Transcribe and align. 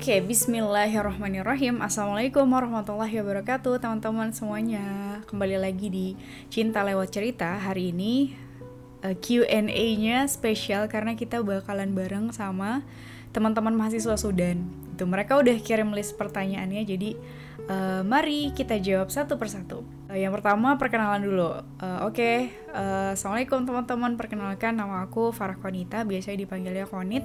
Oke, 0.00 0.16
bismillahirrahmanirrahim. 0.24 1.84
Assalamualaikum 1.84 2.48
warahmatullahi 2.48 3.20
wabarakatuh 3.20 3.84
Teman-teman 3.84 4.32
semuanya. 4.32 5.20
Kembali 5.28 5.60
lagi 5.60 5.92
di 5.92 6.06
Cinta 6.48 6.80
Lewat 6.80 7.12
Cerita. 7.12 7.60
Hari 7.60 7.92
ini 7.92 8.32
uh, 9.04 9.12
Q&A-nya 9.12 10.24
spesial 10.24 10.88
Karena 10.88 11.12
kita 11.20 11.44
bakalan 11.44 11.92
bareng 11.92 12.32
sama 12.32 12.80
teman-teman 13.36 13.76
mahasiswa 13.76 14.16
Sudan. 14.16 14.72
Itu 14.96 15.04
mereka 15.04 15.36
udah 15.36 15.60
kirim 15.60 15.92
list 15.92 16.16
pertanyaannya 16.16 16.80
Jadi 16.88 17.20
uh, 17.68 18.00
mari 18.00 18.56
kita 18.56 18.80
jawab 18.80 19.12
satu 19.12 19.36
persatu 19.36 19.99
uh, 20.10 20.18
Yang 20.18 20.42
pertama 20.42 20.74
perkenalan 20.74 21.22
dulu. 21.22 21.62
Uh, 21.78 22.10
Oke, 22.10 22.18
okay, 22.18 22.36
uh, 22.74 23.14
Assalamualaikum 23.14 23.62
teman-teman. 23.62 24.18
Perkenalkan 24.18 24.74
nama 24.74 25.06
aku 25.06 25.30
Farah 25.30 25.56
Konita. 25.56 26.02
Biasanya 26.02 26.42
dipanggilnya 26.42 26.90
Konit. 26.90 27.22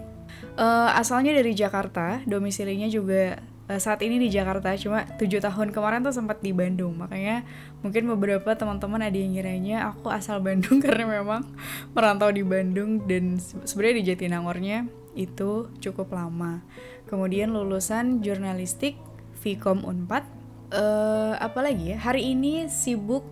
Uh, 0.55 0.93
Asalnya 0.93 1.33
dari 1.33 1.57
Jakarta. 1.57 2.21
Domisilinya 2.29 2.86
juga 2.86 3.41
uh, 3.65 3.79
saat 3.82 4.05
ini 4.05 4.21
di 4.21 4.29
Jakarta. 4.29 4.77
Cuma 4.77 5.10
tujuh 5.18 5.41
tahun 5.41 5.74
kemarin 5.74 6.05
tuh 6.05 6.13
sempat 6.13 6.46
di 6.46 6.54
Bandung. 6.54 6.93
Makanya 7.01 7.41
mungkin 7.82 8.05
beberapa 8.13 8.54
teman-teman 8.54 9.02
ada 9.02 9.13
yang 9.13 9.33
ngiranya 9.38 9.93
Aku 9.93 10.10
asal 10.10 10.41
Bandung 10.41 10.82
karena 10.86 11.21
memang 11.21 11.46
merantau 11.93 12.33
di 12.33 12.41
Bandung 12.41 13.05
Dan 13.05 13.38
sebenarnya 13.41 13.96
di 14.02 14.05
Jatinangornya 14.13 14.77
itu 15.15 15.71
cukup 15.82 16.13
lama. 16.13 16.61
Kemudian 17.07 17.55
lulusan 17.55 18.21
jurnalistik 18.21 18.99
Vkom 19.41 19.88
Unpad. 19.88 20.44
Uh, 20.75 21.34
apalagi 21.39 21.96
ya? 21.96 21.97
Hari 21.97 22.36
ini 22.36 22.68
sibuk 22.68 23.24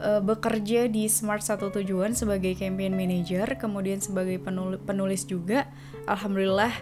uh, 0.00 0.24
bekerja 0.24 0.88
di 0.88 1.06
Smart 1.12 1.44
Satu 1.44 1.68
Tujuan 1.68 2.16
sebagai 2.16 2.56
campaign 2.56 2.96
manager, 2.96 3.46
kemudian 3.60 4.00
sebagai 4.00 4.40
penulis, 4.40 4.80
penulis 4.82 5.22
juga. 5.28 5.68
Alhamdulillah 6.08 6.72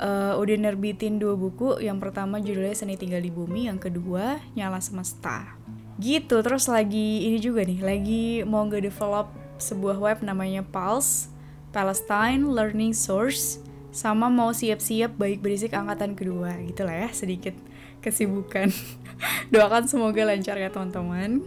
uh, 0.00 0.40
udah 0.40 0.56
nerbitin 0.56 1.20
dua 1.20 1.36
buku. 1.36 1.78
Yang 1.84 1.98
pertama 2.08 2.40
judulnya 2.40 2.72
Seni 2.72 2.96
Tinggal 2.96 3.20
di 3.20 3.30
Bumi, 3.30 3.68
yang 3.68 3.76
kedua 3.76 4.40
Nyala 4.56 4.80
Semesta. 4.80 5.60
Gitu, 6.00 6.42
terus 6.42 6.66
lagi 6.66 7.30
ini 7.30 7.38
juga 7.38 7.62
nih, 7.62 7.78
lagi 7.78 8.24
mau 8.42 8.66
nge-develop 8.66 9.30
sebuah 9.62 10.00
web 10.02 10.18
namanya 10.26 10.66
Pulse, 10.66 11.30
Palestine 11.70 12.42
Learning 12.42 12.90
Source 12.90 13.62
sama 13.94 14.26
mau 14.26 14.50
siap-siap 14.50 15.14
baik 15.14 15.38
berisik 15.38 15.70
angkatan 15.70 16.18
kedua 16.18 16.58
gitu 16.66 16.82
lah 16.82 17.06
ya 17.06 17.08
sedikit 17.14 17.54
kesibukan 18.02 18.66
doakan 19.54 19.86
semoga 19.86 20.22
lancar 20.26 20.56
ya 20.58 20.70
teman-teman. 20.70 21.44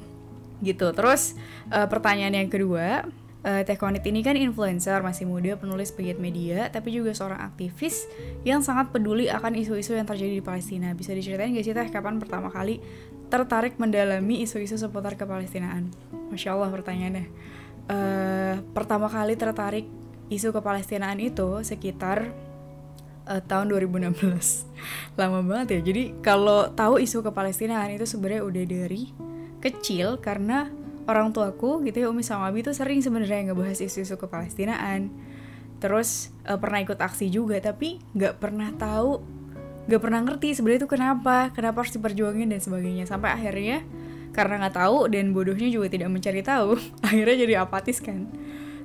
Gitu. 0.61 0.87
Terus 0.93 1.37
uh, 1.69 1.85
pertanyaan 1.85 2.33
yang 2.33 2.49
kedua 2.49 3.05
uh, 3.45 3.61
Teh 3.63 3.77
Konit 3.77 4.01
ini 4.09 4.25
kan 4.25 4.33
influencer 4.33 4.99
masih 5.05 5.29
muda 5.29 5.55
penulis 5.55 5.93
pegiat 5.93 6.17
media 6.17 6.67
tapi 6.73 6.91
juga 6.91 7.13
seorang 7.13 7.39
aktivis 7.39 8.09
yang 8.41 8.65
sangat 8.65 8.89
peduli 8.89 9.29
akan 9.29 9.53
isu-isu 9.53 9.93
yang 9.93 10.09
terjadi 10.09 10.41
di 10.41 10.43
Palestina. 10.43 10.91
Bisa 10.97 11.13
diceritain 11.13 11.53
gak 11.53 11.65
sih 11.65 11.75
Teh 11.77 11.89
kapan 11.93 12.17
pertama 12.17 12.49
kali 12.49 12.81
tertarik 13.27 13.75
mendalami 13.75 14.39
isu-isu 14.47 14.79
seputar 14.79 15.19
kepalestinaan 15.19 15.91
Masya 16.31 16.55
Allah 16.55 16.69
pertanyaannya. 16.71 17.25
Uh, 17.87 18.55
pertama 18.75 19.07
kali 19.07 19.39
tertarik 19.39 19.87
isu 20.27 20.51
kepalestinaan 20.51 21.23
itu 21.23 21.63
sekitar 21.63 22.35
uh, 23.27 23.43
tahun 23.43 23.69
2016 23.75 25.19
lama 25.19 25.39
banget 25.43 25.67
ya. 25.77 25.79
Jadi 25.91 26.03
kalau 26.23 26.71
tahu 26.71 27.03
isu 27.03 27.21
kepalestinaan 27.21 27.91
itu 27.93 28.07
sebenarnya 28.07 28.41
udah 28.47 28.63
dari 28.63 29.11
kecil 29.59 30.17
karena 30.23 30.71
orang 31.07 31.35
tuaku 31.35 31.83
gitu 31.87 32.03
ya 32.03 32.07
Umi 32.07 32.23
sama 32.23 32.47
Abi 32.51 32.63
tuh 32.63 32.75
sering 32.75 33.03
sebenarnya 33.03 33.51
ngebahas 33.51 33.79
isu-isu 33.79 34.19
kepalestinaan 34.19 35.09
terus 35.77 36.33
uh, 36.49 36.57
pernah 36.57 36.81
ikut 36.81 36.97
aksi 36.97 37.29
juga 37.29 37.57
tapi 37.61 38.01
nggak 38.17 38.41
pernah 38.41 38.73
tahu 38.75 39.21
nggak 39.87 40.01
pernah 40.03 40.19
ngerti 40.19 40.51
sebenarnya 40.51 40.83
itu 40.83 40.89
kenapa 40.91 41.37
kenapa 41.55 41.77
harus 41.81 41.95
diperjuangin 41.95 42.51
dan 42.51 42.59
sebagainya. 42.59 43.07
Sampai 43.07 43.31
akhirnya 43.33 43.87
karena 44.35 44.67
nggak 44.67 44.75
tahu 44.75 45.07
dan 45.09 45.31
bodohnya 45.31 45.71
juga 45.71 45.87
tidak 45.87 46.11
mencari 46.11 46.43
tahu 46.43 46.75
akhirnya 47.07 47.35
jadi 47.47 47.53
apatis 47.63 48.03
kan. 48.03 48.27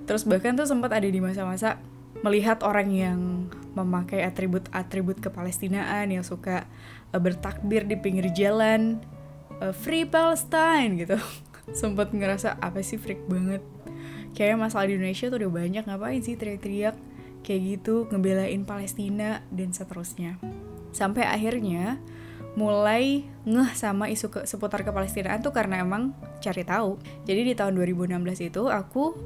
Terus 0.06 0.22
bahkan 0.26 0.54
tuh 0.54 0.66
sempat 0.66 0.94
ada 0.94 1.06
di 1.06 1.18
masa-masa 1.18 1.82
melihat 2.22 2.62
orang 2.62 2.88
yang 2.94 3.20
memakai 3.74 4.22
atribut-atribut 4.22 5.18
kepalestinaan 5.18 6.10
yang 6.10 6.24
suka 6.24 6.66
uh, 7.10 7.20
bertakbir 7.20 7.84
di 7.84 7.98
pinggir 7.98 8.30
jalan 8.32 9.02
uh, 9.58 9.74
Free 9.74 10.06
Palestine 10.06 10.96
gitu. 11.02 11.18
sempat 11.70 12.10
ngerasa 12.10 12.58
apa 12.58 12.82
sih 12.82 12.98
freak 12.98 13.22
banget. 13.30 13.62
Kayaknya 14.34 14.58
masalah 14.58 14.86
di 14.88 14.98
Indonesia 14.98 15.30
tuh 15.30 15.38
udah 15.46 15.52
banyak 15.52 15.84
ngapain 15.86 16.20
sih 16.24 16.34
teriak-teriak 16.34 16.96
kayak 17.42 17.60
gitu 17.62 18.10
ngebelain 18.10 18.62
Palestina 18.66 19.42
dan 19.54 19.70
seterusnya. 19.70 20.38
Sampai 20.90 21.26
akhirnya 21.26 22.02
mulai 22.52 23.24
ngeh 23.48 23.70
sama 23.72 24.12
isu 24.12 24.28
ke, 24.28 24.40
seputar 24.44 24.84
kepalestinaan 24.84 25.40
tuh 25.40 25.54
karena 25.54 25.80
emang 25.80 26.12
cari 26.42 26.66
tahu. 26.66 27.00
Jadi 27.24 27.52
di 27.52 27.54
tahun 27.56 27.76
2016 27.78 28.48
itu 28.52 28.62
aku 28.68 29.16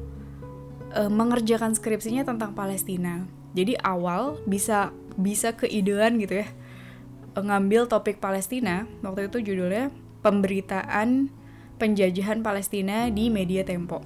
uh, 0.97 1.13
mengerjakan 1.13 1.77
skripsinya 1.77 2.25
tentang 2.25 2.57
Palestina. 2.57 3.29
Jadi 3.53 3.77
awal 3.85 4.41
bisa 4.49 4.93
bisa 5.17 5.57
keidean 5.57 6.21
gitu 6.21 6.45
ya 6.45 6.49
ngambil 7.37 7.89
topik 7.89 8.17
Palestina. 8.17 8.89
Waktu 9.05 9.29
itu 9.29 9.53
judulnya 9.53 9.93
pemberitaan 10.25 11.29
penjajahan 11.77 12.41
Palestina 12.41 13.13
di 13.13 13.29
media 13.29 13.61
Tempo. 13.65 14.01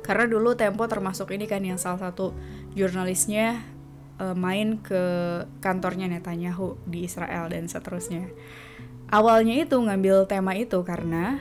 Karena 0.00 0.24
dulu 0.28 0.56
Tempo 0.56 0.88
termasuk 0.88 1.32
ini 1.36 1.44
kan 1.44 1.60
yang 1.60 1.76
salah 1.76 2.08
satu 2.08 2.32
jurnalisnya 2.72 3.60
uh, 4.20 4.36
main 4.36 4.80
ke 4.80 5.02
kantornya 5.60 6.08
Netanyahu 6.08 6.80
di 6.88 7.04
Israel 7.04 7.52
dan 7.52 7.68
seterusnya. 7.68 8.28
Awalnya 9.12 9.68
itu 9.68 9.76
ngambil 9.76 10.24
tema 10.24 10.56
itu 10.56 10.80
karena 10.80 11.38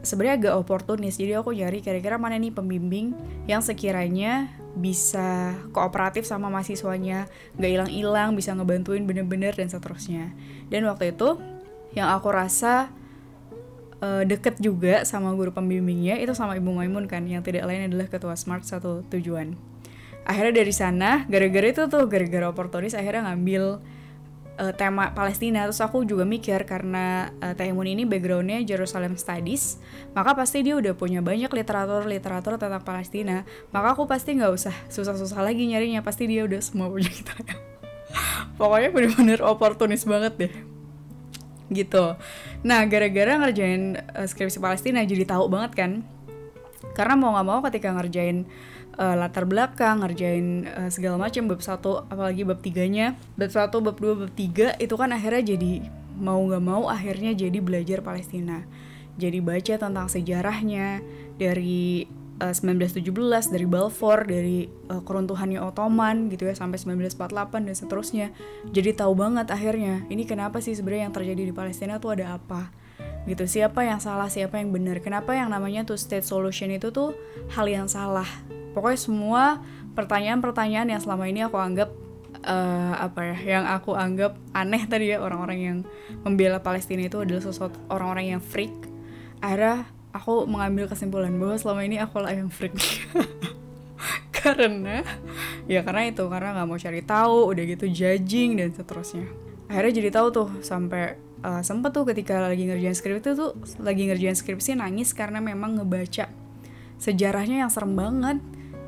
sebenarnya 0.00 0.36
agak 0.50 0.54
oportunis. 0.60 1.16
Jadi 1.16 1.36
aku 1.36 1.52
nyari 1.52 1.84
kira-kira 1.84 2.16
mana 2.16 2.36
nih 2.40 2.52
pembimbing 2.52 3.12
yang 3.44 3.60
sekiranya 3.60 4.48
bisa 4.76 5.58
kooperatif 5.74 6.24
sama 6.24 6.46
mahasiswanya 6.46 7.26
nggak 7.58 7.70
hilang-hilang 7.70 8.38
bisa 8.38 8.54
ngebantuin 8.54 9.04
bener-bener 9.04 9.52
dan 9.52 9.68
seterusnya. 9.68 10.32
Dan 10.70 10.86
waktu 10.86 11.12
itu 11.12 11.36
yang 11.92 12.08
aku 12.14 12.30
rasa 12.30 12.88
uh, 14.00 14.22
deket 14.22 14.62
juga 14.62 15.02
sama 15.02 15.34
guru 15.34 15.50
pembimbingnya 15.50 16.18
itu 16.22 16.32
sama 16.32 16.56
ibu 16.56 16.70
Maimun 16.70 17.10
kan 17.10 17.26
yang 17.26 17.42
tidak 17.42 17.66
lain 17.66 17.90
adalah 17.90 18.06
ketua 18.06 18.34
smart 18.38 18.64
satu 18.64 19.02
tujuan. 19.10 19.58
Akhirnya 20.24 20.62
dari 20.62 20.72
sana 20.72 21.26
gara-gara 21.26 21.66
itu 21.72 21.82
tuh 21.90 22.06
gara-gara 22.06 22.46
oportunis 22.46 22.94
akhirnya 22.94 23.32
ngambil 23.32 23.82
uh, 24.60 24.72
tema 24.76 25.16
Palestina. 25.16 25.64
Terus 25.64 25.80
aku 25.80 26.04
juga 26.04 26.28
mikir 26.28 26.68
karena 26.68 27.32
uh, 27.40 27.56
Taimun 27.56 27.88
ini 27.88 28.04
backgroundnya 28.04 28.60
Jerusalem 28.62 29.16
Studies 29.16 29.80
maka 30.12 30.36
pasti 30.36 30.60
dia 30.60 30.76
udah 30.76 30.92
punya 30.92 31.24
banyak 31.24 31.48
literatur 31.48 32.04
literatur 32.04 32.60
tentang 32.60 32.84
Palestina. 32.84 33.48
Maka 33.72 33.96
aku 33.96 34.04
pasti 34.04 34.36
nggak 34.36 34.52
usah 34.52 34.74
susah-susah 34.92 35.40
lagi 35.40 35.64
nyarinya 35.64 36.04
pasti 36.04 36.28
dia 36.28 36.44
udah 36.44 36.60
semua 36.60 36.92
punya 36.92 37.08
kita 37.08 37.32
pokoknya 38.60 38.92
bener-bener 38.92 39.40
oportunis 39.40 40.04
banget 40.04 40.34
deh. 40.36 40.52
Gitu. 41.72 42.04
Nah 42.60 42.84
gara-gara 42.84 43.40
ngerjain 43.40 43.96
uh, 44.12 44.26
skripsi 44.28 44.60
Palestina 44.60 45.00
jadi 45.08 45.24
tahu 45.24 45.48
banget 45.48 45.72
kan? 45.72 45.92
Karena 46.92 47.14
mau 47.16 47.32
nggak 47.32 47.46
mau 47.46 47.60
ketika 47.64 47.94
ngerjain 47.94 48.44
uh, 49.00 49.16
latar 49.16 49.48
belakang 49.48 50.04
ngerjain 50.04 50.68
uh, 50.68 50.90
segala 50.92 51.16
macam 51.16 51.48
bab 51.48 51.64
satu 51.64 52.04
apalagi 52.12 52.44
bab 52.44 52.60
tiganya. 52.60 53.16
Bab 53.40 53.50
satu 53.50 53.80
bab 53.80 53.96
dua 53.96 54.14
bab 54.14 54.30
tiga 54.36 54.76
itu 54.76 54.92
kan 55.00 55.16
akhirnya 55.16 55.56
jadi 55.56 55.88
mau 56.20 56.38
nggak 56.44 56.62
mau 56.62 56.92
akhirnya 56.92 57.32
jadi 57.32 57.58
belajar 57.64 58.04
Palestina. 58.04 58.68
Jadi 59.16 59.40
baca 59.40 59.74
tentang 59.80 60.06
sejarahnya 60.06 61.00
dari 61.40 62.04
uh, 62.44 62.52
1917 62.52 63.08
dari 63.52 63.66
Balfour 63.66 64.28
dari 64.28 64.68
uh, 64.92 65.00
keruntuhannya 65.00 65.60
Ottoman 65.64 66.28
gitu 66.28 66.46
ya 66.46 66.54
sampai 66.54 66.76
1948 66.76 67.66
dan 67.66 67.74
seterusnya. 67.74 68.26
Jadi 68.68 68.96
tahu 68.96 69.16
banget 69.16 69.48
akhirnya 69.48 70.04
ini 70.12 70.28
kenapa 70.28 70.60
sih 70.60 70.76
sebenarnya 70.76 71.08
yang 71.08 71.16
terjadi 71.16 71.42
di 71.48 71.54
Palestina 71.56 71.96
tuh 71.96 72.20
ada 72.20 72.36
apa? 72.36 72.68
Gitu 73.28 73.44
siapa 73.44 73.84
yang 73.84 74.00
salah 74.00 74.32
siapa 74.32 74.60
yang 74.60 74.72
benar? 74.72 75.00
Kenapa 75.04 75.36
yang 75.36 75.52
namanya 75.52 75.84
two 75.84 76.00
state 76.00 76.24
solution 76.24 76.72
itu 76.72 76.88
tuh 76.88 77.12
hal 77.52 77.68
yang 77.68 77.88
salah 77.88 78.28
pokoknya 78.72 78.98
semua 79.00 79.44
pertanyaan-pertanyaan 79.94 80.88
yang 80.94 81.00
selama 81.02 81.26
ini 81.26 81.44
aku 81.44 81.58
anggap 81.58 81.90
uh, 82.46 82.94
apa 82.96 83.34
ya 83.34 83.58
yang 83.58 83.64
aku 83.68 83.96
anggap 83.96 84.38
aneh 84.54 84.82
tadi 84.86 85.12
ya 85.12 85.20
orang-orang 85.20 85.58
yang 85.58 85.78
membela 86.22 86.62
Palestina 86.62 87.04
itu 87.04 87.20
adalah 87.20 87.42
sesuatu 87.42 87.76
orang-orang 87.92 88.38
yang 88.38 88.42
freak. 88.42 88.72
Akhirnya 89.40 89.88
aku 90.14 90.44
mengambil 90.46 90.88
kesimpulan 90.88 91.32
bahwa 91.36 91.56
selama 91.56 91.82
ini 91.84 91.96
aku 92.00 92.22
lah 92.22 92.32
yang 92.34 92.48
freak. 92.48 92.76
Karena 94.40 95.04
ya 95.68 95.84
karena 95.84 96.08
itu 96.08 96.24
karena 96.32 96.56
nggak 96.56 96.64
mau 96.64 96.80
cari 96.80 97.04
tahu 97.04 97.52
udah 97.52 97.64
gitu 97.76 97.84
judging 97.92 98.56
dan 98.56 98.72
seterusnya. 98.72 99.28
Akhirnya 99.68 99.92
jadi 100.00 100.08
tahu 100.16 100.26
tuh 100.32 100.48
sampai 100.64 101.20
uh, 101.44 101.60
sempet 101.60 101.92
tuh 101.92 102.08
ketika 102.08 102.40
lagi 102.48 102.64
ngerjain 102.64 102.96
skripsi 102.96 103.36
tuh 103.36 103.52
lagi 103.84 104.08
ngerjain 104.08 104.32
skripsi 104.32 104.80
nangis 104.80 105.12
karena 105.12 105.44
memang 105.44 105.76
ngebaca 105.76 106.32
sejarahnya 106.96 107.68
yang 107.68 107.70
serem 107.72 107.92
banget 107.92 108.40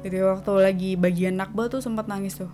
ya, 0.05 0.23
waktu 0.35 0.53
lagi 0.59 0.91
bagian 0.99 1.39
nakba 1.39 1.71
tuh 1.71 1.81
sempat 1.85 2.11
nangis 2.11 2.39
tuh. 2.39 2.51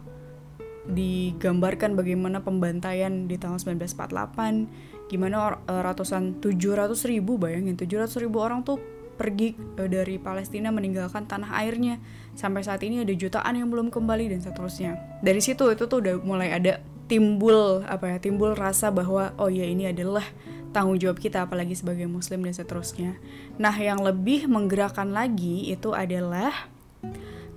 Digambarkan 0.89 1.97
bagaimana 1.97 2.41
pembantaian 2.41 3.29
di 3.29 3.37
tahun 3.37 3.61
1948 3.61 5.09
gimana 5.09 5.57
uh, 5.57 5.83
ratusan 5.85 6.41
700 6.45 6.93
ribu 7.09 7.41
bayangin 7.41 7.81
700 7.81 8.25
ribu 8.25 8.45
orang 8.45 8.61
tuh 8.61 8.77
pergi 9.17 9.57
uh, 9.81 9.89
dari 9.89 10.21
Palestina 10.21 10.69
meninggalkan 10.69 11.25
tanah 11.25 11.57
airnya. 11.65 12.01
Sampai 12.37 12.65
saat 12.65 12.85
ini 12.85 13.03
ada 13.03 13.13
jutaan 13.13 13.57
yang 13.57 13.69
belum 13.69 13.89
kembali 13.93 14.33
dan 14.33 14.41
seterusnya. 14.41 14.97
Dari 15.25 15.41
situ 15.41 15.69
itu 15.73 15.85
tuh 15.89 15.99
udah 16.05 16.15
mulai 16.23 16.55
ada 16.55 16.81
timbul 17.09 17.83
apa 17.89 18.15
ya 18.15 18.17
timbul 18.21 18.53
rasa 18.53 18.93
bahwa 18.93 19.33
oh 19.41 19.49
ya 19.49 19.65
ini 19.65 19.89
adalah 19.89 20.23
tanggung 20.71 21.01
jawab 21.01 21.19
kita 21.19 21.49
apalagi 21.49 21.75
sebagai 21.75 22.05
muslim 22.07 22.45
dan 22.45 22.55
seterusnya. 22.55 23.17
Nah, 23.57 23.75
yang 23.75 24.05
lebih 24.05 24.47
menggerakkan 24.47 25.11
lagi 25.11 25.73
itu 25.73 25.97
adalah 25.97 26.53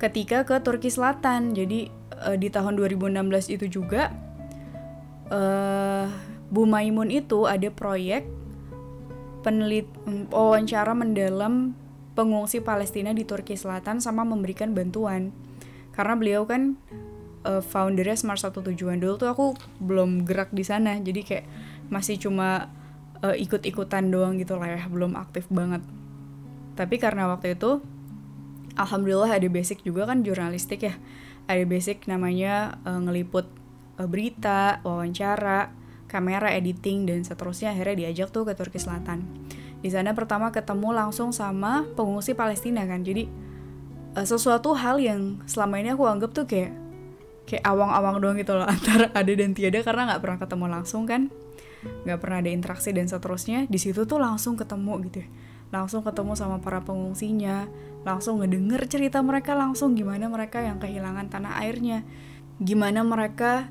ketika 0.01 0.41
ke 0.41 0.57
Turki 0.65 0.89
Selatan. 0.89 1.53
Jadi 1.53 1.93
uh, 2.25 2.33
di 2.33 2.49
tahun 2.49 2.73
2016 2.81 3.53
itu 3.53 3.65
juga 3.69 4.09
uh, 5.29 6.09
Bu 6.49 6.65
Maimun 6.65 7.13
itu 7.13 7.45
ada 7.45 7.69
proyek 7.69 8.25
penelit 9.45 9.85
wawancara 10.33 10.97
mendalam 10.97 11.77
pengungsi 12.17 12.59
Palestina 12.59 13.13
di 13.13 13.23
Turki 13.23 13.53
Selatan 13.53 14.01
sama 14.01 14.25
memberikan 14.25 14.73
bantuan. 14.73 15.29
Karena 15.93 16.17
beliau 16.17 16.49
kan 16.49 16.81
uh, 17.45 17.61
foundernya 17.61 18.17
Smart 18.17 18.41
Satu 18.41 18.65
Tujuan 18.65 18.97
dulu 18.97 19.21
tuh 19.21 19.29
aku 19.29 19.45
belum 19.77 20.25
gerak 20.25 20.49
di 20.49 20.65
sana. 20.65 20.97
Jadi 20.97 21.21
kayak 21.21 21.45
masih 21.93 22.17
cuma 22.17 22.73
uh, 23.21 23.37
ikut-ikutan 23.37 24.09
doang 24.09 24.41
gitu 24.41 24.57
lah 24.57 24.81
ya 24.81 24.81
belum 24.89 25.13
aktif 25.15 25.45
banget 25.53 25.85
tapi 26.75 26.97
karena 26.97 27.29
waktu 27.29 27.53
itu 27.59 27.83
alhamdulillah 28.75 29.31
ada 29.31 29.47
basic 29.47 29.83
juga 29.83 30.07
kan 30.07 30.23
jurnalistik 30.23 30.87
ya. 30.87 30.95
Ada 31.49 31.63
basic 31.67 32.05
namanya 32.07 32.79
uh, 32.85 32.99
ngeliput 33.01 33.49
uh, 33.99 34.07
berita 34.07 34.79
wawancara 34.85 35.73
kamera 36.07 36.53
editing 36.53 37.07
dan 37.07 37.23
seterusnya. 37.23 37.75
Akhirnya 37.75 38.07
diajak 38.07 38.29
tuh 38.31 38.47
ke 38.47 38.53
Turki 38.55 38.79
Selatan. 38.79 39.25
Di 39.81 39.89
sana 39.89 40.13
pertama 40.13 40.53
ketemu 40.53 40.93
langsung 40.93 41.33
sama 41.33 41.83
pengungsi 41.97 42.37
Palestina 42.37 42.85
kan. 42.85 43.01
Jadi 43.01 43.27
uh, 44.15 44.25
sesuatu 44.27 44.77
hal 44.77 45.01
yang 45.01 45.41
selama 45.49 45.81
ini 45.81 45.91
aku 45.91 46.05
anggap 46.07 46.31
tuh 46.31 46.45
kayak 46.47 46.71
kayak 47.49 47.63
awang-awang 47.65 48.21
doang 48.21 48.37
gitu 48.39 48.55
loh. 48.55 48.67
Antara 48.73 49.09
ada 49.11 49.31
dan 49.33 49.51
tiada 49.57 49.81
karena 49.81 50.13
nggak 50.13 50.21
pernah 50.21 50.37
ketemu 50.39 50.65
langsung 50.69 51.03
kan. 51.09 51.33
Nggak 52.05 52.19
pernah 52.21 52.37
ada 52.45 52.51
interaksi 52.53 52.93
dan 52.93 53.09
seterusnya. 53.09 53.65
Di 53.65 53.81
situ 53.81 54.05
tuh 54.05 54.21
langsung 54.21 54.53
ketemu 54.55 54.93
gitu 55.09 55.25
ya 55.25 55.29
langsung 55.71 56.03
ketemu 56.03 56.35
sama 56.35 56.59
para 56.59 56.83
pengungsinya 56.83 57.67
langsung 58.01 58.41
ngedenger 58.41 58.81
cerita 58.89 59.21
mereka 59.21 59.53
langsung 59.53 59.93
gimana 59.93 60.25
mereka 60.25 60.61
yang 60.61 60.81
kehilangan 60.81 61.29
tanah 61.29 61.61
airnya. 61.61 62.01
Gimana 62.61 63.05
mereka 63.05 63.69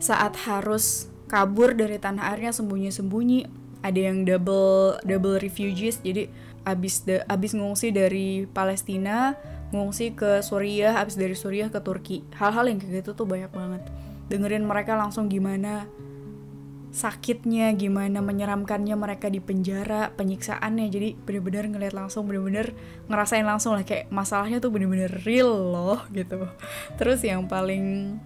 saat 0.00 0.36
harus 0.48 1.08
kabur 1.28 1.76
dari 1.76 1.96
tanah 2.00 2.32
airnya 2.32 2.52
sembunyi-sembunyi. 2.52 3.48
Ada 3.80 4.12
yang 4.12 4.28
double 4.28 5.00
double 5.08 5.40
refugees 5.40 6.04
jadi 6.04 6.28
abis 6.68 7.08
de, 7.08 7.24
abis 7.24 7.56
ngungsi 7.56 7.88
dari 7.96 8.44
Palestina 8.44 9.32
ngungsi 9.72 10.12
ke 10.12 10.44
Suriah 10.44 11.00
abis 11.00 11.16
dari 11.16 11.32
Suriah 11.32 11.72
ke 11.72 11.80
Turki. 11.80 12.20
Hal-hal 12.36 12.68
yang 12.68 12.76
kayak 12.76 13.00
gitu 13.00 13.16
tuh 13.16 13.24
banyak 13.24 13.48
banget. 13.48 13.82
Dengerin 14.28 14.68
mereka 14.68 14.92
langsung 15.00 15.32
gimana 15.32 15.88
sakitnya 16.90 17.70
gimana 17.78 18.18
menyeramkannya 18.18 18.98
mereka 18.98 19.30
di 19.30 19.38
penjara 19.38 20.10
penyiksaannya. 20.18 20.86
Jadi 20.90 21.08
bener-bener 21.14 21.70
ngeliat 21.70 21.94
langsung 21.94 22.26
bener-bener 22.26 22.74
ngerasain 23.06 23.46
langsung 23.46 23.78
lah 23.78 23.86
kayak 23.86 24.10
masalahnya 24.10 24.58
tuh 24.58 24.74
bener-bener 24.74 25.10
real 25.22 25.50
loh 25.50 26.02
gitu. 26.10 26.50
Terus 26.98 27.22
yang 27.22 27.46
paling 27.46 28.18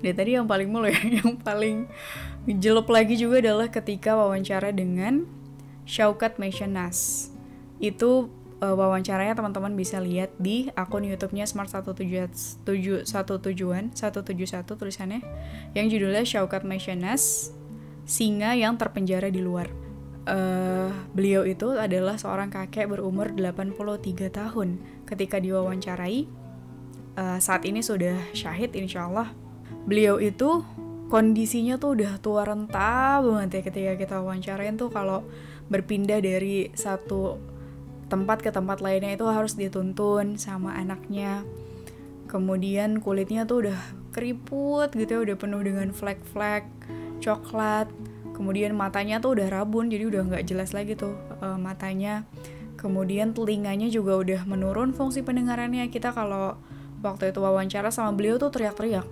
dari 0.00 0.16
tadi 0.16 0.30
yang 0.36 0.48
paling 0.48 0.68
mulu 0.68 0.88
ya 0.88 1.00
yang 1.20 1.36
paling 1.40 1.88
jelup 2.60 2.88
lagi 2.88 3.20
juga 3.20 3.44
adalah 3.44 3.68
ketika 3.68 4.16
wawancara 4.16 4.72
dengan 4.72 5.28
Shaukat 5.84 6.40
Meshanas 6.40 7.28
itu 7.80 8.32
uh, 8.64 8.76
wawancaranya 8.76 9.36
teman-teman 9.36 9.76
bisa 9.76 10.00
lihat 10.00 10.32
di 10.40 10.68
akun 10.76 11.04
YouTube-nya 11.04 11.44
Smart 11.44 11.68
171 11.72 12.64
tujuan 12.64 13.92
171 13.92 14.64
tulisannya 14.64 15.20
yang 15.76 15.86
judulnya 15.88 16.24
Shaukat 16.24 16.64
Meshanas 16.64 17.52
singa 18.10 18.58
yang 18.58 18.74
terpenjara 18.74 19.30
di 19.30 19.38
luar. 19.38 19.70
Uh, 20.26 20.90
beliau 21.14 21.46
itu 21.46 21.78
adalah 21.78 22.18
seorang 22.18 22.50
kakek 22.50 22.90
berumur 22.90 23.30
83 23.30 24.34
tahun. 24.34 24.82
Ketika 25.06 25.38
diwawancarai, 25.38 26.26
uh, 27.14 27.38
saat 27.38 27.62
ini 27.62 27.86
sudah 27.86 28.18
syahid 28.34 28.74
insya 28.74 29.06
Allah. 29.06 29.30
Beliau 29.86 30.18
itu 30.18 30.66
kondisinya 31.06 31.78
tuh 31.78 32.02
udah 32.02 32.18
tua 32.18 32.42
renta 32.42 33.22
banget 33.22 33.50
ya 33.50 33.60
ketika 33.66 33.92
kita 33.98 34.14
wawancarain 34.22 34.78
tuh 34.78 34.90
kalau 34.94 35.26
berpindah 35.66 36.22
dari 36.22 36.70
satu 36.70 37.38
tempat 38.06 38.42
ke 38.42 38.50
tempat 38.54 38.82
lainnya 38.82 39.14
itu 39.14 39.26
harus 39.30 39.54
dituntun 39.54 40.34
sama 40.34 40.74
anaknya. 40.74 41.46
Kemudian 42.26 42.98
kulitnya 43.02 43.46
tuh 43.46 43.66
udah 43.70 43.78
keriput 44.10 44.90
gitu 44.98 45.10
ya, 45.18 45.20
udah 45.22 45.36
penuh 45.38 45.62
dengan 45.62 45.94
flek-flek 45.94 46.66
coklat 47.20 47.86
kemudian 48.40 48.72
matanya 48.72 49.20
tuh 49.20 49.36
udah 49.36 49.52
rabun 49.52 49.92
jadi 49.92 50.08
udah 50.08 50.32
nggak 50.32 50.48
jelas 50.48 50.72
lagi 50.72 50.96
tuh 50.96 51.12
uh, 51.44 51.60
matanya. 51.60 52.24
Kemudian 52.80 53.36
telinganya 53.36 53.92
juga 53.92 54.16
udah 54.16 54.48
menurun 54.48 54.96
fungsi 54.96 55.20
pendengarannya. 55.20 55.92
Kita 55.92 56.16
kalau 56.16 56.56
waktu 57.04 57.36
itu 57.36 57.44
wawancara 57.44 57.92
sama 57.92 58.16
beliau 58.16 58.40
tuh 58.40 58.48
teriak-teriak. 58.48 59.04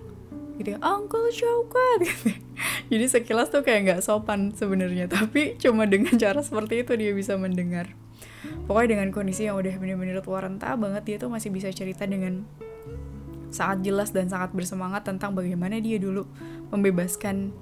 Gitu 0.57 0.73
ya 0.73 0.79
Uncle 0.81 1.29
gitu. 1.29 2.33
jadi 2.91 3.05
sekilas 3.05 3.53
tuh 3.53 3.61
kayak 3.61 3.79
nggak 3.85 4.01
sopan 4.03 4.51
sebenarnya 4.51 5.07
tapi 5.07 5.55
cuma 5.61 5.85
dengan 5.85 6.17
cara 6.17 6.41
seperti 6.41 6.81
itu 6.81 6.97
dia 6.97 7.13
bisa 7.13 7.37
mendengar. 7.37 7.93
Pokoknya 8.65 8.97
dengan 8.97 9.13
kondisi 9.13 9.45
yang 9.45 9.61
udah 9.61 9.77
bener-bener 9.77 10.25
tua 10.25 10.41
renta 10.41 10.73
banget 10.73 11.05
dia 11.05 11.15
tuh 11.21 11.29
masih 11.29 11.53
bisa 11.53 11.69
cerita 11.69 12.09
dengan 12.09 12.49
sangat 13.53 13.85
jelas 13.85 14.09
dan 14.09 14.25
sangat 14.25 14.57
bersemangat 14.57 15.05
tentang 15.05 15.37
bagaimana 15.37 15.77
dia 15.77 16.01
dulu 16.01 16.25
membebaskan 16.73 17.53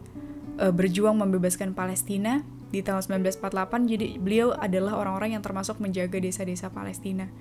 uh, 0.60 0.74
berjuang 0.74 1.18
membebaskan 1.18 1.74
Palestina 1.74 2.42
di 2.68 2.84
tahun 2.84 3.24
1948 3.24 3.88
jadi 3.88 4.08
beliau 4.20 4.52
adalah 4.52 5.00
orang-orang 5.00 5.40
yang 5.40 5.44
termasuk 5.46 5.80
menjaga 5.80 6.20
desa-desa 6.20 6.68
Palestina. 6.74 7.32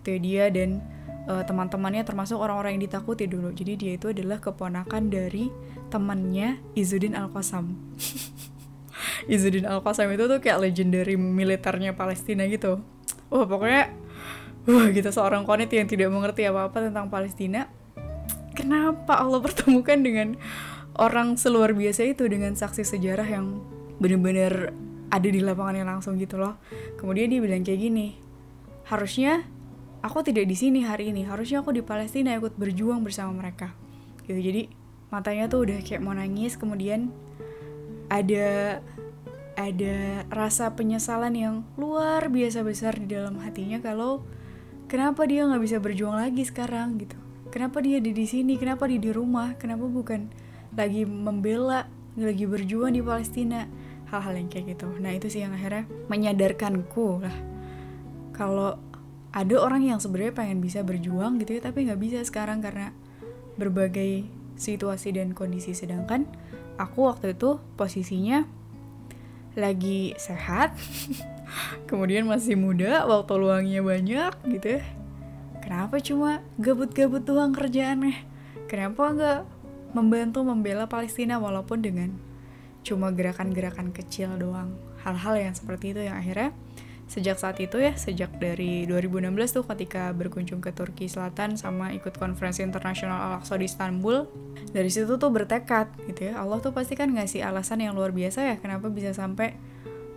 Itu 0.00 0.14
dia 0.22 0.46
dan 0.54 0.84
uh, 1.26 1.42
teman-temannya 1.42 2.06
termasuk 2.06 2.38
orang-orang 2.38 2.78
yang 2.78 2.84
ditakuti 2.86 3.26
dulu. 3.26 3.50
Jadi 3.50 3.72
dia 3.74 3.92
itu 3.98 4.14
adalah 4.14 4.38
keponakan 4.38 5.10
dari 5.10 5.50
temannya 5.90 6.62
Izzuddin 6.74 7.14
Al-Qassam 7.14 7.78
Izzuddin 9.32 9.66
Al-Qassam 9.66 10.10
itu 10.14 10.24
tuh 10.26 10.38
kayak 10.38 10.62
legendary 10.62 11.18
militernya 11.18 11.94
Palestina 11.94 12.46
gitu. 12.46 12.82
Wah 13.30 13.46
pokoknya 13.46 13.90
wah 14.66 14.86
gitu 14.90 15.10
seorang 15.10 15.42
konit 15.46 15.70
yang 15.70 15.86
tidak 15.90 16.10
mengerti 16.10 16.46
apa-apa 16.46 16.90
tentang 16.90 17.10
Palestina. 17.10 17.70
Kenapa 18.56 19.20
Allah 19.20 19.42
pertemukan 19.42 19.98
dengan 20.00 20.38
orang 20.96 21.36
seluar 21.36 21.76
biasa 21.76 22.08
itu 22.08 22.24
dengan 22.28 22.56
saksi 22.56 22.82
sejarah 22.84 23.28
yang 23.28 23.60
bener-bener 24.00 24.72
ada 25.12 25.28
di 25.28 25.40
lapangannya 25.40 25.86
langsung 25.86 26.18
gitu 26.18 26.40
loh. 26.40 26.58
Kemudian 26.98 27.30
dia 27.30 27.40
bilang 27.40 27.62
kayak 27.62 27.80
gini, 27.80 28.16
harusnya 28.88 29.46
aku 30.02 30.24
tidak 30.26 30.48
di 30.48 30.56
sini 30.56 30.82
hari 30.82 31.12
ini, 31.14 31.24
harusnya 31.24 31.62
aku 31.62 31.72
di 31.72 31.82
Palestina 31.84 32.34
ikut 32.36 32.56
berjuang 32.58 33.04
bersama 33.04 33.32
mereka. 33.36 33.72
Gitu 34.26 34.40
jadi 34.40 34.62
matanya 35.12 35.46
tuh 35.46 35.68
udah 35.68 35.78
kayak 35.84 36.02
mau 36.02 36.16
nangis, 36.16 36.58
kemudian 36.58 37.12
ada 38.10 38.80
ada 39.56 39.96
rasa 40.28 40.76
penyesalan 40.76 41.32
yang 41.32 41.54
luar 41.80 42.28
biasa 42.28 42.60
besar 42.60 42.92
di 43.00 43.08
dalam 43.08 43.40
hatinya 43.40 43.80
kalau 43.80 44.20
kenapa 44.84 45.24
dia 45.24 45.48
nggak 45.48 45.62
bisa 45.64 45.80
berjuang 45.80 46.16
lagi 46.18 46.44
sekarang 46.44 47.00
gitu. 47.00 47.16
Kenapa 47.48 47.80
dia 47.80 48.02
ada 48.02 48.12
di 48.12 48.26
sini? 48.28 48.60
Kenapa 48.60 48.84
dia 48.84 49.00
di 49.00 49.08
rumah? 49.08 49.56
Kenapa 49.56 49.88
bukan 49.88 50.28
lagi 50.76 51.08
membela 51.08 51.88
lagi 52.16 52.44
berjuang 52.44 52.92
di 52.96 53.02
Palestina. 53.02 53.68
Hal-hal 54.06 54.38
yang 54.38 54.46
kayak 54.46 54.78
gitu. 54.78 54.86
Nah 55.02 55.10
itu 55.18 55.26
sih 55.26 55.42
yang 55.42 55.50
akhirnya 55.50 55.88
menyadarkanku 56.06 57.26
lah. 57.26 57.36
Kalau 58.30 58.78
ada 59.34 59.56
orang 59.58 59.82
yang 59.82 59.98
sebenarnya 59.98 60.32
pengen 60.32 60.62
bisa 60.62 60.86
berjuang 60.86 61.42
gitu 61.42 61.58
ya 61.58 61.68
tapi 61.68 61.84
nggak 61.84 62.00
bisa 62.00 62.18
sekarang 62.22 62.62
karena 62.62 62.94
berbagai 63.58 64.28
situasi 64.54 65.10
dan 65.10 65.34
kondisi. 65.34 65.74
Sedangkan 65.74 66.30
aku 66.78 67.10
waktu 67.10 67.34
itu 67.34 67.58
posisinya 67.74 68.46
lagi 69.56 70.12
sehat 70.20 70.76
kemudian 71.88 72.28
masih 72.28 72.60
muda 72.60 73.08
waktu 73.08 73.32
luangnya 73.34 73.80
banyak 73.82 74.32
gitu 74.52 74.80
ya. 74.80 74.82
Kenapa 75.66 75.98
cuma 75.98 76.46
gabut-gabut 76.62 77.26
doang 77.26 77.50
kerjaannya? 77.50 78.14
Kenapa 78.70 79.02
nggak 79.10 79.40
membantu 79.96 80.44
membela 80.44 80.84
Palestina 80.84 81.40
walaupun 81.40 81.80
dengan 81.80 82.12
cuma 82.84 83.08
gerakan-gerakan 83.10 83.96
kecil 83.96 84.36
doang. 84.36 84.76
Hal-hal 85.00 85.50
yang 85.50 85.54
seperti 85.56 85.96
itu 85.96 86.04
yang 86.04 86.20
akhirnya 86.20 86.52
sejak 87.06 87.38
saat 87.38 87.62
itu 87.62 87.78
ya 87.78 87.94
sejak 87.94 88.34
dari 88.42 88.82
2016 88.90 89.30
tuh 89.62 89.64
ketika 89.70 90.10
berkunjung 90.10 90.58
ke 90.58 90.74
Turki 90.74 91.06
Selatan 91.06 91.54
sama 91.54 91.94
ikut 91.94 92.18
konferensi 92.18 92.66
internasional 92.66 93.30
Al-Aqsa 93.30 93.54
di 93.54 93.70
Istanbul 93.70 94.26
dari 94.74 94.90
situ 94.90 95.14
tuh 95.14 95.30
bertekad 95.30 95.86
gitu 96.10 96.34
ya 96.34 96.42
Allah 96.42 96.58
tuh 96.58 96.74
pasti 96.74 96.98
kan 96.98 97.14
ngasih 97.14 97.46
alasan 97.46 97.86
yang 97.86 97.94
luar 97.94 98.10
biasa 98.10 98.42
ya 98.42 98.54
kenapa 98.58 98.90
bisa 98.90 99.14
sampai 99.14 99.54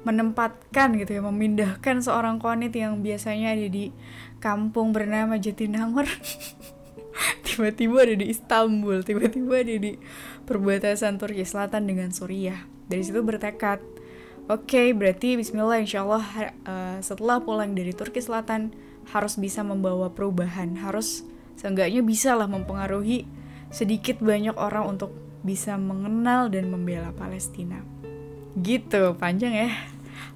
menempatkan 0.01 0.97
gitu 0.97 1.13
ya 1.13 1.21
memindahkan 1.21 2.01
seorang 2.01 2.41
konit 2.41 2.73
yang 2.73 3.05
biasanya 3.05 3.53
ada 3.53 3.69
di 3.69 3.93
kampung 4.41 4.89
bernama 4.89 5.37
Jatinangor 5.37 6.09
tiba-tiba 7.45 8.05
ada 8.05 8.15
di 8.15 8.27
Istanbul 8.31 9.03
tiba-tiba 9.03 9.61
ada 9.61 9.75
di 9.75 9.95
perbatasan 10.47 11.19
Turki 11.19 11.45
Selatan 11.45 11.85
dengan 11.85 12.09
Suriah. 12.09 12.65
Dari 12.89 13.05
situ 13.05 13.21
bertekad 13.21 13.79
oke 14.49 14.65
okay, 14.65 14.91
berarti 14.95 15.37
Bismillah 15.37 15.79
Insya 15.83 16.01
Allah 16.03 16.25
uh, 16.65 16.97
setelah 17.03 17.37
pulang 17.43 17.77
dari 17.77 17.93
Turki 17.93 18.19
Selatan 18.23 18.73
harus 19.13 19.37
bisa 19.37 19.61
membawa 19.61 20.09
perubahan. 20.09 20.79
Harus 20.79 21.25
seenggaknya 21.59 22.01
bisa 22.01 22.33
lah 22.33 22.49
mempengaruhi 22.49 23.27
sedikit 23.69 24.17
banyak 24.21 24.57
orang 24.57 24.97
untuk 24.97 25.13
bisa 25.45 25.77
mengenal 25.77 26.49
dan 26.49 26.67
membela 26.67 27.13
Palestina. 27.13 27.85
Gitu 28.57 29.15
panjang 29.15 29.53
ya. 29.53 29.69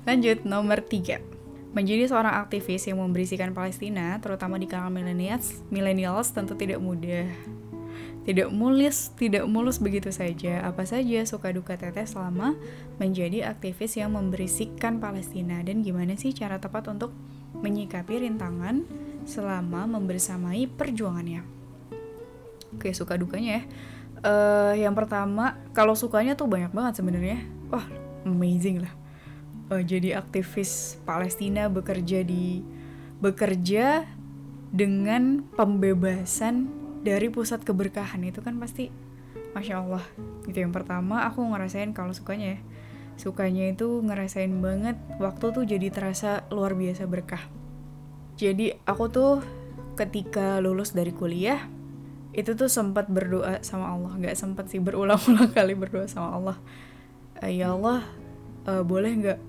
Lanjut 0.05 0.45
nomor 0.45 0.83
tiga 0.83 1.32
Menjadi 1.73 2.05
seorang 2.05 2.37
aktivis 2.37 2.85
yang 2.85 3.01
memberisikan 3.01 3.49
Palestina, 3.49 4.21
terutama 4.21 4.61
di 4.61 4.69
kalangan 4.69 4.93
millennials, 4.93 5.65
millennials 5.73 6.29
tentu 6.29 6.53
tidak 6.53 6.77
mudah. 6.77 7.25
Tidak 8.23 8.53
mulus, 8.53 9.11
tidak 9.17 9.49
mulus 9.49 9.81
begitu 9.81 10.13
saja. 10.13 10.63
Apa 10.63 10.85
saja 10.85 11.25
suka 11.25 11.49
duka 11.49 11.73
teteh 11.75 12.05
selama 12.05 12.55
menjadi 13.01 13.49
aktivis 13.49 13.99
yang 13.99 14.13
memberisikan 14.13 15.01
Palestina 15.01 15.59
dan 15.65 15.81
gimana 15.81 16.13
sih 16.15 16.31
cara 16.31 16.61
tepat 16.61 16.93
untuk 16.93 17.11
menyikapi 17.57 18.21
rintangan 18.21 18.85
selama 19.25 19.89
membersamai 19.97 20.69
perjuangannya. 20.71 21.41
Oke, 22.77 22.93
suka 22.93 23.17
dukanya 23.17 23.59
ya. 23.59 23.63
Uh, 24.23 24.73
yang 24.77 24.95
pertama, 24.95 25.59
kalau 25.75 25.97
sukanya 25.97 26.37
tuh 26.37 26.47
banyak 26.47 26.71
banget 26.71 27.01
sebenarnya. 27.01 27.43
Wah, 27.67 27.83
amazing 28.23 28.85
lah 28.85 29.02
uh, 29.71 29.83
jadi 29.83 30.19
aktivis 30.19 30.99
Palestina 31.07 31.69
bekerja 31.71 32.25
di 32.25 32.63
bekerja 33.23 34.03
dengan 34.73 35.45
pembebasan 35.53 36.67
dari 37.05 37.29
pusat 37.29 37.61
keberkahan. 37.61 38.19
Itu 38.25 38.41
kan 38.41 38.57
pasti 38.57 38.89
masya 39.53 39.85
Allah. 39.85 40.03
Itu 40.49 40.57
yang 40.57 40.73
pertama 40.73 41.23
aku 41.29 41.45
ngerasain 41.45 41.93
kalau 41.93 42.11
sukanya 42.11 42.57
ya. 42.57 42.59
Sukanya 43.13 43.69
itu 43.69 44.01
ngerasain 44.01 44.49
banget 44.57 44.97
waktu 45.21 45.53
tuh 45.53 45.63
jadi 45.63 45.93
terasa 45.93 46.49
luar 46.49 46.73
biasa 46.73 47.05
berkah. 47.05 47.45
Jadi 48.35 48.73
aku 48.89 49.05
tuh 49.13 49.45
ketika 49.93 50.57
lulus 50.57 50.97
dari 50.97 51.13
kuliah 51.13 51.69
itu 52.33 52.57
tuh 52.57 52.65
sempat 52.65 53.05
berdoa 53.13 53.61
sama 53.61 53.93
Allah. 53.93 54.17
Nggak 54.17 54.35
sempat 54.35 54.65
sih 54.73 54.81
berulang-ulang 54.81 55.53
kali 55.57 55.77
berdoa 55.77 56.09
sama 56.09 56.33
Allah. 56.33 56.57
Ya 57.45 57.77
Allah 57.77 58.01
uh, 58.65 58.81
boleh 58.81 59.11
nggak 59.21 59.39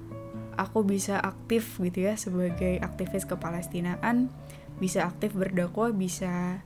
aku 0.56 0.86
bisa 0.86 1.20
aktif 1.20 1.78
gitu 1.82 2.08
ya 2.10 2.14
sebagai 2.14 2.78
aktivis 2.80 3.26
kepalestinaan 3.26 4.32
bisa 4.78 5.06
aktif 5.06 5.34
berdakwah 5.34 5.94
bisa 5.94 6.64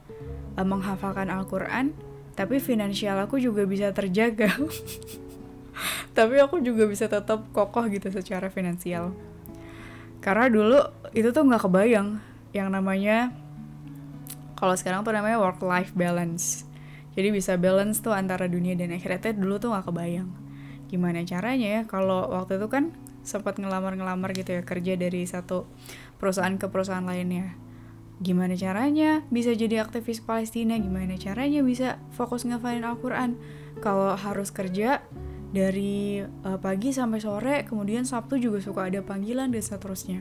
uh, 0.57 0.67
menghafalkan 0.67 1.29
Al-Quran 1.29 1.93
tapi 2.39 2.63
finansial 2.63 3.19
aku 3.19 3.43
juga 3.43 3.67
bisa 3.67 3.91
terjaga. 3.91 4.55
Tapi 6.17 6.39
aku 6.39 6.63
juga 6.63 6.87
bisa 6.87 7.11
tetap 7.11 7.51
kokoh 7.51 7.83
gitu 7.91 8.15
secara 8.15 8.47
finansial. 8.47 9.11
Karena 10.23 10.47
dulu 10.47 10.79
itu 11.19 11.35
tuh 11.35 11.43
nggak 11.43 11.67
kebayang 11.67 12.23
yang 12.55 12.71
namanya 12.71 13.35
kalau 14.55 14.75
sekarang 14.79 15.03
tuh 15.03 15.11
namanya 15.11 15.43
work 15.43 15.59
life 15.67 15.91
balance. 15.99 16.63
Jadi 17.19 17.35
bisa 17.35 17.59
balance 17.59 17.99
tuh 17.99 18.15
antara 18.15 18.47
dunia 18.47 18.79
dan 18.79 18.95
akhiratnya 18.95 19.35
dulu 19.35 19.59
tuh 19.59 19.75
nggak 19.75 19.91
kebayang. 19.91 20.31
Gimana 20.87 21.27
caranya 21.27 21.83
ya 21.83 21.83
kalau 21.91 22.23
waktu 22.39 22.63
itu 22.63 22.71
kan 22.71 22.95
sempat 23.29 23.61
ngelamar-ngelamar 23.61 24.33
gitu 24.33 24.57
ya 24.57 24.63
kerja 24.65 24.97
dari 24.97 25.29
satu 25.29 25.69
perusahaan 26.17 26.57
ke 26.57 26.73
perusahaan 26.73 27.05
lainnya. 27.05 27.53
Gimana 28.19 28.59
caranya 28.59 29.23
bisa 29.31 29.55
jadi 29.55 29.85
aktivis 29.85 30.25
Palestina? 30.25 30.75
Gimana 30.81 31.15
caranya 31.21 31.63
bisa 31.63 32.03
fokus 32.17 32.43
ngafalin 32.49 32.83
Al-Quran? 32.83 33.39
Kalau 33.79 34.17
harus 34.17 34.51
kerja 34.51 35.05
dari 35.55 36.25
uh, 36.25 36.59
pagi 36.59 36.91
sampai 36.91 37.21
sore 37.23 37.55
kemudian 37.65 38.05
Sabtu 38.05 38.37
juga 38.37 38.59
suka 38.59 38.91
ada 38.91 39.05
panggilan 39.05 39.55
dan 39.55 39.63
seterusnya. 39.63 40.21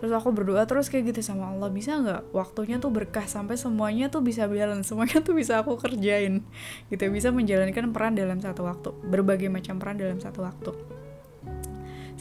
Terus 0.00 0.10
aku 0.10 0.32
berdoa 0.32 0.64
terus 0.64 0.88
kayak 0.88 1.14
gitu 1.14 1.20
sama 1.22 1.52
Allah 1.54 1.70
bisa 1.70 1.96
nggak 1.96 2.34
waktunya 2.34 2.80
tuh 2.82 2.90
berkah 2.90 3.28
sampai 3.28 3.60
semuanya 3.60 4.08
tuh 4.08 4.24
bisa 4.24 4.48
balance 4.48 4.90
semuanya 4.90 5.20
tuh 5.20 5.36
bisa 5.36 5.60
aku 5.60 5.76
kerjain? 5.76 6.40
Gitu 6.88 7.04
bisa 7.12 7.30
menjalankan 7.30 7.92
peran 7.92 8.16
dalam 8.16 8.40
satu 8.40 8.64
waktu 8.64 8.90
berbagai 9.06 9.52
macam 9.52 9.76
peran 9.76 10.00
dalam 10.00 10.18
satu 10.18 10.40
waktu 10.40 10.72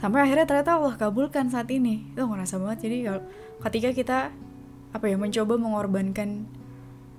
sampai 0.03 0.27
akhirnya 0.27 0.43
ternyata 0.43 0.75
Allah 0.75 0.99
kabulkan 0.99 1.47
saat 1.47 1.71
ini. 1.71 2.11
Itu 2.11 2.27
ngerasa 2.27 2.59
banget. 2.59 2.91
Jadi 2.91 2.97
kalau 3.07 3.21
ketika 3.63 3.89
kita 3.95 4.19
apa 4.91 5.05
ya 5.07 5.15
mencoba 5.15 5.55
mengorbankan 5.55 6.43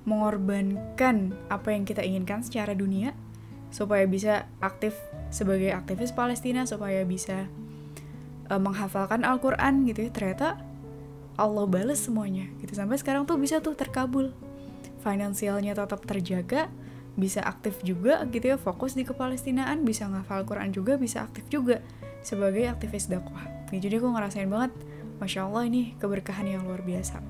mengorbankan 0.05 1.33
apa 1.49 1.73
yang 1.73 1.89
kita 1.89 2.05
inginkan 2.05 2.45
secara 2.45 2.77
dunia 2.77 3.17
supaya 3.73 4.05
bisa 4.05 4.45
aktif 4.61 4.93
sebagai 5.33 5.73
aktivis 5.73 6.13
Palestina 6.13 6.69
supaya 6.69 7.09
bisa 7.09 7.49
uh, 8.53 8.61
menghafalkan 8.61 9.25
Al-Quran 9.25 9.89
gitu 9.89 10.05
ya 10.05 10.11
ternyata 10.13 10.61
Allah 11.41 11.65
balas 11.65 12.05
semuanya 12.05 12.53
gitu. 12.61 12.77
Sampai 12.77 13.01
sekarang 13.01 13.25
tuh 13.25 13.41
bisa 13.41 13.65
tuh 13.65 13.73
terkabul. 13.73 14.37
Finansialnya 15.01 15.73
tetap 15.73 16.05
terjaga 16.05 16.69
bisa 17.17 17.41
aktif 17.41 17.81
juga 17.81 18.21
gitu 18.29 18.53
ya 18.53 18.57
fokus 18.61 18.93
di 18.93 19.09
kepalestinaan 19.09 19.89
bisa 19.89 20.05
ngafal 20.05 20.45
Al-Quran 20.45 20.75
juga 20.75 20.99
bisa 21.01 21.25
aktif 21.25 21.47
juga 21.47 21.81
sebagai 22.25 22.65
aktivis 22.67 23.07
dakwah. 23.07 23.45
Nih, 23.71 23.85
jadi 23.85 24.01
aku 24.01 24.09
ngerasain 24.11 24.49
banget, 24.49 24.73
masya 25.21 25.47
Allah 25.47 25.69
ini 25.69 25.95
keberkahan 26.01 26.49
yang 26.49 26.65
luar 26.65 26.81
biasa. 26.81 27.21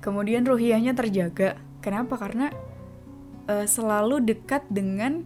Kemudian 0.00 0.44
ruhiyahnya 0.48 0.96
terjaga. 0.96 1.60
Kenapa? 1.84 2.16
Karena 2.16 2.48
uh, 3.48 3.68
selalu 3.68 4.24
dekat 4.24 4.64
dengan 4.72 5.24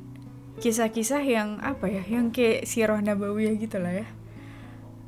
kisah-kisah 0.58 1.22
yang 1.22 1.62
apa 1.62 1.86
ya, 1.86 2.02
yang 2.02 2.34
kayak 2.34 2.66
sirah 2.66 2.98
nabawiyah 2.98 3.54
gitu 3.58 3.78
lah 3.78 4.02
ya. 4.02 4.06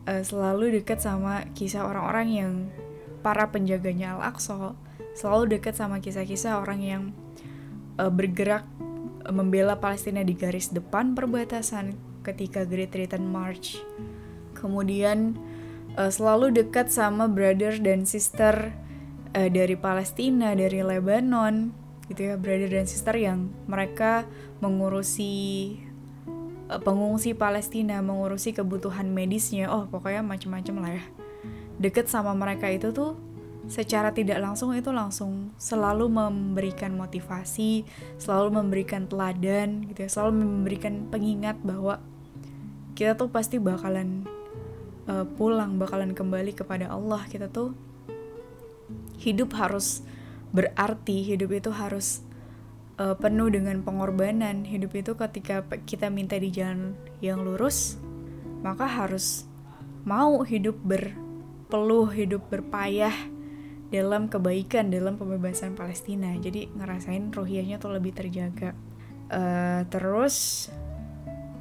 Uh, 0.06 0.22
selalu 0.22 0.80
dekat 0.80 1.02
sama 1.02 1.46
kisah 1.58 1.86
orang-orang 1.86 2.28
yang 2.30 2.52
para 3.20 3.50
penjaganya 3.50 4.16
Al-Aqsa, 4.18 4.78
selalu 5.18 5.58
dekat 5.58 5.74
sama 5.76 5.98
kisah-kisah 5.98 6.62
orang 6.62 6.80
yang 6.80 7.02
uh, 7.98 8.08
bergerak 8.08 8.64
membela 9.28 9.76
Palestina 9.78 10.24
di 10.24 10.32
garis 10.32 10.72
depan 10.72 11.12
perbatasan 11.12 12.09
ketika 12.20 12.68
Great 12.68 12.92
Return 12.92 13.28
March. 13.28 13.80
Kemudian 14.56 15.38
uh, 15.96 16.12
selalu 16.12 16.52
dekat 16.52 16.92
sama 16.92 17.26
brother 17.30 17.78
dan 17.80 18.04
sister 18.04 18.74
uh, 19.32 19.48
dari 19.48 19.76
Palestina, 19.78 20.52
dari 20.52 20.84
Lebanon, 20.84 21.72
gitu 22.10 22.32
ya, 22.32 22.34
brother 22.36 22.68
dan 22.68 22.86
sister 22.90 23.14
yang 23.16 23.48
mereka 23.70 24.26
mengurusi 24.60 25.76
uh, 26.68 26.80
pengungsi 26.82 27.32
Palestina, 27.32 28.02
mengurusi 28.04 28.52
kebutuhan 28.52 29.08
medisnya. 29.08 29.70
Oh, 29.70 29.86
pokoknya 29.88 30.20
macam-macam 30.20 30.74
lah 30.82 30.92
ya. 30.98 31.04
Deket 31.80 32.12
sama 32.12 32.36
mereka 32.36 32.68
itu 32.68 32.92
tuh 32.92 33.16
secara 33.68 34.14
tidak 34.14 34.40
langsung 34.40 34.72
itu 34.72 34.88
langsung 34.88 35.52
selalu 35.60 36.08
memberikan 36.08 36.96
motivasi, 36.96 37.84
selalu 38.16 38.62
memberikan 38.62 39.04
teladan 39.04 39.84
gitu 39.92 40.06
ya, 40.06 40.10
selalu 40.10 40.32
memberikan 40.40 41.10
pengingat 41.12 41.60
bahwa 41.60 42.00
kita 42.96 43.16
tuh 43.16 43.28
pasti 43.28 43.60
bakalan 43.60 44.24
uh, 45.08 45.28
pulang, 45.36 45.76
bakalan 45.76 46.16
kembali 46.16 46.56
kepada 46.56 46.88
Allah. 46.88 47.20
Kita 47.28 47.52
tuh 47.52 47.76
hidup 49.20 49.52
harus 49.56 50.00
berarti, 50.50 51.20
hidup 51.20 51.52
itu 51.52 51.70
harus 51.70 52.24
uh, 52.96 53.16
penuh 53.16 53.52
dengan 53.52 53.84
pengorbanan. 53.84 54.64
Hidup 54.64 54.96
itu 54.96 55.12
ketika 55.16 55.64
kita 55.84 56.08
minta 56.08 56.40
di 56.40 56.48
jalan 56.48 56.96
yang 57.20 57.44
lurus, 57.44 58.00
maka 58.64 58.88
harus 58.88 59.44
mau 60.04 60.40
hidup 60.44 60.80
berpeluh, 60.80 62.08
hidup 62.08 62.48
berpayah 62.48 63.12
dalam 63.90 64.30
kebaikan, 64.30 64.88
dalam 64.88 65.18
pembebasan 65.18 65.74
Palestina. 65.74 66.30
Jadi 66.38 66.70
ngerasain 66.70 67.34
ruhiahnya 67.34 67.82
tuh 67.82 67.90
lebih 67.94 68.14
terjaga. 68.14 68.72
Uh, 69.30 69.86
terus 69.90 70.66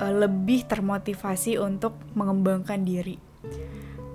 uh, 0.02 0.14
lebih 0.14 0.66
termotivasi 0.66 1.58
untuk 1.62 1.98
mengembangkan 2.14 2.82
diri. 2.86 3.18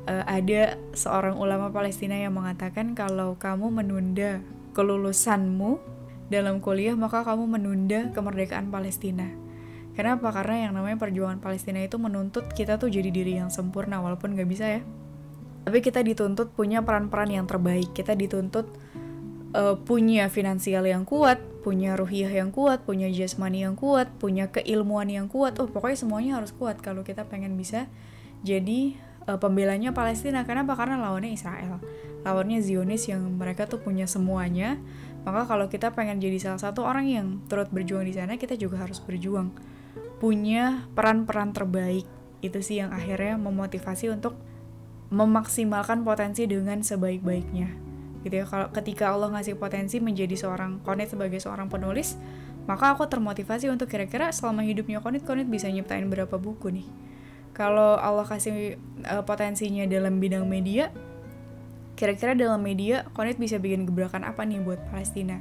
Uh, 0.07 0.25
ada 0.27 0.79
seorang 0.95 1.39
ulama 1.39 1.71
Palestina 1.71 2.19
yang 2.19 2.35
mengatakan 2.35 2.95
kalau 2.95 3.39
kamu 3.39 3.71
menunda 3.71 4.43
kelulusanmu 4.75 5.79
dalam 6.29 6.59
kuliah 6.59 6.99
maka 6.99 7.23
kamu 7.23 7.47
menunda 7.47 8.11
kemerdekaan 8.11 8.71
Palestina. 8.75 9.31
Kenapa? 9.95 10.35
Karena 10.35 10.67
yang 10.67 10.73
namanya 10.75 10.99
perjuangan 10.99 11.39
Palestina 11.39 11.79
itu 11.79 12.03
menuntut 12.03 12.51
kita 12.51 12.83
tuh 12.83 12.91
jadi 12.91 13.15
diri 13.15 13.39
yang 13.39 13.55
sempurna 13.55 14.03
walaupun 14.03 14.35
nggak 14.35 14.49
bisa 14.51 14.67
ya. 14.67 14.83
Tapi 15.65 15.81
kita 15.81 16.05
dituntut 16.05 16.53
punya 16.53 16.85
peran-peran 16.85 17.33
yang 17.33 17.47
terbaik. 17.49 17.97
Kita 17.97 18.13
dituntut 18.13 18.69
uh, 19.57 19.81
punya 19.81 20.29
finansial 20.29 20.85
yang 20.85 21.09
kuat, 21.09 21.41
punya 21.65 21.97
ruhiyah 21.97 22.31
yang 22.31 22.53
kuat, 22.53 22.85
punya 22.85 23.09
jasmani 23.09 23.65
yang 23.65 23.75
kuat, 23.75 24.13
punya 24.21 24.53
keilmuan 24.53 25.09
yang 25.09 25.27
kuat. 25.27 25.57
Oh, 25.57 25.69
pokoknya 25.69 25.97
semuanya 25.97 26.31
harus 26.37 26.53
kuat 26.53 26.85
kalau 26.85 27.01
kita 27.01 27.25
pengen 27.25 27.57
bisa 27.57 27.89
jadi 28.45 28.93
uh, 29.25 29.41
pembelanya 29.41 29.97
Palestina. 29.97 30.45
Kenapa? 30.45 30.77
Karena 30.77 31.01
lawannya 31.01 31.33
Israel. 31.33 31.81
Lawannya 32.29 32.61
Zionis 32.61 33.09
yang 33.09 33.25
mereka 33.41 33.65
tuh 33.65 33.81
punya 33.81 34.05
semuanya. 34.05 34.77
Maka 35.25 35.49
kalau 35.49 35.73
kita 35.73 35.97
pengen 35.97 36.21
jadi 36.21 36.37
salah 36.37 36.61
satu 36.61 36.85
orang 36.85 37.09
yang 37.09 37.27
turut 37.49 37.73
berjuang 37.73 38.05
di 38.05 38.13
sana, 38.13 38.37
kita 38.37 38.61
juga 38.61 38.85
harus 38.85 39.01
berjuang 39.01 39.49
punya 40.25 40.89
peran-peran 40.97 41.53
terbaik 41.53 42.07
itu 42.41 42.59
sih 42.61 42.81
yang 42.81 42.97
akhirnya 42.97 43.41
memotivasi 43.41 44.13
untuk 44.13 44.37
memaksimalkan 45.13 46.07
potensi 46.07 46.49
dengan 46.49 46.81
sebaik-baiknya. 46.81 47.69
Gitu 48.25 48.35
ya 48.41 48.45
kalau 48.49 48.73
ketika 48.73 49.13
Allah 49.13 49.29
ngasih 49.37 49.61
potensi 49.61 50.01
menjadi 50.01 50.33
seorang 50.33 50.81
Konit 50.81 51.13
sebagai 51.13 51.37
seorang 51.41 51.69
penulis 51.69 52.17
maka 52.65 52.97
aku 52.97 53.05
termotivasi 53.05 53.69
untuk 53.69 53.93
kira-kira 53.93 54.33
selama 54.33 54.65
hidupnya 54.65 55.05
Konit 55.05 55.29
Konit 55.29 55.45
bisa 55.45 55.69
nyiptain 55.69 56.09
berapa 56.09 56.41
buku 56.41 56.73
nih. 56.73 56.89
Kalau 57.53 58.01
Allah 58.01 58.25
kasih 58.25 58.81
uh, 59.05 59.23
potensinya 59.23 59.85
dalam 59.85 60.17
bidang 60.19 60.49
media 60.49 60.89
kira-kira 61.95 62.35
dalam 62.35 62.59
media 62.65 63.07
Konit 63.15 63.39
bisa 63.39 63.61
bikin 63.61 63.87
gebrakan 63.87 64.27
apa 64.27 64.43
nih 64.43 64.59
buat 64.65 64.81
Palestina 64.91 65.39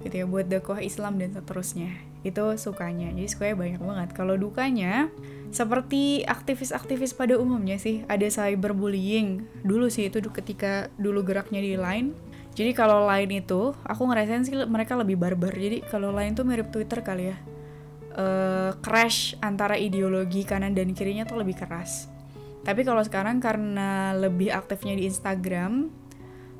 gitu 0.00 0.24
ya 0.24 0.26
buat 0.26 0.46
dakwah 0.48 0.80
Islam 0.80 1.20
dan 1.20 1.32
seterusnya. 1.36 1.92
Itu 2.24 2.56
sukanya. 2.56 3.12
Jadi 3.12 3.28
sukanya 3.28 3.56
banyak 3.56 3.80
banget. 3.80 4.08
Kalau 4.16 4.34
dukanya 4.36 5.08
seperti 5.50 6.24
aktivis-aktivis 6.24 7.16
pada 7.16 7.36
umumnya 7.36 7.76
sih. 7.76 8.04
Ada 8.08 8.28
cyberbullying. 8.28 9.44
Dulu 9.64 9.88
sih 9.92 10.08
itu 10.08 10.20
ketika 10.32 10.88
dulu 10.96 11.24
geraknya 11.24 11.60
di 11.60 11.76
line. 11.76 12.16
Jadi 12.56 12.74
kalau 12.74 13.06
lain 13.06 13.30
itu 13.40 13.72
aku 13.86 14.02
ngerasain 14.10 14.44
sih 14.44 14.56
mereka 14.68 14.96
lebih 14.98 15.16
barbar. 15.16 15.52
Jadi 15.52 15.84
kalau 15.86 16.12
lain 16.12 16.36
tuh 16.36 16.44
mirip 16.44 16.68
Twitter 16.72 17.00
kali 17.00 17.32
ya. 17.32 17.38
Uh, 18.10 18.74
crash 18.82 19.38
antara 19.38 19.78
ideologi 19.78 20.42
kanan 20.42 20.74
dan 20.74 20.92
kirinya 20.92 21.22
tuh 21.24 21.40
lebih 21.40 21.56
keras. 21.56 22.10
Tapi 22.60 22.84
kalau 22.84 23.00
sekarang 23.00 23.40
karena 23.40 24.12
lebih 24.12 24.52
aktifnya 24.52 24.98
di 24.98 25.08
Instagram 25.08 26.00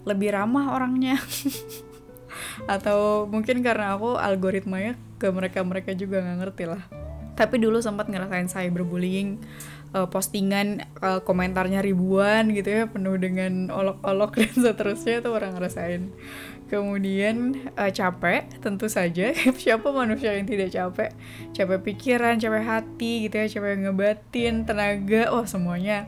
lebih 0.09 0.33
ramah 0.33 0.73
orangnya 0.73 1.21
atau 2.67 3.27
mungkin 3.29 3.63
karena 3.65 3.97
aku 3.97 4.17
algoritmanya 4.17 4.97
ke 5.21 5.29
mereka 5.29 5.61
mereka 5.63 5.93
juga 5.93 6.23
nggak 6.25 6.39
ngerti 6.45 6.65
lah. 6.69 6.83
Tapi 7.37 7.57
dulu 7.57 7.81
sempat 7.81 8.09
ngerasain 8.13 8.53
cyberbullying 8.53 9.41
uh, 9.95 10.07
postingan 10.09 10.87
uh, 11.03 11.21
komentarnya 11.23 11.83
ribuan 11.83 12.51
gitu 12.55 12.69
ya 12.71 12.85
penuh 12.87 13.17
dengan 13.19 13.71
olok-olok 13.71 14.39
dan 14.39 14.55
seterusnya 14.55 15.25
itu 15.25 15.31
orang 15.31 15.53
ngerasain. 15.57 16.03
Kemudian 16.71 17.59
uh, 17.75 17.91
capek 17.91 18.47
tentu 18.63 18.87
saja. 18.87 19.35
Siapa 19.61 19.91
manusia 19.91 20.37
yang 20.39 20.47
tidak 20.47 20.71
capek? 20.71 21.11
Capek 21.51 21.79
pikiran 21.83 22.39
capek 22.39 22.63
hati 22.63 23.27
gitu 23.27 23.35
ya 23.43 23.47
capek 23.51 23.89
ngebatin 23.89 24.69
tenaga. 24.69 25.35
Oh 25.35 25.43
semuanya 25.43 26.07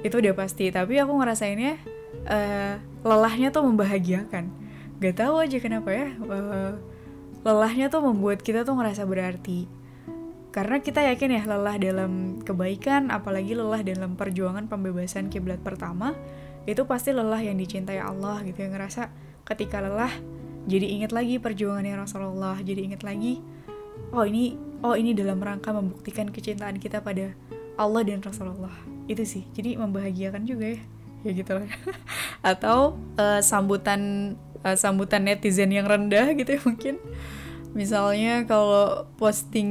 itu 0.00 0.16
udah 0.16 0.32
pasti. 0.32 0.72
Tapi 0.72 0.96
aku 0.96 1.12
ngerasainnya 1.12 1.76
uh, 2.24 2.74
lelahnya 3.04 3.52
tuh 3.52 3.68
membahagiakan 3.68 4.67
gak 4.98 5.14
tahu 5.18 5.42
aja 5.42 5.58
kenapa 5.62 5.90
ya 5.94 6.08
uh, 6.26 6.74
lelahnya 7.46 7.86
tuh 7.88 8.02
membuat 8.02 8.42
kita 8.42 8.66
tuh 8.66 8.74
ngerasa 8.76 9.06
berarti. 9.06 9.70
Karena 10.48 10.80
kita 10.80 11.04
yakin 11.04 11.38
ya 11.38 11.42
lelah 11.44 11.76
dalam 11.78 12.42
kebaikan 12.42 13.12
apalagi 13.12 13.54
lelah 13.54 13.84
dalam 13.84 14.18
perjuangan 14.18 14.66
pembebasan 14.66 15.30
kiblat 15.30 15.60
pertama 15.60 16.16
itu 16.64 16.82
pasti 16.88 17.14
lelah 17.14 17.38
yang 17.38 17.56
dicintai 17.56 18.00
Allah 18.00 18.42
gitu 18.42 18.64
ya 18.64 18.68
ngerasa 18.72 19.12
ketika 19.44 19.80
lelah 19.80 20.10
jadi 20.68 20.84
inget 20.84 21.12
lagi 21.16 21.40
perjuangannya 21.40 21.96
Rasulullah 21.96 22.60
jadi 22.60 22.80
inget 22.80 23.06
lagi 23.06 23.40
oh 24.12 24.24
ini 24.24 24.56
oh 24.84 24.96
ini 24.96 25.16
dalam 25.16 25.38
rangka 25.38 25.70
membuktikan 25.70 26.32
kecintaan 26.32 26.80
kita 26.80 27.04
pada 27.04 27.32
Allah 27.78 28.02
dan 28.02 28.24
Rasulullah. 28.24 28.74
Itu 29.06 29.22
sih 29.28 29.46
jadi 29.54 29.78
membahagiakan 29.78 30.42
juga 30.48 30.74
ya 30.74 30.80
ya 31.26 31.34
gitu 31.34 31.50
lah 31.58 31.66
atau 32.54 32.94
uh, 33.18 33.42
sambutan 33.42 34.34
uh, 34.64 34.76
sambutan 34.78 35.26
netizen 35.26 35.70
yang 35.70 35.86
rendah 35.86 36.32
gitu 36.38 36.58
ya 36.58 36.60
mungkin. 36.64 36.94
Misalnya 37.76 38.48
kalau 38.48 39.06
posting 39.20 39.70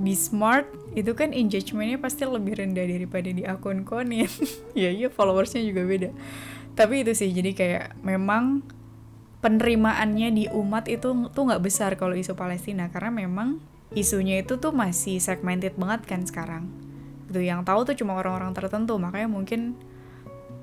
di 0.00 0.16
smart 0.16 0.66
itu 0.96 1.12
kan 1.12 1.30
engagementnya 1.30 2.00
pasti 2.00 2.24
lebih 2.24 2.58
rendah 2.58 2.82
daripada 2.82 3.28
di 3.28 3.44
akun 3.44 3.84
konin 3.84 4.26
ya 4.74 4.90
iya 4.90 5.08
followersnya 5.12 5.62
juga 5.62 5.84
beda. 5.84 6.10
Tapi 6.72 7.04
itu 7.04 7.12
sih 7.12 7.30
jadi 7.30 7.52
kayak 7.52 7.84
memang 8.00 8.64
penerimaannya 9.44 10.28
di 10.32 10.44
umat 10.54 10.88
itu 10.88 11.28
tuh 11.34 11.42
nggak 11.44 11.62
besar 11.62 11.90
kalau 12.00 12.16
isu 12.16 12.32
Palestina. 12.32 12.88
Karena 12.88 13.12
memang 13.26 13.60
isunya 13.92 14.40
itu 14.40 14.56
tuh 14.56 14.72
masih 14.72 15.20
segmented 15.20 15.76
banget 15.76 16.08
kan 16.08 16.24
sekarang. 16.24 16.70
Itu 17.28 17.42
yang 17.44 17.66
tahu 17.66 17.84
tuh 17.84 17.96
cuma 17.98 18.16
orang-orang 18.16 18.56
tertentu. 18.56 18.96
Makanya 18.96 19.28
mungkin 19.28 19.76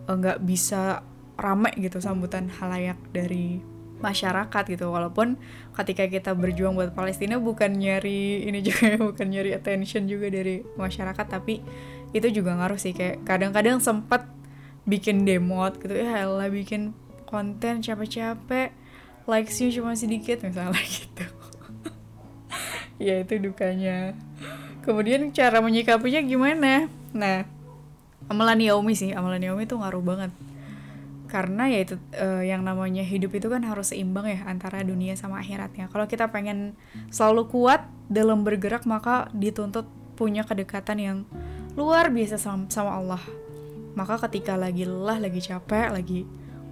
eh, 0.09 0.15
nggak 0.15 0.41
bisa 0.41 1.05
rame 1.39 1.71
gitu 1.79 2.03
sambutan 2.03 2.51
halayak 2.51 2.99
dari 3.15 3.63
masyarakat 3.99 4.63
gitu. 4.71 4.91
Walaupun 4.91 5.39
ketika 5.75 6.07
kita 6.07 6.31
berjuang 6.33 6.75
buat 6.75 6.95
Palestina 6.95 7.37
bukan 7.37 7.75
nyari 7.79 8.47
ini 8.47 8.59
juga 8.67 8.99
bukan 8.99 9.27
nyari 9.29 9.55
attention 9.55 10.07
juga 10.07 10.31
dari 10.31 10.63
masyarakat 10.75 11.25
tapi 11.27 11.63
itu 12.15 12.27
juga 12.31 12.55
ngaruh 12.57 12.79
sih. 12.79 12.95
Kayak 12.95 13.23
kadang-kadang 13.27 13.83
sempat 13.83 14.25
bikin 14.87 15.27
demot 15.27 15.77
gitu 15.77 15.93
ya 15.93 16.25
lah 16.25 16.49
bikin 16.49 16.97
konten 17.29 17.85
capek-capek 17.85 18.73
likesnya 19.29 19.69
cuma 19.69 19.93
sedikit 19.93 20.41
misalnya 20.41 20.81
gitu. 20.97 21.25
Ya 22.99 23.23
itu 23.23 23.39
dukanya. 23.39 24.11
Kemudian 24.83 25.31
cara 25.31 25.63
menyikapinya 25.63 26.19
gimana? 26.19 26.91
Nah 27.15 27.47
amalan 28.27 28.59
Naomi 28.59 28.91
sih. 28.91 29.15
Amalan 29.15 29.39
Naomi 29.39 29.63
tuh 29.63 29.79
ngaruh 29.79 30.03
banget 30.03 30.31
karena 31.29 31.69
ya 31.69 31.79
itu 31.85 31.95
uh, 32.17 32.41
yang 32.41 32.65
namanya 32.65 33.05
hidup 33.05 33.37
itu 33.37 33.47
kan 33.47 33.61
harus 33.61 33.93
seimbang 33.93 34.25
ya 34.25 34.41
antara 34.49 34.81
dunia 34.81 35.13
sama 35.13 35.39
akhiratnya. 35.39 35.87
Kalau 35.93 36.09
kita 36.09 36.33
pengen 36.33 36.73
selalu 37.13 37.47
kuat 37.47 37.85
dalam 38.09 38.41
bergerak 38.41 38.89
maka 38.89 39.29
dituntut 39.31 39.85
punya 40.17 40.43
kedekatan 40.43 40.97
yang 40.97 41.17
luar 41.77 42.09
biasa 42.11 42.41
sama, 42.41 42.67
sama 42.67 42.97
Allah. 42.97 43.21
Maka 43.93 44.19
ketika 44.27 44.57
lagi 44.57 44.83
lelah, 44.83 45.21
lagi 45.21 45.39
capek, 45.39 45.93
lagi 45.93 46.25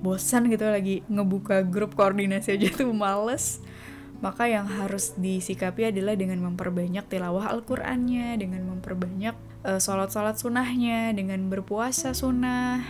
bosan 0.03 0.51
gitu, 0.51 0.65
lagi 0.67 1.05
ngebuka 1.07 1.63
grup 1.63 1.95
koordinasi 1.95 2.57
aja 2.57 2.67
tuh 2.73 2.91
males. 2.91 3.63
Maka 4.17 4.49
yang 4.49 4.65
harus 4.65 5.13
disikapi 5.13 5.93
adalah 5.93 6.17
dengan 6.17 6.41
memperbanyak 6.41 7.05
tilawah 7.05 7.53
Al-Qur'annya, 7.53 8.33
dengan 8.41 8.65
memperbanyak 8.65 9.37
uh, 9.61 9.77
sholat-sholat 9.77 10.41
sunnahnya, 10.41 11.13
dengan 11.13 11.45
berpuasa 11.53 12.17
sunnah, 12.17 12.81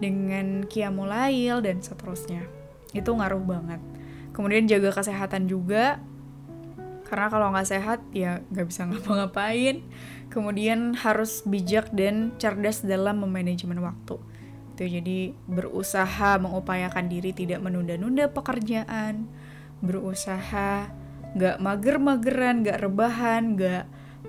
dengan 0.00 0.64
kiamulail 0.66 1.60
dan 1.62 1.84
seterusnya. 1.84 2.48
Itu 2.96 3.14
ngaruh 3.14 3.44
banget. 3.44 3.80
Kemudian 4.32 4.66
jaga 4.66 4.90
kesehatan 4.96 5.46
juga. 5.46 6.00
Karena 7.06 7.26
kalau 7.26 7.50
nggak 7.52 7.68
sehat 7.68 8.00
ya 8.10 8.40
nggak 8.50 8.66
bisa 8.66 8.88
ngapa-ngapain. 8.88 9.84
Kemudian 10.32 10.96
harus 10.96 11.44
bijak 11.44 11.92
dan 11.92 12.32
cerdas 12.40 12.82
dalam 12.82 13.22
memanajemen 13.22 13.78
waktu. 13.84 14.16
Itu 14.74 14.82
jadi 14.88 15.36
berusaha 15.44 16.40
mengupayakan 16.40 17.06
diri 17.12 17.36
tidak 17.36 17.60
menunda-nunda 17.60 18.32
pekerjaan. 18.32 19.28
Berusaha 19.84 20.88
nggak 21.30 21.62
mager-mageran 21.62 22.66
nggak 22.66 22.78
rebahan 22.82 23.54
nggak 23.54 23.84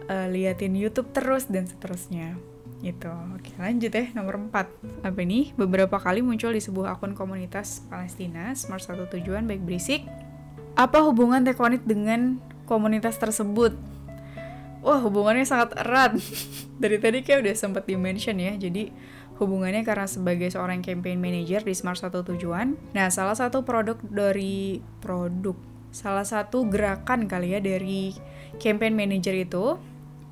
uh, 0.05 0.27
liatin 0.29 0.77
YouTube 0.77 1.09
terus 1.17 1.49
dan 1.49 1.65
seterusnya 1.65 2.37
gitu. 2.81 3.13
Oke 3.37 3.53
lanjut 3.61 3.93
ya 3.93 4.05
nomor 4.17 4.41
4 4.49 5.05
apa 5.05 5.19
ini 5.21 5.53
beberapa 5.53 6.01
kali 6.01 6.25
muncul 6.25 6.51
di 6.51 6.61
sebuah 6.61 6.97
akun 6.97 7.13
komunitas 7.13 7.85
Palestina 7.87 8.51
Smart 8.57 8.81
Satu 8.81 9.05
Tujuan 9.07 9.45
Baik 9.45 9.61
Berisik 9.63 10.03
apa 10.73 11.05
hubungan 11.05 11.45
Tekonit 11.45 11.85
dengan 11.85 12.41
komunitas 12.65 13.21
tersebut? 13.21 13.77
Wah 14.81 14.97
hubungannya 14.97 15.45
sangat 15.45 15.77
erat. 15.77 16.17
Dari 16.81 16.97
tadi 16.97 17.21
kayak 17.21 17.45
udah 17.45 17.55
sempat 17.55 17.85
di-mention 17.85 18.41
ya 18.41 18.57
jadi 18.57 18.89
hubungannya 19.37 19.85
karena 19.85 20.05
sebagai 20.05 20.49
seorang 20.49 20.85
campaign 20.85 21.17
manager 21.17 21.61
di 21.65 21.73
Smart 21.77 22.01
Satu 22.01 22.25
Tujuan. 22.33 22.77
Nah 22.97 23.09
salah 23.13 23.37
satu 23.37 23.61
produk 23.61 23.97
dari 24.01 24.81
produk 25.01 25.57
salah 25.91 26.23
satu 26.23 26.65
gerakan 26.71 27.27
kali 27.27 27.51
ya 27.51 27.59
dari 27.59 28.15
campaign 28.57 28.95
manager 28.95 29.35
itu 29.35 29.75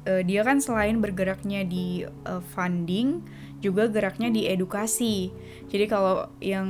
uh, 0.08 0.22
dia 0.24 0.46
kan 0.46 0.62
selain 0.64 1.02
bergeraknya 1.02 1.66
di 1.66 2.06
uh, 2.28 2.44
funding 2.54 3.24
juga 3.60 3.92
geraknya 3.92 4.32
di 4.32 4.48
edukasi. 4.48 5.36
Jadi 5.68 5.86
kalau 5.92 6.32
yang 6.40 6.70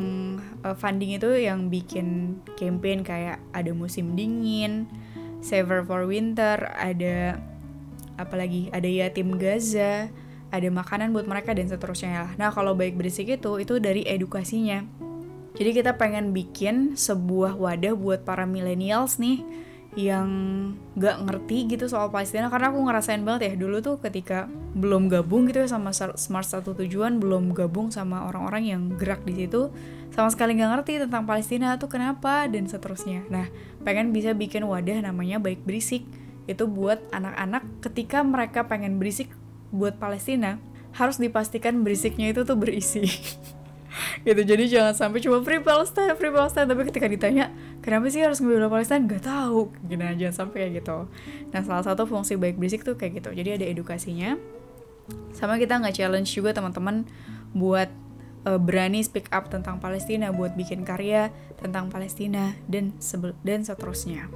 uh, 0.65 0.73
funding 0.73 1.17
itu 1.17 1.29
yang 1.37 1.69
bikin 1.69 2.39
campaign 2.57 3.05
kayak 3.05 3.37
ada 3.53 3.69
musim 3.75 4.17
dingin, 4.17 4.89
Saver 5.45 5.85
for 5.85 6.09
Winter, 6.09 6.73
ada 6.73 7.37
apalagi 8.19 8.67
ada 8.75 8.85
yatim 8.85 9.39
Gaza 9.39 10.11
ada 10.49 10.67
makanan 10.67 11.15
buat 11.15 11.23
mereka 11.23 11.55
dan 11.55 11.71
seterusnya 11.71 12.35
nah 12.35 12.51
kalau 12.51 12.75
baik 12.75 12.99
berisik 12.99 13.31
itu 13.31 13.61
itu 13.63 13.79
dari 13.79 14.03
edukasinya. 14.03 14.83
Jadi 15.59 15.75
kita 15.75 15.99
pengen 15.99 16.31
bikin 16.31 16.95
sebuah 16.95 17.59
wadah 17.59 17.91
buat 17.91 18.23
para 18.23 18.47
millennials 18.47 19.19
nih 19.19 19.43
yang 19.97 20.29
gak 20.93 21.25
ngerti 21.25 21.65
gitu 21.65 21.89
soal 21.89 22.13
Palestina 22.13 22.45
karena 22.53 22.69
aku 22.69 22.85
ngerasain 22.85 23.25
banget 23.25 23.41
ya 23.49 23.53
dulu 23.57 23.81
tuh 23.81 23.97
ketika 23.97 24.45
belum 24.77 25.09
gabung 25.09 25.49
gitu 25.49 25.65
ya 25.65 25.69
sama 25.69 25.89
Smart 25.93 26.45
Satu 26.45 26.77
Tujuan 26.77 27.17
belum 27.17 27.57
gabung 27.57 27.89
sama 27.89 28.29
orang-orang 28.29 28.69
yang 28.69 28.81
gerak 29.01 29.25
di 29.25 29.33
situ 29.33 29.73
sama 30.13 30.29
sekali 30.29 30.53
gak 30.61 30.69
ngerti 30.77 31.01
tentang 31.01 31.25
Palestina 31.25 31.77
tuh 31.81 31.89
kenapa 31.89 32.45
dan 32.45 32.69
seterusnya. 32.69 33.25
Nah 33.33 33.49
pengen 33.81 34.13
bisa 34.13 34.37
bikin 34.37 34.65
wadah 34.65 35.01
namanya 35.01 35.41
baik 35.41 35.65
berisik 35.65 36.05
itu 36.45 36.65
buat 36.65 37.01
anak-anak 37.13 37.65
ketika 37.85 38.21
mereka 38.25 38.65
pengen 38.65 38.97
berisik 38.97 39.29
buat 39.69 39.97
Palestina 40.01 40.57
harus 40.97 41.21
dipastikan 41.21 41.85
berisiknya 41.85 42.33
itu 42.33 42.41
tuh 42.41 42.57
berisi 42.57 43.05
gitu 44.27 44.41
jadi 44.45 44.63
jangan 44.69 44.93
sampai 44.95 45.19
cuma 45.21 45.41
free 45.41 45.61
Palestine 45.61 46.13
free 46.15 46.33
Palestine. 46.33 46.67
Tapi 46.69 46.81
ketika 46.89 47.07
ditanya 47.09 47.51
kenapa 47.81 48.09
sih 48.09 48.21
harus 48.21 48.39
ngebela 48.39 48.69
Palestine? 48.69 49.05
Nggak 49.05 49.23
tahu. 49.25 49.73
Gini 49.85 50.05
aja 50.05 50.29
sampai 50.33 50.67
kayak 50.67 50.83
gitu. 50.83 50.97
Nah 51.49 51.61
salah 51.65 51.83
satu 51.85 52.05
fungsi 52.05 52.37
baik 52.37 52.57
berisik 52.57 52.85
tuh 52.85 52.95
kayak 52.95 53.23
gitu. 53.23 53.29
Jadi 53.33 53.49
ada 53.61 53.65
edukasinya. 53.65 54.37
Sama 55.33 55.57
kita 55.57 55.81
nggak 55.81 55.95
challenge 55.97 56.29
juga 56.29 56.53
teman-teman 56.53 57.05
buat 57.57 57.89
uh, 58.45 58.61
berani 58.61 59.01
speak 59.01 59.29
up 59.33 59.49
tentang 59.49 59.81
Palestina 59.81 60.29
buat 60.29 60.53
bikin 60.53 60.85
karya 60.85 61.33
tentang 61.57 61.89
Palestina 61.89 62.53
dan 62.69 62.93
sebel 63.01 63.33
dan 63.41 63.65
seterusnya. 63.65 64.29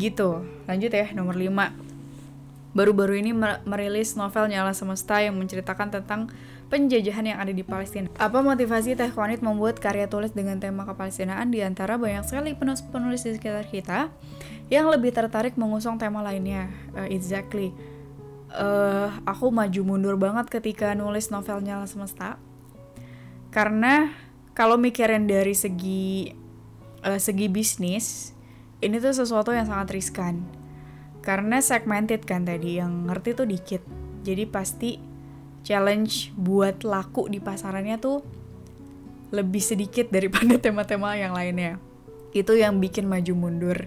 Gitu. 0.00 0.42
Lanjut 0.64 0.90
ya 0.90 1.12
nomor 1.12 1.36
5 1.36 1.94
baru-baru 2.74 3.22
ini 3.22 3.30
merilis 3.64 4.18
novel 4.18 4.50
Nyala 4.50 4.74
Semesta 4.74 5.22
yang 5.22 5.38
menceritakan 5.38 5.94
tentang 5.94 6.28
penjajahan 6.74 7.22
yang 7.30 7.38
ada 7.38 7.54
di 7.54 7.62
Palestina. 7.62 8.10
Apa 8.18 8.42
motivasi 8.42 8.98
Teh 8.98 9.14
Konit 9.14 9.46
membuat 9.46 9.78
karya 9.78 10.10
tulis 10.10 10.34
dengan 10.34 10.58
tema 10.58 10.82
kepalestinaan 10.82 11.54
di 11.54 11.62
antara 11.62 11.94
banyak 11.94 12.26
sekali 12.26 12.58
penulis-penulis 12.58 13.22
di 13.22 13.38
sekitar 13.38 13.70
kita 13.70 14.10
yang 14.74 14.90
lebih 14.90 15.14
tertarik 15.14 15.54
mengusung 15.54 16.02
tema 16.02 16.18
lainnya? 16.26 16.74
Uh, 16.90 17.06
exactly. 17.06 17.70
Uh, 18.50 19.14
aku 19.22 19.54
maju 19.54 19.80
mundur 19.86 20.18
banget 20.18 20.50
ketika 20.50 20.90
nulis 20.98 21.30
novel 21.30 21.62
Nyala 21.62 21.86
Semesta. 21.86 22.42
Karena 23.54 24.10
kalau 24.58 24.74
mikirin 24.74 25.30
dari 25.30 25.54
segi 25.54 26.34
uh, 27.06 27.22
segi 27.22 27.46
bisnis, 27.46 28.34
ini 28.82 28.98
tuh 28.98 29.14
sesuatu 29.14 29.54
yang 29.54 29.70
sangat 29.70 29.94
riskan 29.94 30.42
karena 31.22 31.62
segmented 31.62 32.26
kan 32.28 32.44
tadi 32.44 32.76
yang 32.82 33.08
ngerti 33.08 33.32
tuh 33.32 33.48
dikit 33.48 33.80
jadi 34.20 34.44
pasti 34.44 35.13
challenge 35.64 36.30
buat 36.36 36.84
laku 36.84 37.26
di 37.32 37.40
pasarannya 37.40 37.96
tuh 37.96 38.20
lebih 39.34 39.64
sedikit 39.64 40.12
daripada 40.12 40.60
tema-tema 40.64 41.18
yang 41.18 41.34
lainnya. 41.34 41.80
Itu 42.30 42.54
yang 42.54 42.78
bikin 42.78 43.08
maju 43.10 43.32
mundur. 43.34 43.78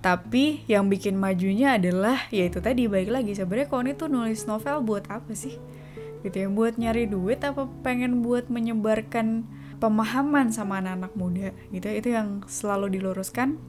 Tapi 0.00 0.64
yang 0.64 0.88
bikin 0.88 1.20
majunya 1.20 1.76
adalah 1.76 2.24
yaitu 2.32 2.64
tadi 2.64 2.88
baik 2.88 3.12
lagi 3.12 3.36
sebenarnya 3.36 3.68
Koni 3.68 3.92
tuh 3.92 4.08
nulis 4.08 4.48
novel 4.48 4.80
buat 4.80 5.04
apa 5.12 5.36
sih? 5.36 5.60
Gitu 6.24 6.36
ya 6.40 6.48
buat 6.48 6.80
nyari 6.80 7.04
duit 7.04 7.44
apa 7.44 7.68
pengen 7.84 8.24
buat 8.24 8.48
menyebarkan 8.48 9.44
pemahaman 9.76 10.56
sama 10.56 10.80
anak-anak 10.80 11.12
muda? 11.20 11.52
Gitu 11.68 11.84
ya. 11.84 11.94
itu 12.00 12.08
yang 12.16 12.40
selalu 12.48 12.96
diluruskan. 12.96 13.60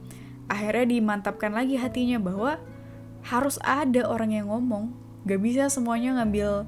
Akhirnya 0.48 0.88
dimantapkan 0.88 1.52
lagi 1.52 1.76
hatinya 1.76 2.16
bahwa 2.16 2.56
harus 3.28 3.60
ada 3.60 4.08
orang 4.08 4.32
yang 4.32 4.48
ngomong. 4.48 4.96
Gak 5.28 5.40
bisa 5.44 5.68
semuanya 5.68 6.16
ngambil 6.16 6.64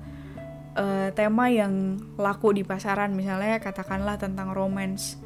uh, 0.77 1.11
tema 1.15 1.51
yang 1.51 1.99
laku 2.19 2.55
di 2.55 2.63
pasaran 2.67 3.15
misalnya 3.15 3.59
katakanlah 3.63 4.19
tentang 4.19 4.55
romance 4.55 5.19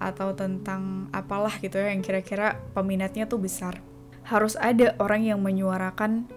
atau 0.00 0.32
tentang 0.32 1.12
apalah 1.12 1.60
gitu 1.60 1.76
ya 1.76 1.92
yang 1.92 2.00
kira-kira 2.00 2.56
peminatnya 2.72 3.28
tuh 3.28 3.40
besar. 3.40 3.84
Harus 4.24 4.56
ada 4.56 4.96
orang 4.96 5.26
yang 5.26 5.40
menyuarakan 5.44 6.28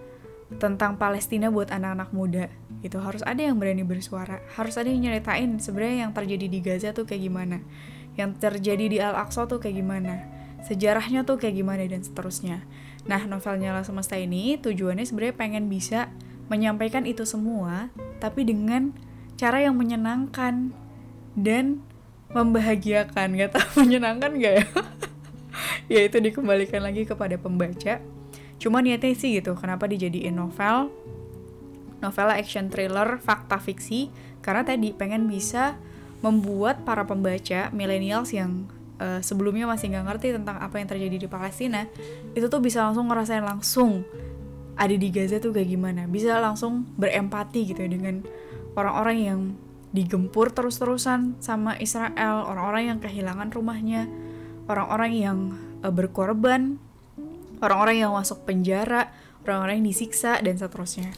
tentang 0.60 1.00
Palestina 1.00 1.48
buat 1.48 1.72
anak-anak 1.72 2.10
muda 2.12 2.44
itu 2.84 3.00
harus 3.00 3.24
ada 3.24 3.40
yang 3.40 3.56
berani 3.56 3.80
bersuara. 3.80 4.44
Harus 4.60 4.76
ada 4.76 4.92
yang 4.92 5.08
nyeritain 5.08 5.56
sebenarnya 5.56 6.04
yang 6.04 6.12
terjadi 6.12 6.46
di 6.52 6.60
Gaza 6.60 6.92
tuh 6.92 7.08
kayak 7.08 7.22
gimana. 7.24 7.64
Yang 8.20 8.30
terjadi 8.44 8.84
di 8.92 8.98
Al 9.00 9.16
Aqsa 9.16 9.48
tuh 9.48 9.56
kayak 9.56 9.80
gimana. 9.80 10.28
Sejarahnya 10.68 11.24
tuh 11.24 11.40
kayak 11.40 11.56
gimana 11.64 11.88
dan 11.88 12.04
seterusnya. 12.04 12.60
Nah, 13.08 13.24
novel 13.24 13.60
Nyala 13.60 13.84
Semesta 13.88 14.20
ini 14.20 14.60
tujuannya 14.60 15.04
sebenarnya 15.04 15.36
pengen 15.36 15.64
bisa 15.72 16.12
menyampaikan 16.48 17.08
itu 17.08 17.24
semua, 17.24 17.88
tapi 18.20 18.44
dengan 18.44 18.92
cara 19.34 19.60
yang 19.64 19.76
menyenangkan 19.76 20.70
dan 21.34 21.82
membahagiakan. 22.32 23.38
Gak 23.38 23.50
tau 23.56 23.68
menyenangkan 23.82 24.30
gak 24.38 24.54
ya? 24.60 24.66
ya 25.92 26.00
itu 26.04 26.16
dikembalikan 26.20 26.82
lagi 26.84 27.04
kepada 27.08 27.38
pembaca. 27.40 28.00
Cuma 28.58 28.80
niatnya 28.80 29.12
sih 29.16 29.36
gitu, 29.38 29.58
kenapa 29.58 29.84
dijadiin 29.90 30.34
novel? 30.34 30.88
Novel 32.00 32.28
action 32.36 32.68
thriller, 32.68 33.18
fakta 33.20 33.56
fiksi, 33.60 34.12
karena 34.44 34.62
tadi 34.64 34.92
pengen 34.92 35.26
bisa 35.28 35.76
membuat 36.24 36.84
para 36.88 37.04
pembaca 37.04 37.68
millennials 37.72 38.32
yang 38.32 38.64
uh, 38.96 39.20
sebelumnya 39.20 39.68
masih 39.68 39.92
nggak 39.92 40.06
ngerti 40.08 40.28
tentang 40.36 40.56
apa 40.60 40.80
yang 40.80 40.88
terjadi 40.88 41.16
di 41.20 41.28
Palestina 41.28 41.84
itu 42.32 42.46
tuh 42.48 42.64
bisa 42.64 42.80
langsung 42.80 43.12
ngerasain 43.12 43.44
langsung 43.44 44.08
ada 44.74 44.94
di 44.94 45.08
Gaza 45.10 45.38
tuh 45.38 45.54
kayak 45.54 45.70
gimana? 45.70 46.06
Bisa 46.10 46.38
langsung 46.42 46.86
berempati 46.98 47.70
gitu 47.70 47.84
ya 47.84 47.90
dengan 47.90 48.26
orang-orang 48.74 49.18
yang 49.18 49.40
digempur 49.94 50.50
terus-terusan 50.50 51.38
sama 51.38 51.78
Israel 51.78 52.50
orang-orang 52.50 52.90
yang 52.90 52.98
kehilangan 52.98 53.54
rumahnya 53.54 54.10
orang-orang 54.66 55.12
yang 55.14 55.38
uh, 55.86 55.94
berkorban 55.94 56.82
orang-orang 57.62 58.02
yang 58.02 58.10
masuk 58.10 58.42
penjara 58.42 59.14
orang-orang 59.44 59.84
yang 59.84 59.88
disiksa 59.92 60.40
dan 60.40 60.56
seterusnya. 60.56 61.12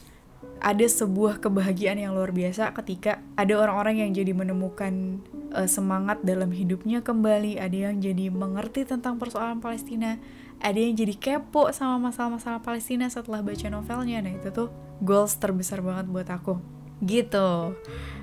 Ada 0.57 0.89
sebuah 0.89 1.37
kebahagiaan 1.37 2.01
yang 2.01 2.17
luar 2.17 2.33
biasa 2.33 2.73
ketika 2.75 3.21
ada 3.37 3.53
orang-orang 3.55 4.03
yang 4.03 4.11
jadi 4.11 4.33
menemukan 4.33 5.21
uh, 5.53 5.69
semangat 5.69 6.21
dalam 6.25 6.49
hidupnya 6.49 7.05
kembali, 7.05 7.61
ada 7.61 7.89
yang 7.89 8.01
jadi 8.01 8.33
mengerti 8.33 8.83
tentang 8.83 9.21
persoalan 9.21 9.61
Palestina, 9.61 10.17
ada 10.61 10.79
yang 10.79 10.97
jadi 10.97 11.13
kepo 11.15 11.69
sama 11.75 12.09
masalah-masalah 12.09 12.61
Palestina 12.61 13.07
setelah 13.07 13.45
baca 13.45 13.67
novelnya. 13.69 14.21
Nah, 14.23 14.33
itu 14.33 14.49
tuh 14.49 14.69
goals 15.03 15.37
terbesar 15.37 15.85
banget 15.85 16.09
buat 16.09 16.27
aku. 16.27 16.57
Gitu. 17.01 17.77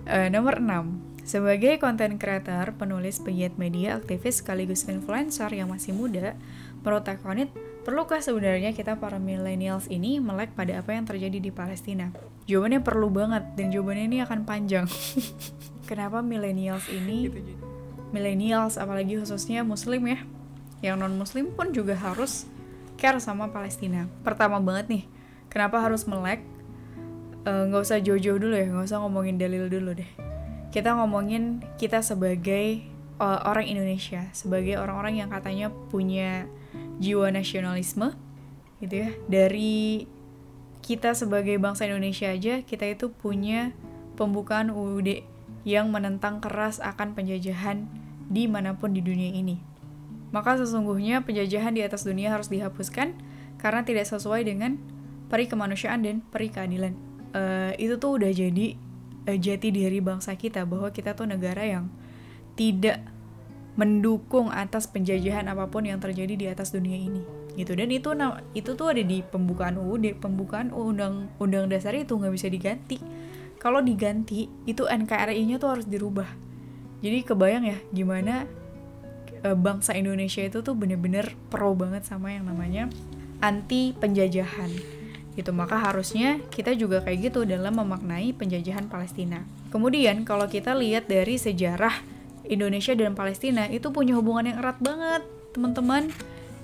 Uh, 0.05 0.29
nomor 0.35 0.59
6. 0.59 1.25
Sebagai 1.25 1.81
konten 1.81 2.21
creator, 2.21 2.77
penulis, 2.77 3.23
pegiat 3.23 3.57
media, 3.57 3.97
aktivis 3.97 4.45
sekaligus 4.45 4.85
influencer 4.85 5.49
yang 5.57 5.73
masih 5.73 5.97
muda, 5.97 6.37
menurut 6.85 7.09
Akonit, 7.09 7.49
Perlukah 7.85 8.25
sebenarnya 8.25 8.73
kita 8.73 8.97
para 8.97 9.21
millennials 9.21 9.93
ini 9.93 10.17
melek 10.17 10.57
pada 10.57 10.81
apa 10.81 10.97
yang 10.97 11.05
terjadi 11.05 11.37
di 11.37 11.53
Palestina? 11.53 12.17
Jawabannya 12.49 12.81
perlu 12.81 13.13
banget 13.13 13.45
dan 13.61 13.69
jawabannya 13.69 14.09
ini 14.09 14.19
akan 14.25 14.49
panjang. 14.49 14.89
Kenapa 15.89 16.25
millennials 16.25 16.89
ini 16.89 17.29
gitu, 17.29 17.45
millennials 18.09 18.81
apalagi 18.81 19.21
khususnya 19.21 19.61
muslim 19.69 20.01
ya 20.09 20.17
yang 20.81 20.99
non 20.99 21.15
muslim 21.15 21.53
pun 21.53 21.71
juga 21.71 21.95
harus 21.95 22.49
care 22.99 23.21
sama 23.21 23.53
Palestina. 23.53 24.09
Pertama 24.27 24.59
banget 24.59 24.87
nih, 24.91 25.05
kenapa 25.53 25.79
harus 25.79 26.09
melek? 26.09 26.43
Eh, 27.45 27.63
nggak 27.69 27.83
uh, 27.83 27.87
usah 27.87 28.01
jauh-jauh 28.01 28.41
dulu 28.41 28.55
ya, 28.57 28.67
nggak 28.71 28.89
usah 28.89 29.05
ngomongin 29.05 29.37
dalil 29.37 29.69
dulu 29.69 29.95
deh. 29.95 30.11
Kita 30.73 30.97
ngomongin 30.97 31.63
kita 31.79 32.03
sebagai 32.03 32.83
uh, 33.21 33.45
orang 33.47 33.69
Indonesia, 33.69 34.27
sebagai 34.33 34.81
orang-orang 34.81 35.23
yang 35.23 35.31
katanya 35.31 35.71
punya 35.93 36.49
jiwa 36.99 37.31
nasionalisme 37.31 38.15
gitu 38.83 39.07
ya 39.07 39.11
dari 39.31 40.05
kita 40.85 41.17
sebagai 41.17 41.57
bangsa 41.57 41.89
Indonesia 41.89 42.29
aja 42.29 42.61
kita 42.61 42.85
itu 42.85 43.09
punya 43.09 43.73
pembukaan 44.21 44.69
UUD 44.69 45.25
yang 45.65 45.89
menentang 45.89 46.45
keras 46.45 46.79
akan 46.85 47.17
penjajahan 47.17 47.89
di 48.29 48.45
mana 48.45 48.77
pun 48.77 48.93
di 48.93 49.01
dunia 49.01 49.33
ini. 49.33 49.57
Maka 50.35 50.59
sesungguhnya 50.59 51.23
penjajahan 51.23 51.79
di 51.79 51.87
atas 51.87 52.03
dunia 52.03 52.35
harus 52.35 52.51
dihapuskan 52.51 53.15
karena 53.63 53.87
tidak 53.87 54.11
sesuai 54.11 54.43
dengan 54.43 54.83
peri 55.31 55.47
kemanusiaan 55.47 56.03
dan 56.03 56.27
peri 56.27 56.51
keadilan. 56.51 56.99
Uh, 57.31 57.71
itu 57.79 57.95
tuh 58.03 58.19
udah 58.19 58.35
jadi 58.35 58.75
uh, 59.31 59.39
jati 59.39 59.71
diri 59.71 60.03
bangsa 60.03 60.35
kita 60.35 60.67
bahwa 60.67 60.91
kita 60.91 61.15
tuh 61.15 61.31
negara 61.31 61.63
yang 61.63 61.87
tidak 62.59 62.99
mendukung 63.79 64.51
atas 64.51 64.87
penjajahan 64.91 65.47
apa 65.51 65.67
pun 65.67 65.87
yang 65.87 65.99
terjadi 66.03 66.35
di 66.35 66.47
atas 66.51 66.75
dunia 66.75 66.99
ini 66.99 67.23
gitu. 67.55 67.79
Dan 67.79 67.95
itu 67.95 68.11
itu 68.59 68.71
tuh 68.75 68.91
ada 68.91 69.03
di 69.07 69.23
pembukaan 69.23 69.79
UUD 69.79 70.19
pembukaan 70.19 70.75
undang 70.75 71.31
undang 71.39 71.71
dasar 71.71 71.95
itu 71.95 72.15
nggak 72.15 72.35
bisa 72.35 72.51
diganti. 72.51 72.99
Kalau 73.63 73.79
diganti 73.79 74.51
itu 74.67 74.83
NKRI-nya 74.83 75.63
tuh 75.63 75.79
harus 75.79 75.87
dirubah. 75.87 76.27
Jadi 77.03 77.23
kebayang 77.23 77.65
ya 77.71 77.79
gimana 77.95 78.47
e, 79.45 79.53
bangsa 79.53 79.93
Indonesia 79.93 80.41
itu 80.41 80.65
tuh 80.65 80.73
bener-bener 80.73 81.37
pro 81.53 81.77
banget 81.77 82.09
sama 82.09 82.33
yang 82.33 82.49
namanya 82.49 82.89
anti 83.45 83.93
penjajahan. 83.93 84.73
Gitu 85.37 85.51
maka 85.53 85.77
harusnya 85.77 86.41
kita 86.49 86.73
juga 86.73 87.05
kayak 87.05 87.31
gitu 87.31 87.45
dalam 87.45 87.77
memaknai 87.77 88.33
penjajahan 88.33 88.89
Palestina. 88.89 89.45
Kemudian 89.69 90.25
kalau 90.25 90.49
kita 90.49 90.73
lihat 90.73 91.11
dari 91.11 91.37
sejarah 91.37 92.01
Indonesia 92.49 92.95
dan 92.97 93.13
Palestina 93.13 93.69
itu 93.69 93.91
punya 93.91 94.17
hubungan 94.17 94.49
yang 94.55 94.59
erat 94.63 94.79
banget 94.81 95.23
teman-teman. 95.53 96.09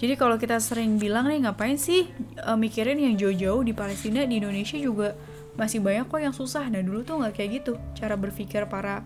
Jadi 0.01 0.17
kalau 0.17 0.41
kita 0.41 0.57
sering 0.57 0.97
bilang 0.97 1.29
nih 1.29 1.45
ngapain 1.45 1.77
sih 1.77 2.09
uh, 2.41 2.57
mikirin 2.57 2.97
yang 2.97 3.21
jauh-jauh 3.21 3.61
di 3.61 3.77
Palestina 3.77 4.25
di 4.25 4.41
Indonesia 4.41 4.81
juga 4.81 5.13
masih 5.61 5.85
banyak 5.85 6.09
kok 6.09 6.21
yang 6.21 6.33
susah. 6.33 6.65
Nah 6.73 6.81
dulu 6.81 7.05
tuh 7.05 7.21
nggak 7.21 7.37
kayak 7.37 7.51
gitu 7.61 7.77
cara 7.99 8.17
berpikir 8.17 8.65
para 8.65 9.05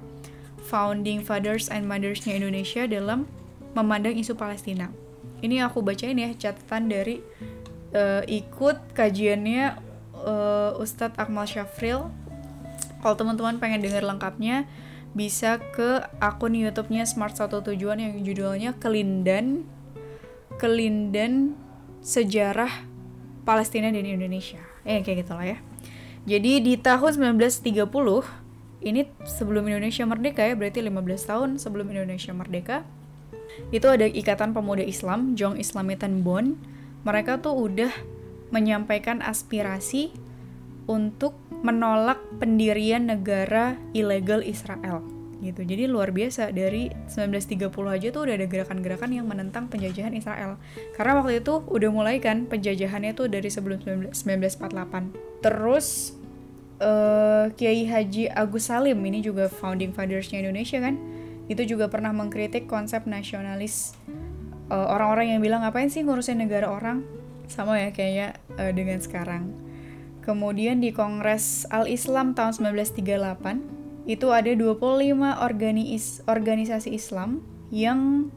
founding 0.68 1.20
fathers 1.22 1.66
and 1.66 1.84
mothersnya 1.90 2.38
Indonesia 2.38 2.86
dalam 2.86 3.26
memandang 3.74 4.14
isu 4.14 4.38
Palestina 4.38 4.90
ini 5.44 5.60
aku 5.60 5.84
bacain 5.84 6.16
ya 6.16 6.32
catatan 6.32 6.88
dari 6.88 7.20
uh, 7.92 8.24
ikut 8.24 8.96
kajiannya 8.96 9.76
uh, 10.24 10.80
Ustadz 10.80 11.20
Akmal 11.20 11.44
Syafril. 11.44 12.08
Kalau 13.04 13.14
teman-teman 13.20 13.60
pengen 13.60 13.84
denger 13.84 14.00
lengkapnya, 14.00 14.64
bisa 15.12 15.60
ke 15.60 16.00
akun 16.16 16.56
YouTube-nya 16.56 17.04
Smart 17.04 17.36
Satu 17.36 17.60
Tujuan 17.60 18.00
yang 18.00 18.16
judulnya 18.24 18.72
Kelindan 18.80 19.68
Kelindan 20.56 21.52
Sejarah 22.00 22.72
Palestina 23.44 23.92
dan 23.92 24.08
Indonesia. 24.08 24.64
Eh 24.88 25.04
kayak 25.04 25.28
gitulah 25.28 25.44
ya. 25.44 25.58
Jadi 26.24 26.64
di 26.64 26.80
tahun 26.80 27.36
1930 27.36 27.84
ini 28.84 29.04
sebelum 29.28 29.68
Indonesia 29.68 30.04
merdeka 30.08 30.40
ya, 30.40 30.56
berarti 30.56 30.80
15 30.80 31.28
tahun 31.28 31.48
sebelum 31.60 31.92
Indonesia 31.92 32.32
merdeka. 32.32 32.88
Itu 33.70 33.90
ada 33.90 34.06
Ikatan 34.06 34.54
Pemuda 34.56 34.82
Islam, 34.82 35.38
Jong 35.38 35.58
Islamitan 35.58 36.22
Bond 36.22 36.56
mereka 37.04 37.38
tuh 37.38 37.52
udah 37.68 37.92
menyampaikan 38.48 39.20
aspirasi 39.20 40.10
untuk 40.88 41.36
menolak 41.64 42.20
pendirian 42.40 43.08
negara 43.08 43.76
ilegal 43.96 44.44
Israel 44.44 45.04
gitu. 45.44 45.60
Jadi 45.60 45.84
luar 45.84 46.08
biasa 46.08 46.56
dari 46.56 46.88
1930 47.12 47.68
aja 47.68 48.08
tuh 48.08 48.24
udah 48.24 48.34
ada 48.40 48.46
gerakan-gerakan 48.48 49.12
yang 49.12 49.28
menentang 49.28 49.68
penjajahan 49.68 50.16
Israel. 50.16 50.56
Karena 50.96 51.20
waktu 51.20 51.44
itu 51.44 51.60
udah 51.68 51.90
mulai 51.92 52.16
kan 52.16 52.48
penjajahannya 52.48 53.12
tuh 53.12 53.28
dari 53.28 53.52
sebelum 53.52 53.84
1948. 54.16 55.44
Terus 55.44 56.16
uh, 56.80 57.52
Kiai 57.52 57.84
Haji 57.84 58.32
Agus 58.32 58.72
Salim 58.72 58.96
ini 59.04 59.20
juga 59.20 59.52
founding 59.52 59.92
fathersnya 59.92 60.40
Indonesia 60.40 60.80
kan. 60.80 60.96
Itu 61.50 61.62
juga 61.68 61.92
pernah 61.92 62.10
mengkritik 62.10 62.64
konsep 62.64 63.04
nasionalis 63.04 63.92
eh, 64.72 64.86
orang-orang 64.88 65.36
yang 65.36 65.40
bilang 65.44 65.60
ngapain 65.62 65.92
sih 65.92 66.04
ngurusin 66.04 66.40
negara 66.40 66.72
orang? 66.72 67.04
Sama 67.44 67.76
ya 67.76 67.92
kayaknya 67.92 68.40
uh, 68.56 68.72
dengan 68.72 69.04
sekarang. 69.04 69.52
Kemudian 70.24 70.80
di 70.80 70.96
Kongres 70.96 71.68
Al-Islam 71.68 72.32
tahun 72.32 72.72
1938 72.72 74.08
itu 74.08 74.32
ada 74.32 74.48
25 74.48 75.44
organis 75.44 76.24
organisasi 76.24 76.96
Islam 76.96 77.44
yang 77.68 78.32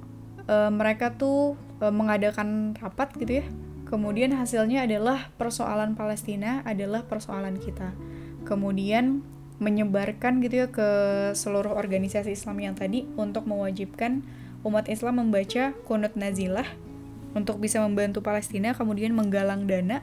uh, 0.52 0.68
mereka 0.68 1.16
tuh 1.16 1.56
uh, 1.80 1.94
mengadakan 1.96 2.76
rapat 2.76 3.16
gitu 3.16 3.44
ya. 3.44 3.46
Kemudian 3.88 4.36
hasilnya 4.36 4.84
adalah 4.84 5.32
persoalan 5.40 5.96
Palestina 5.96 6.60
adalah 6.68 7.08
persoalan 7.08 7.56
kita. 7.56 7.96
Kemudian 8.44 9.24
menyebarkan 9.58 10.38
gitu 10.46 10.66
ya 10.66 10.68
ke 10.70 10.90
seluruh 11.34 11.74
organisasi 11.74 12.38
Islam 12.38 12.62
yang 12.62 12.76
tadi 12.78 13.10
untuk 13.18 13.50
mewajibkan 13.50 14.22
umat 14.62 14.86
Islam 14.86 15.22
membaca 15.22 15.74
kunut 15.90 16.14
nazilah 16.14 16.66
untuk 17.34 17.62
bisa 17.62 17.82
membantu 17.82 18.26
Palestina, 18.26 18.74
kemudian 18.74 19.14
menggalang 19.14 19.70
dana. 19.70 20.02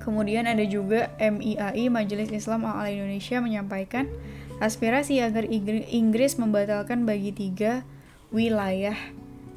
Kemudian 0.00 0.50
ada 0.50 0.64
juga 0.66 1.14
MIAI, 1.20 1.86
Majelis 1.86 2.32
Islam 2.34 2.66
Al 2.66 2.90
Indonesia 2.90 3.38
menyampaikan 3.38 4.10
aspirasi 4.58 5.22
agar 5.22 5.46
Inggris 5.46 6.40
membatalkan 6.40 7.06
bagi 7.06 7.30
tiga 7.30 7.86
wilayah 8.34 8.96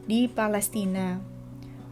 di 0.05 0.29
Palestina. 0.29 1.17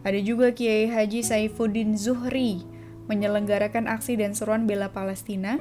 Ada 0.06 0.20
juga 0.20 0.52
Kiai 0.52 0.86
Haji 0.86 1.24
Saifuddin 1.24 1.96
Zuhri 1.98 2.62
menyelenggarakan 3.10 3.90
aksi 3.90 4.20
dan 4.20 4.36
seruan 4.36 4.68
bela 4.68 4.92
Palestina 4.92 5.58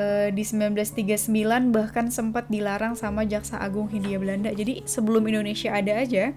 uh, 0.00 0.28
di 0.32 0.42
1939 0.42 1.28
bahkan 1.70 2.08
sempat 2.08 2.48
dilarang 2.48 2.96
sama 2.96 3.28
Jaksa 3.28 3.60
Agung 3.60 3.92
Hindia 3.92 4.16
Belanda. 4.16 4.48
Jadi 4.50 4.82
sebelum 4.88 5.28
Indonesia 5.28 5.76
ada 5.76 6.00
aja, 6.00 6.32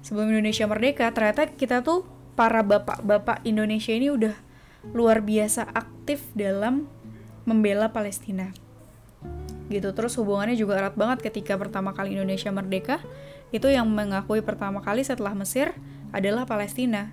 sebelum 0.00 0.30
Indonesia 0.30 0.64
merdeka, 0.70 1.10
ternyata 1.10 1.50
kita 1.50 1.82
tuh 1.82 2.06
para 2.38 2.62
bapak-bapak 2.62 3.42
Indonesia 3.42 3.90
ini 3.90 4.08
udah 4.14 4.34
luar 4.94 5.20
biasa 5.20 5.68
aktif 5.74 6.24
dalam 6.32 6.88
membela 7.44 7.90
Palestina. 7.90 8.54
Gitu. 9.68 9.90
Terus 9.92 10.16
hubungannya 10.16 10.56
juga 10.56 10.78
erat 10.78 10.96
banget 10.96 11.20
ketika 11.26 11.58
pertama 11.58 11.92
kali 11.92 12.16
Indonesia 12.16 12.48
merdeka. 12.54 13.02
Itu 13.50 13.66
yang 13.66 13.90
mengakui 13.90 14.40
pertama 14.46 14.78
kali 14.78 15.02
setelah 15.02 15.34
Mesir 15.34 15.74
adalah 16.14 16.46
Palestina 16.46 17.10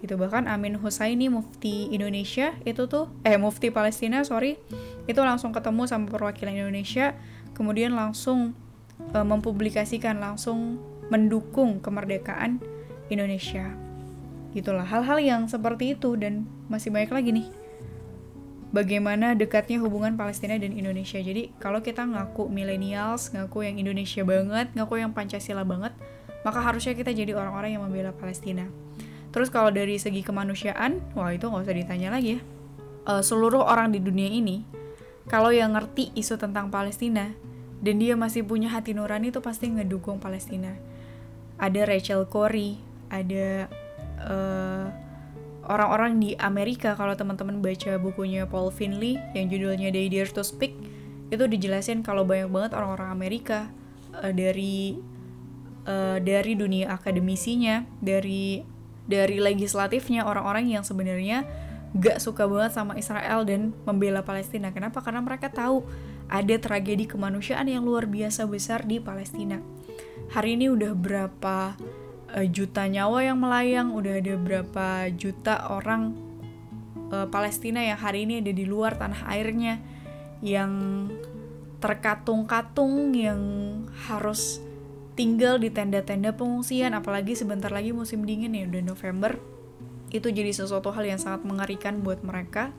gitu. 0.00 0.16
Bahkan 0.16 0.48
Amin 0.48 0.76
Husaini 0.80 1.28
Mufti 1.28 1.92
Indonesia 1.92 2.56
itu 2.64 2.88
tuh 2.88 3.08
eh 3.24 3.36
Mufti 3.36 3.68
Palestina 3.72 4.24
sorry 4.24 4.56
itu 5.04 5.20
langsung 5.20 5.52
ketemu 5.52 5.84
sama 5.88 6.08
perwakilan 6.08 6.56
Indonesia 6.56 7.16
kemudian 7.52 7.92
langsung 7.92 8.56
uh, 9.12 9.24
mempublikasikan 9.24 10.18
langsung 10.20 10.80
mendukung 11.12 11.80
kemerdekaan 11.80 12.62
Indonesia. 13.12 13.74
Gitulah 14.56 14.86
hal-hal 14.86 15.18
yang 15.22 15.42
seperti 15.46 15.94
itu. 15.94 16.14
Dan 16.18 16.46
masih 16.70 16.90
banyak 16.94 17.10
lagi 17.10 17.30
nih 17.34 17.48
bagaimana 18.70 19.34
dekatnya 19.34 19.82
hubungan 19.82 20.14
Palestina 20.14 20.54
dan 20.54 20.70
Indonesia. 20.70 21.18
Jadi 21.18 21.50
kalau 21.58 21.82
kita 21.82 22.06
ngaku 22.06 22.46
millennials 22.46 23.34
ngaku 23.34 23.66
yang 23.66 23.76
Indonesia 23.82 24.22
banget 24.22 24.70
ngaku 24.78 25.02
yang 25.02 25.10
Pancasila 25.10 25.66
banget 25.66 25.92
maka 26.40 26.64
harusnya 26.64 26.96
kita 26.96 27.12
jadi 27.12 27.36
orang-orang 27.36 27.76
yang 27.76 27.82
membela 27.84 28.16
Palestina 28.16 28.64
Terus 29.30 29.48
kalau 29.48 29.70
dari 29.70 29.94
segi 29.96 30.26
kemanusiaan, 30.26 30.98
wah 31.14 31.30
itu 31.30 31.46
nggak 31.46 31.62
usah 31.62 31.76
ditanya 31.76 32.10
lagi 32.10 32.38
ya. 32.38 32.40
Uh, 33.06 33.22
seluruh 33.22 33.62
orang 33.62 33.94
di 33.94 34.02
dunia 34.02 34.26
ini, 34.26 34.66
kalau 35.30 35.54
yang 35.54 35.78
ngerti 35.78 36.10
isu 36.18 36.34
tentang 36.36 36.68
Palestina, 36.68 37.30
dan 37.80 37.96
dia 37.96 38.18
masih 38.18 38.44
punya 38.44 38.68
hati 38.68 38.92
nurani 38.92 39.32
itu 39.32 39.40
pasti 39.40 39.70
ngedukung 39.70 40.18
Palestina. 40.18 40.74
Ada 41.56 41.86
Rachel 41.86 42.26
Corrie, 42.26 42.82
ada 43.08 43.70
uh, 44.20 44.86
orang-orang 45.64 46.18
di 46.18 46.30
Amerika 46.36 46.98
kalau 46.98 47.14
teman-teman 47.14 47.62
baca 47.62 47.96
bukunya 48.02 48.44
Paul 48.44 48.74
Finley 48.74 49.16
yang 49.32 49.46
judulnya 49.46 49.94
They 49.94 50.10
Dare 50.10 50.28
to 50.28 50.42
Speak, 50.42 50.74
itu 51.30 51.44
dijelasin 51.46 52.02
kalau 52.02 52.26
banyak 52.26 52.50
banget 52.50 52.74
orang-orang 52.74 53.14
Amerika 53.14 53.70
uh, 54.18 54.34
dari 54.34 54.98
uh, 55.86 56.18
dari 56.18 56.52
dunia 56.58 56.90
akademisinya, 56.98 57.86
dari 58.02 58.60
dari 59.10 59.42
legislatifnya 59.42 60.22
orang-orang 60.22 60.70
yang 60.70 60.86
sebenarnya 60.86 61.42
gak 61.98 62.22
suka 62.22 62.46
banget 62.46 62.78
sama 62.78 62.94
Israel 62.94 63.42
dan 63.42 63.74
membela 63.82 64.22
Palestina. 64.22 64.70
Kenapa? 64.70 65.02
Karena 65.02 65.18
mereka 65.18 65.50
tahu 65.50 65.82
ada 66.30 66.54
tragedi 66.62 67.10
kemanusiaan 67.10 67.66
yang 67.66 67.82
luar 67.82 68.06
biasa 68.06 68.46
besar 68.46 68.86
di 68.86 69.02
Palestina. 69.02 69.58
Hari 70.30 70.54
ini 70.54 70.70
udah 70.70 70.94
berapa 70.94 71.74
uh, 72.30 72.46
juta 72.46 72.86
nyawa 72.86 73.26
yang 73.26 73.38
melayang, 73.42 73.90
udah 73.90 74.22
ada 74.22 74.34
berapa 74.38 75.10
juta 75.18 75.66
orang 75.74 76.14
uh, 77.10 77.26
Palestina 77.26 77.82
yang 77.82 77.98
hari 77.98 78.22
ini 78.22 78.38
ada 78.38 78.54
di 78.54 78.62
luar 78.62 78.94
tanah 78.94 79.26
airnya 79.26 79.82
yang 80.38 80.70
terkatung-katung 81.82 83.10
yang 83.18 83.42
harus 84.06 84.62
tinggal 85.20 85.60
di 85.60 85.68
tenda-tenda 85.68 86.32
pengungsian 86.32 86.96
apalagi 86.96 87.36
sebentar 87.36 87.68
lagi 87.68 87.92
musim 87.92 88.24
dingin 88.24 88.56
ya 88.56 88.64
udah 88.64 88.80
November. 88.88 89.36
Itu 90.08 90.32
jadi 90.32 90.48
sesuatu 90.48 90.88
hal 90.96 91.04
yang 91.04 91.20
sangat 91.20 91.44
mengerikan 91.44 92.00
buat 92.00 92.24
mereka. 92.24 92.72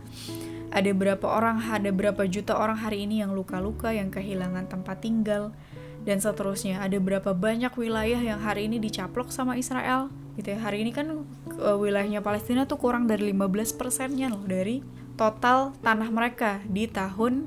Ada 0.73 0.89
berapa 0.89 1.21
orang 1.21 1.61
ada 1.61 1.93
berapa 1.93 2.25
juta 2.25 2.57
orang 2.57 2.81
hari 2.81 3.05
ini 3.05 3.21
yang 3.21 3.37
luka-luka 3.37 3.93
yang 3.93 4.09
kehilangan 4.09 4.73
tempat 4.73 5.05
tinggal 5.05 5.53
dan 6.01 6.17
seterusnya. 6.17 6.81
Ada 6.81 6.97
berapa 6.97 7.29
banyak 7.37 7.77
wilayah 7.77 8.17
yang 8.17 8.41
hari 8.41 8.65
ini 8.65 8.81
dicaplok 8.81 9.29
sama 9.29 9.53
Israel? 9.53 10.09
Gitu 10.33 10.57
ya 10.57 10.65
hari 10.65 10.81
ini 10.81 10.89
kan 10.97 11.21
uh, 11.61 11.77
wilayahnya 11.77 12.25
Palestina 12.25 12.65
tuh 12.65 12.81
kurang 12.81 13.05
dari 13.05 13.29
15 13.29 13.77
persennya 13.77 14.33
loh 14.33 14.41
dari 14.49 14.81
total 15.13 15.77
tanah 15.85 16.09
mereka 16.09 16.57
di 16.65 16.89
tahun 16.89 17.45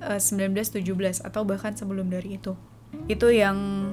uh, 0.00 0.16
1917 0.16 0.80
atau 1.28 1.44
bahkan 1.44 1.76
sebelum 1.76 2.08
dari 2.08 2.40
itu. 2.40 2.56
Itu 3.04 3.28
yang 3.28 3.92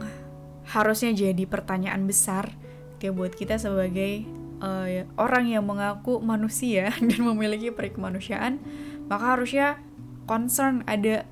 harusnya 0.67 1.15
jadi 1.15 1.43
pertanyaan 1.47 2.03
besar 2.03 2.51
kayak 2.99 3.13
buat 3.15 3.33
kita 3.33 3.55
sebagai 3.55 4.27
uh, 4.59 5.07
orang 5.15 5.47
yang 5.47 5.63
mengaku 5.63 6.19
manusia 6.19 6.91
dan 7.07 7.19
memiliki 7.23 7.71
perikemanusiaan 7.71 8.59
maka 9.07 9.37
harusnya 9.37 9.79
concern 10.27 10.83
ada 10.83 11.23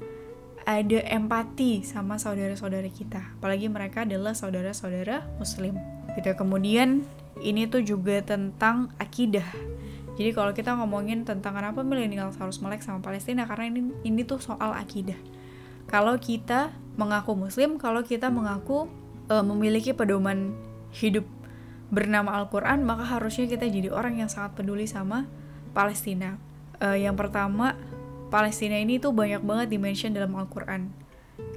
ada 0.65 0.99
empati 1.05 1.85
sama 1.85 2.17
saudara-saudara 2.17 2.89
kita. 2.89 3.21
Apalagi 3.37 3.69
mereka 3.69 4.01
adalah 4.01 4.33
saudara-saudara 4.33 5.21
muslim. 5.37 5.77
Gitu. 6.17 6.33
Kemudian 6.33 7.05
ini 7.45 7.69
tuh 7.69 7.85
juga 7.85 8.17
tentang 8.25 8.89
akidah. 8.97 9.45
Jadi 10.17 10.31
kalau 10.33 10.55
kita 10.57 10.73
ngomongin 10.73 11.27
tentang 11.27 11.53
kenapa 11.53 11.85
milenial 11.85 12.33
harus 12.33 12.57
melek 12.63 12.81
sama 12.81 13.03
Palestina 13.03 13.45
karena 13.45 13.69
ini 13.69 13.93
ini 14.01 14.25
tuh 14.25 14.41
soal 14.41 14.73
akidah. 14.73 15.19
Kalau 15.85 16.17
kita 16.17 16.73
mengaku 16.97 17.37
muslim, 17.37 17.77
kalau 17.77 18.01
kita 18.01 18.33
mengaku 18.33 18.89
uh, 19.29 19.43
memiliki 19.45 19.91
pedoman 19.91 20.53
hidup 20.95 21.25
bernama 21.93 22.33
Al-Qur'an, 22.41 22.81
maka 22.81 23.05
harusnya 23.05 23.45
kita 23.45 23.69
jadi 23.69 23.93
orang 23.93 24.19
yang 24.19 24.29
sangat 24.29 24.57
peduli 24.57 24.89
sama 24.89 25.29
Palestina. 25.71 26.41
Uh, 26.81 26.97
yang 26.97 27.13
pertama, 27.13 27.77
Palestina 28.33 28.75
ini 28.81 28.97
tuh 28.97 29.13
banyak 29.13 29.45
banget 29.45 29.67
dimention 29.71 30.11
dalam 30.11 30.33
Al-Qur'an. 30.33 30.89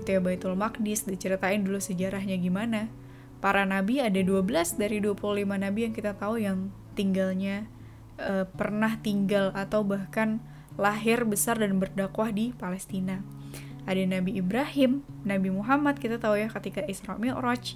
Gitu 0.02 0.18
ya 0.18 0.20
Baitul 0.20 0.58
Maqdis, 0.58 1.06
diceritain 1.08 1.64
dulu 1.64 1.80
sejarahnya 1.80 2.36
gimana. 2.36 2.92
Para 3.38 3.62
nabi 3.62 4.02
ada 4.02 4.18
12 4.18 4.42
dari 4.74 4.98
25 4.98 5.46
nabi 5.46 5.86
yang 5.86 5.94
kita 5.94 6.18
tahu 6.18 6.42
yang 6.42 6.74
tinggalnya 6.98 7.70
uh, 8.18 8.44
pernah 8.50 8.98
tinggal 8.98 9.54
atau 9.54 9.86
bahkan 9.86 10.42
lahir 10.74 11.22
besar 11.22 11.58
dan 11.58 11.78
berdakwah 11.78 12.34
di 12.34 12.50
Palestina. 12.54 13.22
Ada 13.88 14.04
Nabi 14.04 14.36
Ibrahim, 14.36 15.00
Nabi 15.24 15.48
Muhammad 15.48 15.96
kita 15.96 16.20
tahu 16.20 16.36
ya 16.36 16.52
ketika 16.52 16.84
Isra 16.84 17.16
Mi'raj, 17.16 17.72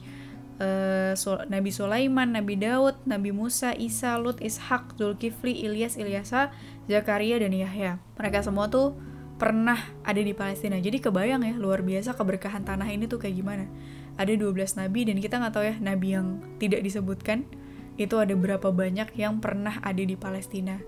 uh, 0.60 1.16
Nabi 1.48 1.72
Sulaiman, 1.72 2.36
Nabi 2.36 2.60
Daud, 2.60 3.00
Nabi 3.08 3.32
Musa, 3.32 3.72
Isa, 3.72 4.20
Lut, 4.20 4.36
Ishak, 4.44 5.00
Zulkifli, 5.00 5.64
Ilyas, 5.64 5.96
Ilyasa, 5.96 6.52
Zakaria 6.84 7.40
dan 7.40 7.56
Yahya. 7.56 7.96
Mereka 8.20 8.44
semua 8.44 8.68
tuh 8.68 8.92
pernah 9.40 9.80
ada 10.06 10.20
di 10.20 10.36
Palestina. 10.36 10.78
Jadi 10.78 11.00
kebayang 11.02 11.42
ya 11.42 11.54
luar 11.56 11.82
biasa 11.82 12.14
keberkahan 12.14 12.62
tanah 12.62 12.86
ini 12.92 13.08
tuh 13.08 13.18
kayak 13.18 13.40
gimana. 13.40 13.66
Ada 14.20 14.36
12 14.36 14.76
nabi 14.76 15.08
dan 15.08 15.16
kita 15.18 15.40
nggak 15.40 15.54
tahu 15.56 15.64
ya 15.64 15.74
nabi 15.80 16.12
yang 16.12 16.44
tidak 16.60 16.84
disebutkan 16.84 17.48
itu 17.96 18.12
ada 18.20 18.36
berapa 18.36 18.68
banyak 18.68 19.16
yang 19.16 19.40
pernah 19.40 19.80
ada 19.80 19.98
di 19.98 20.14
Palestina. 20.14 20.78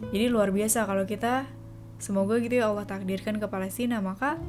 Jadi 0.00 0.26
luar 0.32 0.50
biasa 0.50 0.88
kalau 0.88 1.04
kita 1.04 1.44
semoga 2.00 2.40
gitu 2.40 2.56
ya 2.56 2.72
Allah 2.72 2.88
takdirkan 2.88 3.36
ke 3.36 3.46
Palestina 3.46 4.00
maka 4.00 4.40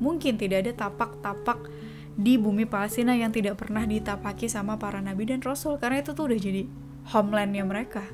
mungkin 0.00 0.40
tidak 0.40 0.66
ada 0.66 0.88
tapak-tapak 0.88 1.70
di 2.16 2.36
bumi 2.36 2.66
Palestina 2.66 3.14
yang 3.14 3.30
tidak 3.30 3.60
pernah 3.60 3.86
ditapaki 3.86 4.50
sama 4.50 4.76
para 4.76 4.98
nabi 4.98 5.30
dan 5.30 5.40
rasul 5.40 5.78
karena 5.78 6.02
itu 6.02 6.16
tuh 6.16 6.26
udah 6.26 6.38
jadi 6.40 6.62
homelandnya 7.14 7.64
mereka. 7.64 8.04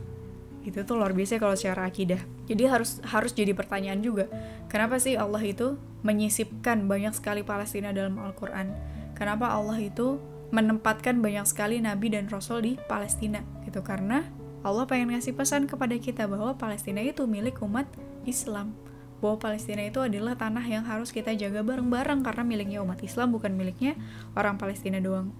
Itu 0.67 0.83
tuh 0.83 0.99
luar 0.99 1.15
biasa 1.15 1.39
kalau 1.39 1.55
secara 1.55 1.87
akidah. 1.87 2.19
Jadi 2.51 2.63
harus 2.67 2.99
harus 3.07 3.35
jadi 3.35 3.55
pertanyaan 3.55 4.03
juga 4.03 4.27
kenapa 4.67 4.99
sih 4.99 5.15
Allah 5.15 5.43
itu 5.43 5.79
menyisipkan 6.03 6.87
banyak 6.87 7.15
sekali 7.15 7.43
Palestina 7.43 7.91
dalam 7.91 8.19
Al-Quran? 8.19 8.71
Kenapa 9.19 9.51
Allah 9.51 9.79
itu 9.81 10.23
menempatkan 10.55 11.19
banyak 11.19 11.47
sekali 11.49 11.83
nabi 11.83 12.15
dan 12.15 12.31
rasul 12.31 12.63
di 12.63 12.79
Palestina? 12.87 13.43
Gitu 13.67 13.83
karena 13.83 14.27
Allah 14.63 14.87
pengen 14.87 15.15
ngasih 15.15 15.35
pesan 15.35 15.71
kepada 15.71 15.95
kita 15.99 16.27
bahwa 16.27 16.55
Palestina 16.55 17.03
itu 17.03 17.27
milik 17.27 17.63
umat 17.63 17.87
Islam 18.27 18.75
bahwa 19.19 19.41
Palestina 19.41 19.83
itu 19.85 20.03
adalah 20.05 20.37
tanah 20.37 20.65
yang 20.65 20.85
harus 20.85 21.11
kita 21.11 21.33
jaga 21.33 21.65
bareng-bareng 21.65 22.21
karena 22.21 22.43
miliknya 22.45 22.79
umat 22.85 23.01
Islam 23.01 23.33
bukan 23.33 23.57
miliknya 23.57 23.97
orang 24.37 24.61
Palestina 24.61 25.01
doang. 25.01 25.33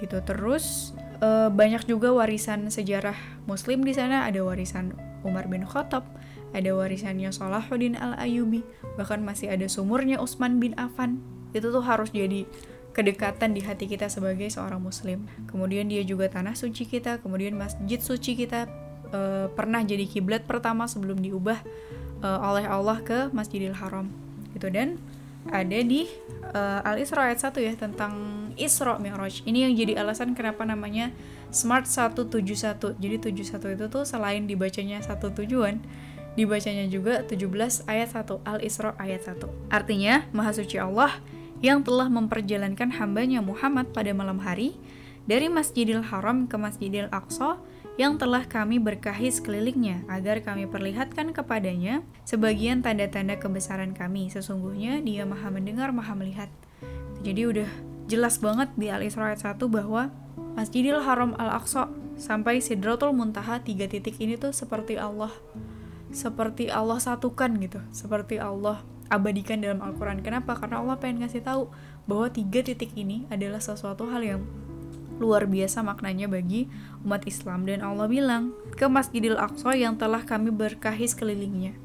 Gitu. 0.00 0.18
Terus 0.24 0.96
e, 1.20 1.52
banyak 1.52 1.86
juga 1.86 2.10
warisan 2.10 2.72
sejarah 2.72 3.16
Muslim 3.44 3.84
di 3.84 3.92
sana. 3.92 4.24
Ada 4.26 4.42
warisan 4.42 4.96
Umar 5.22 5.46
bin 5.46 5.62
Khattab 5.68 6.08
ada 6.52 6.70
warisannya 6.76 7.32
Salahuddin 7.32 7.96
al 7.96 8.14
Ayubi 8.20 8.60
bahkan 9.00 9.24
masih 9.24 9.48
ada 9.48 9.64
sumurnya 9.66 10.20
Utsman 10.20 10.60
bin 10.60 10.76
Affan. 10.76 11.18
Itu 11.56 11.72
tuh 11.72 11.84
harus 11.84 12.12
jadi 12.12 12.44
kedekatan 12.92 13.56
di 13.56 13.64
hati 13.64 13.88
kita 13.88 14.12
sebagai 14.12 14.48
seorang 14.52 14.84
muslim. 14.84 15.24
Kemudian 15.48 15.88
dia 15.88 16.04
juga 16.04 16.28
tanah 16.28 16.52
suci 16.52 16.84
kita, 16.84 17.24
kemudian 17.24 17.56
masjid 17.56 17.96
suci 17.96 18.36
kita 18.36 18.68
e, 19.08 19.48
pernah 19.56 19.80
jadi 19.80 20.04
kiblat 20.04 20.44
pertama 20.44 20.84
sebelum 20.84 21.16
diubah 21.24 21.56
e, 22.22 22.28
oleh 22.28 22.64
Allah 22.64 23.02
ke 23.02 23.28
Masjidil 23.34 23.74
Haram. 23.74 24.06
Gitu 24.54 24.70
dan 24.70 24.96
ada 25.50 25.78
di 25.82 26.06
e, 26.54 26.60
Al-Isra 26.86 27.28
ayat 27.28 27.42
1 27.42 27.58
ya 27.58 27.74
tentang 27.74 28.14
Isra 28.54 28.96
Mi'raj. 29.02 29.42
Ini 29.42 29.68
yang 29.68 29.74
jadi 29.74 29.98
alasan 29.98 30.38
kenapa 30.38 30.62
namanya 30.62 31.10
Smart 31.52 31.84
171. 31.84 32.96
Jadi 32.96 33.16
71 33.20 33.76
itu 33.76 33.86
tuh 33.90 34.04
selain 34.08 34.48
dibacanya 34.48 35.02
satu 35.04 35.34
tujuan, 35.36 35.82
dibacanya 36.38 36.88
juga 36.88 37.20
17 37.26 37.84
ayat 37.84 38.08
1 38.16 38.40
Al-Isra 38.48 38.96
ayat 38.96 39.28
1. 39.28 39.68
Artinya, 39.68 40.24
Maha 40.32 40.56
Suci 40.56 40.80
Allah 40.80 41.20
yang 41.60 41.84
telah 41.84 42.10
memperjalankan 42.10 42.98
hambanya 42.98 43.44
Muhammad 43.44 43.92
pada 43.94 44.10
malam 44.16 44.42
hari 44.42 44.74
dari 45.30 45.46
Masjidil 45.46 46.02
Haram 46.10 46.50
ke 46.50 46.58
Masjidil 46.58 47.06
Aqsa 47.14 47.60
yang 48.00 48.16
telah 48.16 48.48
kami 48.48 48.80
berkahi 48.80 49.28
sekelilingnya 49.28 50.08
agar 50.08 50.40
kami 50.40 50.64
perlihatkan 50.64 51.36
kepadanya 51.36 52.00
sebagian 52.24 52.80
tanda-tanda 52.80 53.36
kebesaran 53.36 53.92
kami. 53.92 54.32
Sesungguhnya 54.32 55.04
dia 55.04 55.28
maha 55.28 55.52
mendengar, 55.52 55.92
maha 55.92 56.16
melihat. 56.16 56.48
Jadi 57.20 57.44
udah 57.44 57.70
jelas 58.08 58.40
banget 58.40 58.72
di 58.80 58.88
Al-Isra 58.88 59.32
ayat 59.32 59.44
1 59.44 59.60
bahwa 59.68 60.08
Masjidil 60.56 61.04
Haram 61.04 61.36
Al-Aqsa 61.36 61.92
sampai 62.16 62.60
Sidratul 62.60 63.12
Muntaha 63.12 63.60
tiga 63.60 63.88
titik 63.88 64.20
ini 64.20 64.36
tuh 64.36 64.52
seperti 64.52 65.00
Allah 65.00 65.32
seperti 66.12 66.68
Allah 66.68 67.00
satukan 67.00 67.56
gitu, 67.56 67.80
seperti 67.88 68.36
Allah 68.36 68.84
abadikan 69.08 69.64
dalam 69.64 69.80
Al-Quran. 69.80 70.20
Kenapa? 70.20 70.56
Karena 70.56 70.84
Allah 70.84 71.00
pengen 71.00 71.24
ngasih 71.24 71.40
tahu 71.40 71.72
bahwa 72.04 72.28
tiga 72.28 72.60
titik 72.60 72.92
ini 72.96 73.24
adalah 73.32 73.60
sesuatu 73.60 74.08
hal 74.12 74.20
yang 74.20 74.40
luar 75.22 75.46
biasa 75.46 75.86
maknanya 75.86 76.26
bagi 76.26 76.66
umat 77.06 77.22
Islam 77.30 77.62
dan 77.62 77.86
Allah 77.86 78.10
bilang 78.10 78.50
ke 78.74 78.90
Masjidil 78.90 79.38
Aqsa 79.38 79.78
yang 79.78 79.94
telah 79.94 80.26
kami 80.26 80.50
berkahi 80.50 81.06
sekelilingnya. 81.06 81.78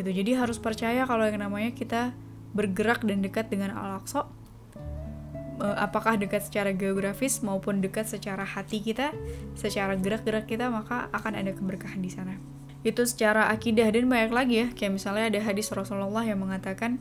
Gitu. 0.00 0.10
Jadi 0.10 0.30
harus 0.32 0.56
percaya 0.56 1.04
kalau 1.04 1.28
yang 1.28 1.44
namanya 1.44 1.76
kita 1.76 2.16
bergerak 2.56 3.04
dan 3.04 3.20
dekat 3.20 3.52
dengan 3.52 3.76
Al-Aqsa 3.76 4.24
eh, 5.60 5.76
apakah 5.76 6.16
dekat 6.16 6.48
secara 6.48 6.72
geografis 6.72 7.44
maupun 7.44 7.84
dekat 7.84 8.08
secara 8.08 8.48
hati 8.48 8.80
kita, 8.80 9.12
secara 9.52 10.00
gerak-gerak 10.00 10.48
kita 10.48 10.72
maka 10.72 11.12
akan 11.12 11.36
ada 11.36 11.52
keberkahan 11.52 12.00
di 12.00 12.08
sana 12.08 12.40
itu 12.84 13.02
secara 13.08 13.48
akidah 13.48 13.88
dan 13.88 14.12
banyak 14.12 14.30
lagi 14.30 14.54
ya 14.60 14.68
kayak 14.76 15.00
misalnya 15.00 15.32
ada 15.32 15.40
hadis 15.40 15.72
Rasulullah 15.72 16.20
yang 16.20 16.44
mengatakan 16.44 17.00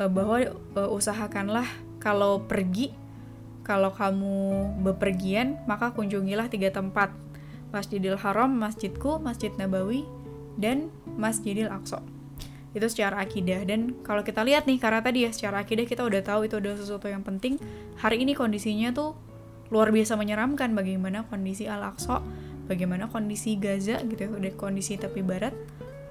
uh, 0.00 0.08
bahwa 0.08 0.56
uh, 0.72 0.88
usahakanlah 0.88 1.68
kalau 2.00 2.48
pergi 2.48 2.96
kalau 3.62 3.94
kamu 3.94 4.68
bepergian 4.82 5.58
maka 5.70 5.94
kunjungilah 5.94 6.50
tiga 6.50 6.74
tempat 6.74 7.14
Masjidil 7.72 8.20
Haram, 8.20 8.52
Masjidku, 8.52 9.16
Masjid 9.16 9.48
Nabawi, 9.56 10.04
dan 10.60 10.92
Masjidil 11.16 11.72
Aqsa. 11.72 12.04
Itu 12.76 12.84
secara 12.88 13.24
akidah 13.24 13.64
dan 13.64 13.96
kalau 14.04 14.20
kita 14.20 14.44
lihat 14.44 14.68
nih 14.68 14.76
karena 14.76 15.00
tadi 15.00 15.24
ya 15.24 15.30
secara 15.32 15.64
akidah 15.64 15.88
kita 15.88 16.04
udah 16.04 16.20
tahu 16.20 16.48
itu 16.48 16.60
adalah 16.60 16.76
sesuatu 16.76 17.08
yang 17.08 17.24
penting. 17.24 17.56
Hari 18.00 18.20
ini 18.20 18.36
kondisinya 18.36 18.92
tuh 18.92 19.16
luar 19.72 19.88
biasa 19.88 20.20
menyeramkan 20.20 20.76
bagaimana 20.76 21.24
kondisi 21.32 21.64
Al-Aqsa 21.64 22.20
bagaimana 22.68 23.08
kondisi 23.08 23.56
Gaza 23.56 24.00
gitu 24.04 24.28
ya, 24.28 24.30
udah 24.30 24.52
kondisi 24.56 25.00
tepi 25.00 25.24
barat 25.24 25.56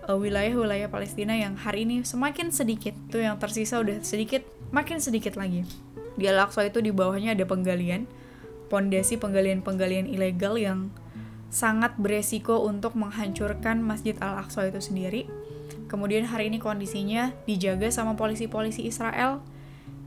eh, 0.09 0.17
wilayah-wilayah 0.17 0.89
Palestina 0.89 1.37
yang 1.37 1.57
hari 1.57 1.85
ini 1.85 2.01
semakin 2.01 2.49
sedikit 2.49 2.97
tuh 3.13 3.21
yang 3.21 3.37
tersisa 3.37 3.77
udah 3.81 4.01
sedikit 4.01 4.45
makin 4.73 4.97
sedikit 4.97 5.37
lagi 5.37 5.65
di 6.15 6.27
Al-Aqsa 6.27 6.67
itu 6.67 6.83
di 6.83 6.91
bawahnya 6.91 7.35
ada 7.35 7.45
penggalian 7.47 8.07
pondasi 8.71 9.19
penggalian-penggalian 9.19 10.07
ilegal 10.07 10.55
yang 10.55 10.91
sangat 11.51 11.95
beresiko 11.99 12.63
untuk 12.63 12.95
menghancurkan 12.95 13.83
Masjid 13.83 14.15
Al-Aqsa 14.19 14.71
itu 14.71 14.79
sendiri 14.79 15.27
kemudian 15.91 16.27
hari 16.27 16.47
ini 16.47 16.63
kondisinya 16.63 17.35
dijaga 17.43 17.91
sama 17.91 18.15
polisi-polisi 18.15 18.87
Israel 18.87 19.43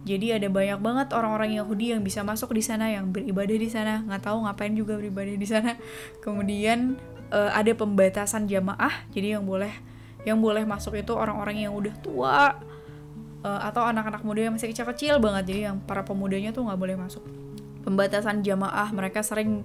jadi 0.04 0.36
ada 0.36 0.52
banyak 0.52 0.84
banget 0.84 1.08
orang-orang 1.16 1.56
Yahudi 1.56 1.96
yang 1.96 2.04
bisa 2.04 2.20
masuk 2.20 2.52
di 2.52 2.60
sana, 2.60 2.92
yang 2.92 3.08
beribadah 3.08 3.56
di 3.56 3.72
sana, 3.72 4.04
nggak 4.04 4.28
tahu 4.28 4.44
ngapain 4.44 4.76
juga 4.76 5.00
beribadah 5.00 5.32
di 5.32 5.48
sana. 5.48 5.80
Kemudian 6.20 7.00
uh, 7.32 7.50
ada 7.56 7.72
pembatasan 7.72 8.44
jamaah, 8.44 9.08
jadi 9.16 9.40
yang 9.40 9.48
boleh 9.48 9.72
yang 10.28 10.44
boleh 10.44 10.68
masuk 10.68 10.96
itu 10.96 11.12
orang-orang 11.16 11.68
yang 11.68 11.72
udah 11.72 11.92
tua 12.04 12.56
uh, 13.44 13.60
atau 13.62 13.84
anak-anak 13.84 14.24
muda 14.24 14.48
yang 14.48 14.56
masih 14.56 14.72
kecil-kecil 14.72 15.20
banget. 15.20 15.52
Jadi 15.52 15.60
yang 15.70 15.76
para 15.84 16.02
pemudanya 16.02 16.50
tuh 16.50 16.64
nggak 16.66 16.80
boleh 16.80 16.96
masuk. 16.96 17.22
Pembatasan 17.84 18.40
jamaah, 18.40 18.88
mereka 18.96 19.20
sering 19.20 19.62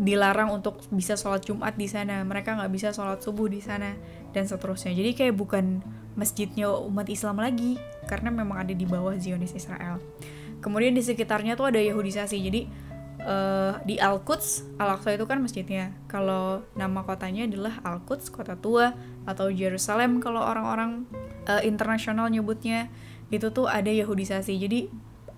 dilarang 0.00 0.50
untuk 0.50 0.82
bisa 0.90 1.14
sholat 1.14 1.46
Jumat 1.46 1.78
di 1.78 1.86
sana. 1.86 2.26
Mereka 2.26 2.58
nggak 2.58 2.72
bisa 2.74 2.88
sholat 2.90 3.22
subuh 3.22 3.46
di 3.46 3.62
sana 3.62 3.94
dan 4.34 4.50
seterusnya. 4.50 4.90
Jadi 4.90 5.14
kayak 5.14 5.34
bukan 5.38 5.80
masjidnya 6.18 6.68
umat 6.90 7.06
Islam 7.06 7.38
lagi 7.38 7.78
karena 8.10 8.34
memang 8.34 8.66
ada 8.66 8.74
di 8.74 8.84
bawah 8.84 9.14
Zionis 9.14 9.54
Israel. 9.54 10.02
Kemudian 10.60 10.92
di 10.92 11.00
sekitarnya 11.00 11.54
tuh 11.54 11.70
ada 11.70 11.80
Yahudisasi. 11.80 12.36
Jadi 12.36 12.60
uh, 13.24 13.80
di 13.84 13.96
Al-Quds, 13.96 14.76
Al-Aqsa 14.76 15.16
itu 15.16 15.24
kan 15.28 15.40
masjidnya. 15.40 15.92
Kalau 16.08 16.64
nama 16.76 17.04
kotanya 17.04 17.46
adalah 17.48 17.80
Al-Quds, 17.84 18.32
kota 18.32 18.56
tua 18.56 18.92
atau 19.24 19.52
Jerusalem 19.52 20.20
kalau 20.20 20.40
orang-orang 20.40 21.06
uh, 21.48 21.62
internasional 21.64 22.28
nyebutnya. 22.28 22.88
Itu 23.30 23.54
tuh 23.54 23.70
ada 23.70 23.88
Yahudisasi. 23.88 24.58
Jadi 24.58 24.90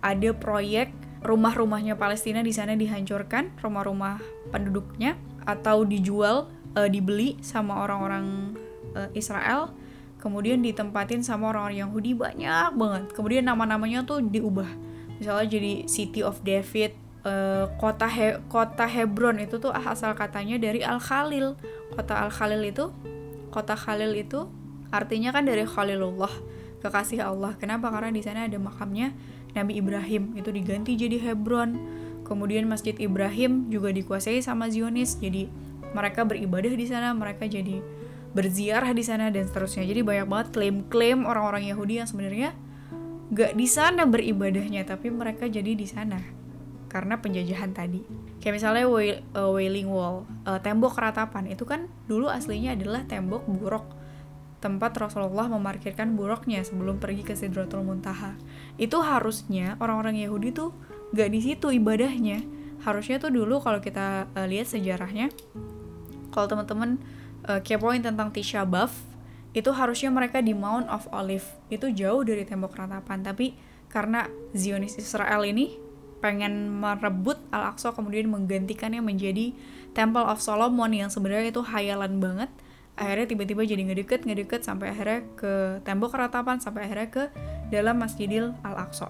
ada 0.03 0.31
proyek 0.35 0.91
rumah-rumahnya 1.23 1.95
Palestina 1.95 2.43
di 2.43 2.51
sana 2.51 2.75
dihancurkan, 2.75 3.55
rumah-rumah 3.63 4.19
penduduknya 4.51 5.15
atau 5.47 5.87
dijual 5.87 6.51
uh, 6.75 6.89
dibeli 6.91 7.39
sama 7.45 7.85
orang-orang 7.85 8.57
uh, 8.97 9.09
Israel. 9.15 9.71
Kemudian 10.19 10.63
ditempatin 10.63 11.23
sama 11.23 11.51
orang-orang 11.51 11.87
Yahudi. 11.87 12.11
Banyak 12.15 12.75
banget. 12.75 13.03
Kemudian 13.15 13.47
nama-namanya 13.47 14.07
tuh 14.07 14.23
diubah. 14.23 14.71
Misalnya 15.19 15.47
jadi 15.47 15.73
City 15.87 16.23
of 16.23 16.43
David 16.43 16.95
uh, 17.27 17.71
kota 17.79 18.07
He 18.07 18.39
kota 18.47 18.87
Hebron. 18.87 19.39
Itu 19.43 19.59
tuh 19.59 19.75
asal 19.75 20.15
katanya 20.15 20.59
dari 20.59 20.83
Al 20.83 21.03
Khalil 21.03 21.59
kota 21.95 22.27
Al 22.27 22.31
Khalil 22.33 22.63
itu 22.65 22.91
kota 23.53 23.77
Khalil 23.77 24.17
itu 24.17 24.49
artinya 24.89 25.31
kan 25.33 25.45
dari 25.45 25.69
Khalilullah 25.69 26.33
kekasih 26.83 27.23
Allah. 27.23 27.55
Kenapa? 27.57 27.89
Karena 27.95 28.11
di 28.11 28.21
sana 28.21 28.51
ada 28.51 28.59
makamnya 28.59 29.15
Nabi 29.55 29.79
Ibrahim. 29.79 30.35
Itu 30.35 30.51
diganti 30.51 30.99
jadi 30.99 31.23
Hebron. 31.23 31.79
Kemudian 32.27 32.67
Masjid 32.67 32.99
Ibrahim 32.99 33.71
juga 33.71 33.95
dikuasai 33.95 34.43
sama 34.43 34.67
Zionis. 34.67 35.17
Jadi 35.23 35.47
mereka 35.95 36.27
beribadah 36.27 36.75
di 36.75 36.87
sana 36.91 37.15
mereka 37.15 37.47
jadi 37.47 37.79
berziarah 38.33 38.91
di 38.97 39.05
sana 39.05 39.31
dan 39.31 39.47
seterusnya. 39.47 39.87
Jadi 39.87 40.01
banyak 40.03 40.27
banget 40.27 40.49
klaim-klaim 40.51 41.29
orang-orang 41.29 41.69
Yahudi 41.69 42.01
yang 42.03 42.09
sebenarnya 42.09 42.51
gak 43.33 43.53
di 43.55 43.69
sana 43.69 44.09
beribadahnya, 44.09 44.89
tapi 44.89 45.13
mereka 45.13 45.47
jadi 45.47 45.77
di 45.77 45.85
sana 45.85 46.21
karena 46.89 47.17
penjajahan 47.21 47.73
tadi. 47.73 48.05
Kayak 48.41 48.55
misalnya 48.61 48.85
uh, 48.89 49.51
Wailing 49.53 49.89
Wall, 49.89 50.29
uh, 50.45 50.61
tembok 50.61 50.97
ratapan. 51.01 51.49
Itu 51.49 51.65
kan 51.65 51.89
dulu 52.05 52.29
aslinya 52.29 52.77
adalah 52.77 53.05
tembok 53.09 53.49
buruk 53.49 54.02
tempat 54.63 54.95
Rasulullah 54.95 55.51
memarkirkan 55.51 56.15
buruknya 56.15 56.63
sebelum 56.63 57.03
pergi 57.03 57.27
ke 57.27 57.35
Sidratul 57.35 57.83
Muntaha. 57.83 58.39
Itu 58.79 59.03
harusnya 59.03 59.75
orang-orang 59.83 60.23
Yahudi 60.23 60.55
tuh 60.55 60.71
gak 61.13 61.35
di 61.35 61.43
situ 61.43 61.75
ibadahnya. 61.75 62.47
Harusnya 62.87 63.19
tuh 63.19 63.35
dulu 63.35 63.59
kalau 63.59 63.83
kita 63.83 64.31
uh, 64.33 64.47
lihat 64.47 64.71
sejarahnya, 64.71 65.35
kalau 66.31 66.47
teman-teman 66.47 67.03
uh, 67.51 67.59
kepoin 67.61 68.01
tentang 68.01 68.31
Tisha 68.31 68.63
B'Av 68.63 68.95
itu 69.53 69.69
harusnya 69.69 70.09
mereka 70.09 70.41
di 70.41 70.57
Mount 70.57 70.89
of 70.89 71.05
Olive 71.13 71.45
itu 71.69 71.93
jauh 71.93 72.25
dari 72.25 72.49
tembok 72.49 72.73
ratapan 72.73 73.21
tapi 73.21 73.53
karena 73.93 74.25
Zionis 74.57 74.97
Israel 74.97 75.45
ini 75.45 75.77
pengen 76.25 76.73
merebut 76.73 77.37
Al-Aqsa 77.53 77.93
kemudian 77.93 78.33
menggantikannya 78.33 79.05
menjadi 79.05 79.53
Temple 79.93 80.25
of 80.25 80.41
Solomon 80.41 80.89
yang 80.97 81.13
sebenarnya 81.13 81.53
itu 81.53 81.61
hayalan 81.61 82.17
banget 82.17 82.49
akhirnya 82.93 83.25
tiba-tiba 83.25 83.65
jadi 83.65 83.83
ngedeket 83.89 84.29
ngedeket 84.29 84.69
sampai 84.69 84.93
akhirnya 84.93 85.25
ke 85.35 85.81
tembok 85.83 86.13
ratapan 86.13 86.61
sampai 86.61 86.87
akhirnya 86.87 87.09
ke 87.09 87.25
dalam 87.73 87.97
Masjidil 87.99 88.53
Al-Aqsa. 88.61 89.09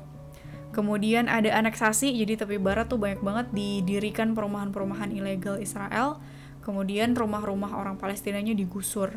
Kemudian 0.72 1.28
ada 1.28 1.52
aneksasi 1.52 2.16
jadi 2.16 2.40
tepi 2.40 2.56
barat 2.56 2.88
tuh 2.88 2.96
banyak 2.96 3.20
banget 3.20 3.46
didirikan 3.52 4.32
perumahan-perumahan 4.32 5.12
ilegal 5.12 5.60
Israel. 5.60 6.16
Kemudian 6.64 7.12
rumah-rumah 7.12 7.76
orang 7.76 8.00
Palestinanya 8.00 8.56
digusur. 8.56 9.12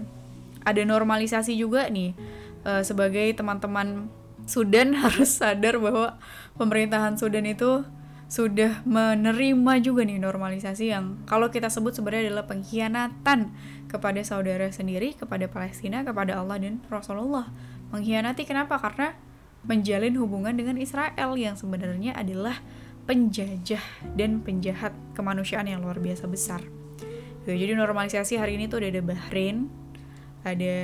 Ada 0.67 0.83
normalisasi 0.83 1.55
juga 1.55 1.87
nih 1.87 2.11
uh, 2.67 2.83
sebagai 2.83 3.31
teman-teman 3.37 4.11
Sudan 4.43 4.91
harus 5.05 5.39
sadar 5.39 5.79
bahwa 5.79 6.19
pemerintahan 6.59 7.15
Sudan 7.15 7.47
itu 7.47 7.87
sudah 8.25 8.81
menerima 8.89 9.73
juga 9.85 10.01
nih 10.01 10.17
normalisasi 10.17 10.89
yang 10.89 11.21
kalau 11.29 11.53
kita 11.53 11.69
sebut 11.69 11.93
sebenarnya 11.93 12.33
adalah 12.33 12.49
pengkhianatan 12.49 13.53
kepada 13.87 14.21
saudara 14.25 14.67
sendiri, 14.73 15.13
kepada 15.13 15.45
Palestina, 15.47 16.01
kepada 16.01 16.39
Allah 16.41 16.57
dan 16.59 16.81
Rasulullah. 16.89 17.49
Mengkhianati 17.93 18.43
kenapa? 18.43 18.81
Karena 18.81 19.13
menjalin 19.65 20.13
hubungan 20.21 20.53
dengan 20.53 20.77
Israel 20.77 21.33
yang 21.37 21.57
sebenarnya 21.57 22.13
adalah 22.13 22.61
penjajah 23.05 23.81
dan 24.17 24.41
penjahat 24.41 24.93
kemanusiaan 25.13 25.69
yang 25.69 25.81
luar 25.81 26.01
biasa 26.01 26.25
besar. 26.25 26.61
Gitu. 27.45 27.53
Jadi 27.53 27.73
normalisasi 27.77 28.41
hari 28.41 28.57
ini 28.57 28.65
tuh 28.65 28.81
udah 28.81 28.89
ada 28.89 29.01
Bahrain, 29.05 29.69
ada 30.41 30.75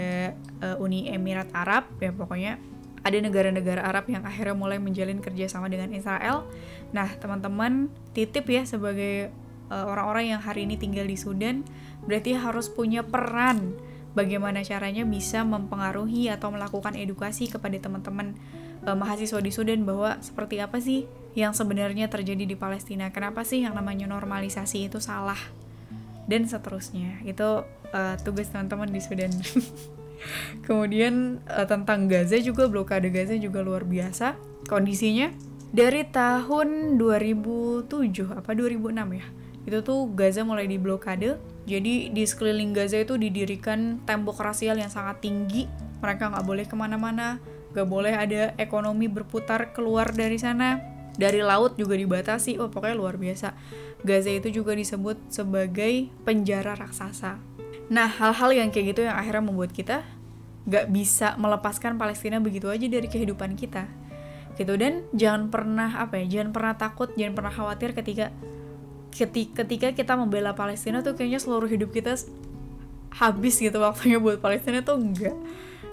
uh, 0.62 0.78
Uni 0.82 1.10
Emirat 1.10 1.49
Arab, 1.54 1.89
ya 1.97 2.14
pokoknya 2.14 2.62
ada 3.02 3.18
negara-negara 3.18 3.82
Arab 3.82 4.06
yang 4.14 4.22
akhirnya 4.22 4.54
mulai 4.54 4.78
menjalin 4.78 5.18
kerjasama 5.26 5.66
dengan 5.74 5.89
Israel. 5.89 6.45
Nah, 6.93 7.10
teman-teman 7.18 7.89
titip 8.14 8.45
ya 8.45 8.62
sebagai 8.62 9.34
orang-orang 9.72 10.36
yang 10.36 10.41
hari 10.43 10.67
ini 10.67 10.76
tinggal 10.76 11.07
di 11.07 11.15
Sudan, 11.15 11.63
berarti 12.03 12.36
harus 12.36 12.67
punya 12.67 13.01
peran 13.07 13.76
bagaimana 14.11 14.59
caranya 14.61 15.07
bisa 15.07 15.47
mempengaruhi 15.47 16.28
atau 16.28 16.51
melakukan 16.51 16.99
edukasi 16.99 17.47
kepada 17.47 17.80
teman-teman 17.80 18.36
uh, 18.84 18.97
mahasiswa 18.97 19.39
di 19.39 19.51
Sudan 19.55 19.88
bahwa 19.88 20.19
seperti 20.19 20.59
apa 20.59 20.84
sih 20.84 21.07
yang 21.32 21.55
sebenarnya 21.55 22.11
terjadi 22.11 22.43
di 22.43 22.59
Palestina. 22.59 23.07
Kenapa 23.15 23.47
sih 23.47 23.63
yang 23.63 23.72
namanya 23.80 24.11
normalisasi 24.11 24.91
itu 24.91 24.99
salah? 24.99 25.39
dan 26.32 26.47
seterusnya 26.47 27.19
itu 27.28 27.65
uh, 27.91 28.15
tugas 28.22 28.47
teman-teman 28.47 28.88
di 28.88 29.01
Sudan 29.01 29.32
kemudian 30.65 31.43
uh, 31.49 31.65
tentang 31.65 32.05
Gaza 32.05 32.38
juga 32.39 32.72
blokade 32.72 33.09
Gaza 33.09 33.36
juga 33.36 33.59
luar 33.59 33.84
biasa 33.84 34.38
kondisinya 34.72 35.34
dari 35.76 36.07
tahun 36.07 36.99
2007 36.99 37.91
apa 38.32 38.51
2006 38.55 39.19
ya 39.19 39.28
itu 39.62 39.80
tuh 39.86 40.09
Gaza 40.18 40.41
mulai 40.41 40.66
diblokade. 40.66 41.38
Jadi 41.70 42.09
di 42.09 42.24
sekeliling 42.26 42.74
Gaza 42.74 42.97
itu 42.97 43.14
didirikan 43.18 44.01
tembok 44.09 44.41
rasial 44.41 44.78
yang 44.82 44.89
sangat 44.89 45.22
tinggi. 45.22 45.70
Mereka 46.01 46.34
nggak 46.34 46.45
boleh 46.45 46.66
ke 46.66 46.74
mana-mana. 46.74 47.38
Nggak 47.72 47.88
boleh 47.88 48.14
ada 48.18 48.41
ekonomi 48.57 49.05
berputar 49.05 49.70
keluar 49.70 50.09
dari 50.09 50.41
sana. 50.41 50.82
Dari 51.14 51.45
laut 51.45 51.78
juga 51.78 51.93
dibatasi. 51.93 52.57
Oh 52.57 52.74
pokoknya 52.74 52.97
luar 52.97 53.22
biasa. 53.22 53.53
Gaza 54.01 54.34
itu 54.34 54.49
juga 54.49 54.74
disebut 54.74 55.30
sebagai 55.30 56.09
penjara 56.26 56.74
raksasa. 56.74 57.38
Nah 57.93 58.09
hal-hal 58.09 58.49
yang 58.57 58.70
kayak 58.74 58.97
gitu 58.97 59.01
yang 59.05 59.14
akhirnya 59.14 59.45
membuat 59.45 59.76
kita 59.76 60.01
gak 60.66 60.93
bisa 60.93 61.38
melepaskan 61.41 61.97
Palestina 61.97 62.38
begitu 62.41 62.66
aja 62.66 62.86
dari 62.89 63.05
kehidupan 63.05 63.53
kita. 63.53 63.86
Gitu. 64.57 64.74
Dan 64.74 65.05
jangan 65.14 65.53
pernah 65.53 66.01
apa 66.01 66.18
ya 66.18 66.41
jangan 66.41 66.49
pernah 66.49 66.74
takut 66.74 67.14
jangan 67.14 67.34
pernah 67.38 67.53
khawatir 67.53 67.93
ketika 67.93 68.34
ketika 69.12 69.91
kita 69.91 70.14
membela 70.16 70.55
Palestina 70.55 71.03
tuh 71.03 71.14
kayaknya 71.14 71.43
seluruh 71.43 71.68
hidup 71.68 71.91
kita 71.91 72.16
habis 73.12 73.59
gitu 73.59 73.78
waktunya 73.84 74.18
buat 74.18 74.39
Palestina 74.39 74.82
tuh 74.82 74.97
enggak. 74.97 75.36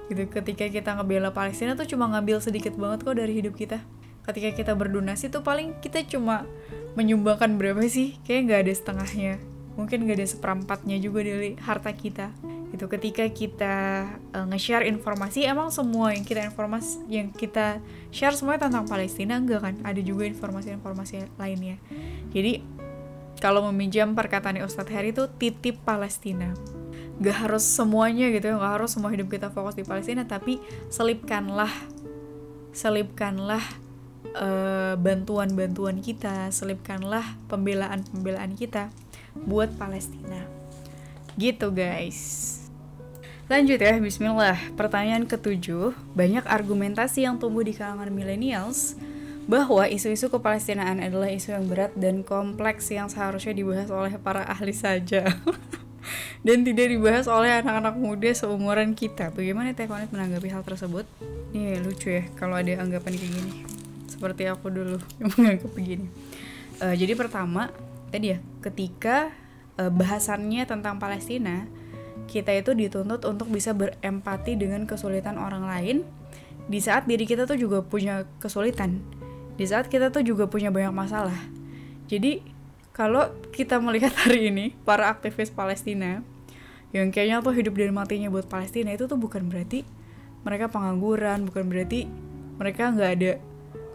Gitu 0.09 0.25
ketika 0.31 0.64
kita 0.71 0.91
ngebela 0.97 1.35
Palestina 1.35 1.75
tuh 1.75 1.85
cuma 1.85 2.09
ngambil 2.09 2.41
sedikit 2.41 2.73
banget 2.79 3.05
kok 3.05 3.19
dari 3.19 3.35
hidup 3.37 3.59
kita. 3.59 3.83
Ketika 4.25 4.55
kita 4.55 4.73
berdonasi 4.79 5.29
tuh 5.29 5.43
paling 5.43 5.77
kita 5.83 6.05
cuma 6.07 6.47
menyumbangkan 6.95 7.59
berapa 7.59 7.83
sih? 7.91 8.16
Kayak 8.25 8.41
nggak 8.49 8.61
ada 8.64 8.73
setengahnya. 8.73 9.35
Mungkin 9.77 10.09
nggak 10.09 10.19
ada 10.19 10.29
seperempatnya 10.29 10.97
juga 11.03 11.27
dari 11.27 11.59
harta 11.59 11.91
kita. 11.93 12.31
Itu 12.69 12.85
ketika 12.93 13.25
kita 13.33 14.05
uh, 14.37 14.47
nge-share 14.53 14.85
informasi 14.85 15.49
emang 15.49 15.73
semua 15.73 16.12
yang 16.12 16.21
kita 16.21 16.45
informasi 16.45 17.01
yang 17.09 17.33
kita 17.33 17.81
share 18.12 18.37
semuanya 18.37 18.69
tentang 18.69 18.85
Palestina 18.85 19.41
enggak 19.41 19.64
kan? 19.64 19.75
Ada 19.81 20.01
juga 20.05 20.29
informasi-informasi 20.29 21.41
lainnya. 21.41 21.81
Jadi 22.29 22.61
kalau 23.39 23.64
meminjam 23.70 24.12
perkataan 24.12 24.61
Ustadz 24.62 24.91
Heri 24.91 25.14
itu 25.14 25.26
titip 25.39 25.80
Palestina 25.82 26.53
gak 27.18 27.51
harus 27.51 27.66
semuanya 27.66 28.30
gitu 28.30 28.55
ya 28.55 28.55
gak 28.59 28.74
harus 28.78 28.95
semua 28.95 29.11
hidup 29.11 29.26
kita 29.26 29.51
fokus 29.51 29.74
di 29.74 29.82
Palestina 29.82 30.22
tapi 30.22 30.62
selipkanlah 30.86 31.70
selipkanlah 32.78 33.64
eh, 34.39 34.95
bantuan-bantuan 34.95 35.99
kita, 35.99 36.55
selipkanlah 36.55 37.24
pembelaan-pembelaan 37.51 38.55
kita 38.55 38.95
buat 39.34 39.74
Palestina. 39.74 40.47
Gitu 41.34 41.74
guys. 41.74 42.55
Lanjut 43.49 43.80
ya, 43.80 43.97
bismillah. 43.97 44.61
Pertanyaan 44.76 45.24
ketujuh, 45.24 45.97
banyak 46.12 46.45
argumentasi 46.45 47.24
yang 47.24 47.41
tumbuh 47.41 47.64
di 47.64 47.72
kalangan 47.72 48.12
millennials 48.12 48.95
bahwa 49.49 49.88
isu-isu 49.88 50.28
kepalestinaan 50.28 51.01
adalah 51.01 51.32
isu 51.32 51.57
yang 51.57 51.64
berat 51.66 51.96
dan 51.96 52.20
kompleks 52.20 52.92
yang 52.92 53.09
seharusnya 53.09 53.57
dibahas 53.57 53.88
oleh 53.88 54.20
para 54.20 54.44
ahli 54.44 54.76
saja. 54.76 55.24
dan 56.46 56.62
tidak 56.62 56.92
dibahas 56.92 57.26
oleh 57.26 57.51
anak-anak 57.64 57.96
muda 57.96 58.30
seumuran 58.36 58.92
kita. 58.92 59.32
Bagaimana 59.32 59.72
Teh 59.72 59.88
menanggapi 59.88 60.49
hal 60.53 60.62
tersebut? 60.62 61.09
Nih 61.57 61.80
lucu 61.80 62.12
ya 62.12 62.28
kalau 62.36 62.61
ada 62.61 62.76
anggapan 62.76 63.16
kayak 63.16 63.32
gini 63.32 63.53
seperti 64.18 64.51
aku 64.51 64.68
dulu 64.68 64.99
yang 65.22 65.30
menganggap 65.38 65.70
begini. 65.72 66.07
Uh, 66.82 66.94
jadi 66.94 67.14
pertama 67.14 67.70
tadi 68.11 68.34
ya 68.34 68.38
ketika 68.61 69.32
uh, 69.78 69.90
bahasannya 69.94 70.66
tentang 70.66 70.99
Palestina 70.99 71.70
kita 72.28 72.53
itu 72.53 72.76
dituntut 72.76 73.24
untuk 73.24 73.49
bisa 73.49 73.72
berempati 73.72 74.59
dengan 74.59 74.84
kesulitan 74.84 75.40
orang 75.40 75.64
lain 75.64 75.96
di 76.68 76.82
saat 76.84 77.09
diri 77.09 77.24
kita 77.24 77.49
tuh 77.49 77.57
juga 77.57 77.80
punya 77.80 78.28
kesulitan 78.42 79.01
di 79.59 79.67
saat 79.67 79.91
kita 79.91 80.15
tuh 80.15 80.23
juga 80.23 80.47
punya 80.47 80.71
banyak 80.71 80.95
masalah. 80.95 81.37
Jadi 82.07 82.41
kalau 82.95 83.27
kita 83.51 83.83
melihat 83.83 84.15
hari 84.23 84.55
ini 84.55 84.79
para 84.87 85.11
aktivis 85.11 85.51
Palestina 85.51 86.23
yang 86.95 87.11
kayaknya 87.11 87.45
tuh 87.45 87.53
hidup 87.53 87.75
dan 87.77 87.93
matinya 87.93 88.33
buat 88.33 88.47
Palestina 88.49 88.95
itu 88.95 89.05
tuh 89.05 89.19
bukan 89.21 89.45
berarti 89.51 89.85
mereka 90.47 90.73
pengangguran 90.73 91.45
bukan 91.45 91.69
berarti 91.69 92.09
mereka 92.57 92.89
nggak 92.89 93.11
ada 93.21 93.33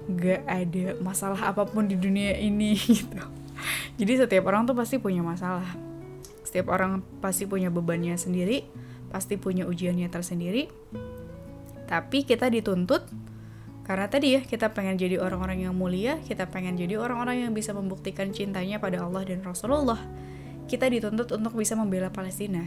gak 0.04 0.42
ada 0.46 0.86
masalah 1.00 1.40
apa 1.48 1.64
pun 1.64 1.88
di 1.88 1.96
dunia 1.96 2.36
ini 2.36 2.76
gitu. 3.00 3.24
Jadi 3.96 4.14
setiap 4.20 4.52
orang 4.52 4.68
tuh 4.68 4.76
pasti 4.76 5.00
punya 5.00 5.24
masalah. 5.24 5.66
Setiap 6.44 6.76
orang 6.76 7.00
pasti 7.24 7.48
punya 7.48 7.72
bebannya 7.72 8.20
sendiri 8.20 8.68
pasti 9.14 9.38
punya 9.40 9.64
ujiannya 9.70 10.10
tersendiri. 10.10 10.68
Tapi 11.86 12.26
kita 12.26 12.50
dituntut 12.50 13.06
karena 13.84 14.08
tadi 14.08 14.40
ya 14.40 14.42
kita 14.44 14.72
pengen 14.72 14.96
jadi 14.96 15.20
orang-orang 15.20 15.68
yang 15.68 15.76
mulia 15.76 16.16
kita 16.24 16.48
pengen 16.48 16.80
jadi 16.80 16.96
orang-orang 16.96 17.48
yang 17.48 17.52
bisa 17.52 17.76
membuktikan 17.76 18.32
cintanya 18.32 18.80
pada 18.80 19.04
Allah 19.04 19.28
dan 19.28 19.44
Rasulullah. 19.44 20.00
Kita 20.64 20.88
dituntut 20.88 21.28
untuk 21.36 21.60
bisa 21.60 21.76
membela 21.76 22.08
Palestina. 22.08 22.64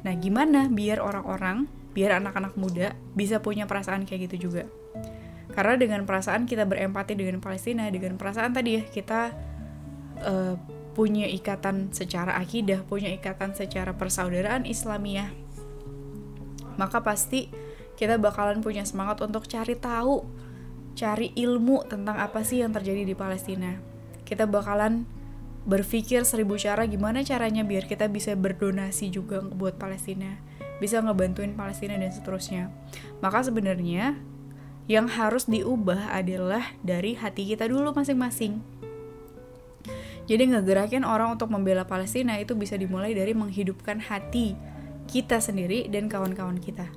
Nah 0.00 0.14
gimana 0.16 0.72
biar 0.72 1.04
orang-orang 1.04 1.68
biar 1.92 2.16
anak-anak 2.22 2.56
muda 2.56 2.96
bisa 3.12 3.44
punya 3.44 3.68
perasaan 3.68 4.08
kayak 4.08 4.32
gitu 4.32 4.48
juga? 4.48 4.64
Karena 5.52 5.76
dengan 5.76 6.08
perasaan 6.08 6.48
kita 6.48 6.64
berempati 6.64 7.12
dengan 7.12 7.44
Palestina 7.44 7.92
dengan 7.92 8.16
perasaan 8.16 8.56
tadi 8.56 8.80
ya 8.80 8.82
kita 8.88 9.20
uh, 10.24 10.56
punya 10.96 11.28
ikatan 11.28 11.94
secara 11.94 12.34
akidah 12.40 12.82
punya 12.82 13.12
ikatan 13.14 13.54
secara 13.54 13.94
persaudaraan 13.94 14.66
Islamiyah 14.66 15.30
maka 16.80 17.04
pasti 17.04 17.52
kita 18.00 18.16
bakalan 18.16 18.64
punya 18.64 18.80
semangat 18.88 19.20
untuk 19.20 19.44
cari 19.44 19.76
tahu, 19.76 20.24
cari 20.96 21.36
ilmu 21.36 21.84
tentang 21.84 22.16
apa 22.16 22.40
sih 22.40 22.64
yang 22.64 22.72
terjadi 22.72 23.04
di 23.04 23.12
Palestina. 23.12 23.76
Kita 24.24 24.48
bakalan 24.48 25.04
berpikir 25.68 26.24
seribu 26.24 26.56
cara 26.56 26.88
gimana 26.88 27.20
caranya 27.20 27.60
biar 27.60 27.84
kita 27.84 28.08
bisa 28.08 28.32
berdonasi 28.32 29.12
juga 29.12 29.44
buat 29.44 29.76
Palestina, 29.76 30.40
bisa 30.80 31.04
ngebantuin 31.04 31.52
Palestina 31.52 32.00
dan 32.00 32.08
seterusnya. 32.08 32.72
Maka 33.20 33.44
sebenarnya 33.44 34.16
yang 34.88 35.04
harus 35.04 35.44
diubah 35.44 36.16
adalah 36.16 36.72
dari 36.80 37.20
hati 37.20 37.52
kita 37.52 37.68
dulu 37.68 37.92
masing-masing. 37.92 38.64
Jadi 40.24 40.48
ngegerakin 40.48 41.04
orang 41.04 41.36
untuk 41.36 41.52
membela 41.52 41.84
Palestina 41.84 42.40
itu 42.40 42.56
bisa 42.56 42.80
dimulai 42.80 43.12
dari 43.12 43.36
menghidupkan 43.36 44.00
hati 44.08 44.56
kita 45.04 45.36
sendiri 45.36 45.84
dan 45.92 46.08
kawan-kawan 46.08 46.56
kita 46.56 46.88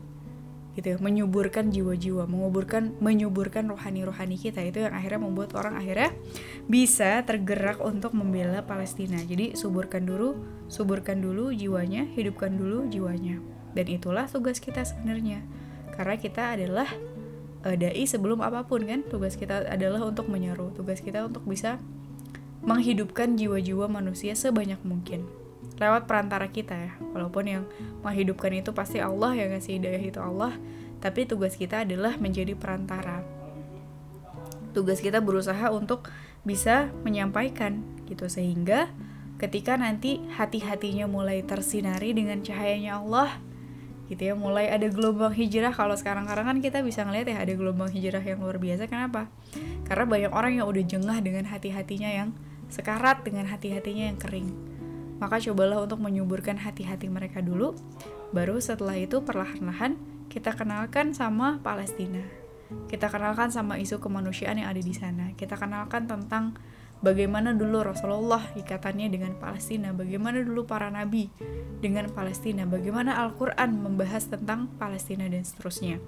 gitu 0.73 0.93
ya 0.93 0.97
menyuburkan 0.97 1.69
jiwa-jiwa 1.69 2.25
menguburkan 2.25 2.97
menyuburkan 2.97 3.69
rohani-rohani 3.69 4.41
kita. 4.41 4.65
Itu 4.65 4.81
yang 4.81 4.93
akhirnya 4.97 5.21
membuat 5.21 5.53
orang 5.53 5.77
akhirnya 5.77 6.09
bisa 6.65 7.21
tergerak 7.21 7.77
untuk 7.81 8.17
membela 8.17 8.65
Palestina. 8.65 9.21
Jadi 9.21 9.53
suburkan 9.53 10.05
dulu 10.05 10.41
suburkan 10.69 11.21
dulu 11.21 11.53
jiwanya 11.53 12.09
hidupkan 12.17 12.57
dulu 12.57 12.89
jiwanya. 12.89 13.37
Dan 13.77 13.85
itulah 13.89 14.25
tugas 14.25 14.57
kita 14.57 14.81
sebenarnya. 14.81 15.45
Karena 15.93 16.17
kita 16.17 16.57
adalah 16.57 16.89
uh, 17.65 17.75
dai 17.77 18.05
sebelum 18.09 18.41
apa 18.41 18.65
pun 18.65 18.81
kan? 18.85 19.05
Tugas 19.05 19.37
kita 19.37 19.69
adalah 19.69 20.01
untuk 20.01 20.25
menyeru. 20.25 20.73
Tugas 20.73 21.05
kita 21.05 21.21
untuk 21.25 21.45
bisa 21.45 21.77
menghidupkan 22.65 23.37
jiwa-jiwa 23.37 23.91
manusia 23.91 24.33
sebanyak 24.33 24.79
mungkin 24.87 25.42
lewat 25.83 26.07
perantara 26.07 26.47
kita 26.47 26.73
ya. 26.73 26.93
Walaupun 27.11 27.43
yang 27.43 27.63
menghidupkan 27.99 28.55
itu 28.55 28.71
pasti 28.71 29.03
Allah 29.03 29.35
yang 29.35 29.51
ngasih 29.51 29.83
hidayah 29.83 30.03
itu 30.03 30.19
Allah 30.23 30.55
tapi 31.03 31.27
tugas 31.27 31.59
kita 31.59 31.83
adalah 31.83 32.15
menjadi 32.15 32.55
perantara. 32.55 33.27
Tugas 34.71 35.03
kita 35.03 35.19
berusaha 35.19 35.67
untuk 35.75 36.07
bisa 36.47 36.95
menyampaikan 37.03 37.83
gitu 38.07 38.31
sehingga 38.31 38.87
ketika 39.35 39.75
nanti 39.75 40.23
hati-hatinya 40.39 41.11
mulai 41.11 41.43
tersinari 41.43 42.15
dengan 42.15 42.39
cahayanya 42.39 43.03
Allah 43.03 43.35
gitu 44.07 44.31
ya 44.31 44.33
mulai 44.39 44.71
ada 44.71 44.87
gelombang 44.87 45.35
hijrah. 45.35 45.75
Kalau 45.75 45.99
sekarang-sekarang 45.99 46.55
kan 46.55 46.57
kita 46.63 46.79
bisa 46.79 47.03
ngeliat 47.03 47.27
ya 47.27 47.37
ada 47.43 47.51
gelombang 47.51 47.91
hijrah 47.91 48.23
yang 48.23 48.39
luar 48.39 48.55
biasa. 48.55 48.87
Kenapa? 48.87 49.27
Karena 49.83 50.07
banyak 50.07 50.31
orang 50.31 50.63
yang 50.63 50.71
udah 50.71 50.83
jengah 50.87 51.19
dengan 51.19 51.51
hati-hatinya 51.51 52.07
yang 52.07 52.29
sekarat 52.71 53.27
dengan 53.27 53.51
hati-hatinya 53.51 54.07
yang 54.07 54.17
kering 54.17 54.72
maka 55.23 55.39
cobalah 55.39 55.79
untuk 55.87 56.03
menyuburkan 56.03 56.59
hati-hati 56.59 57.07
mereka 57.07 57.39
dulu, 57.39 57.71
baru 58.35 58.59
setelah 58.59 58.99
itu 58.99 59.23
perlahan-lahan 59.23 59.95
kita 60.27 60.51
kenalkan 60.51 61.15
sama 61.15 61.63
Palestina. 61.63 62.19
Kita 62.91 63.07
kenalkan 63.07 63.47
sama 63.47 63.79
isu 63.79 64.03
kemanusiaan 64.03 64.59
yang 64.59 64.67
ada 64.67 64.83
di 64.83 64.91
sana. 64.91 65.31
Kita 65.39 65.55
kenalkan 65.55 66.11
tentang 66.11 66.59
bagaimana 66.99 67.55
dulu 67.55 67.87
Rasulullah 67.87 68.43
ikatannya 68.51 69.07
dengan 69.07 69.39
Palestina, 69.39 69.95
bagaimana 69.95 70.43
dulu 70.43 70.67
para 70.67 70.91
nabi 70.91 71.31
dengan 71.79 72.11
Palestina, 72.11 72.67
bagaimana 72.67 73.15
Al-Qur'an 73.23 73.79
membahas 73.79 74.27
tentang 74.27 74.67
Palestina 74.75 75.23
dan 75.31 75.47
seterusnya. 75.47 76.03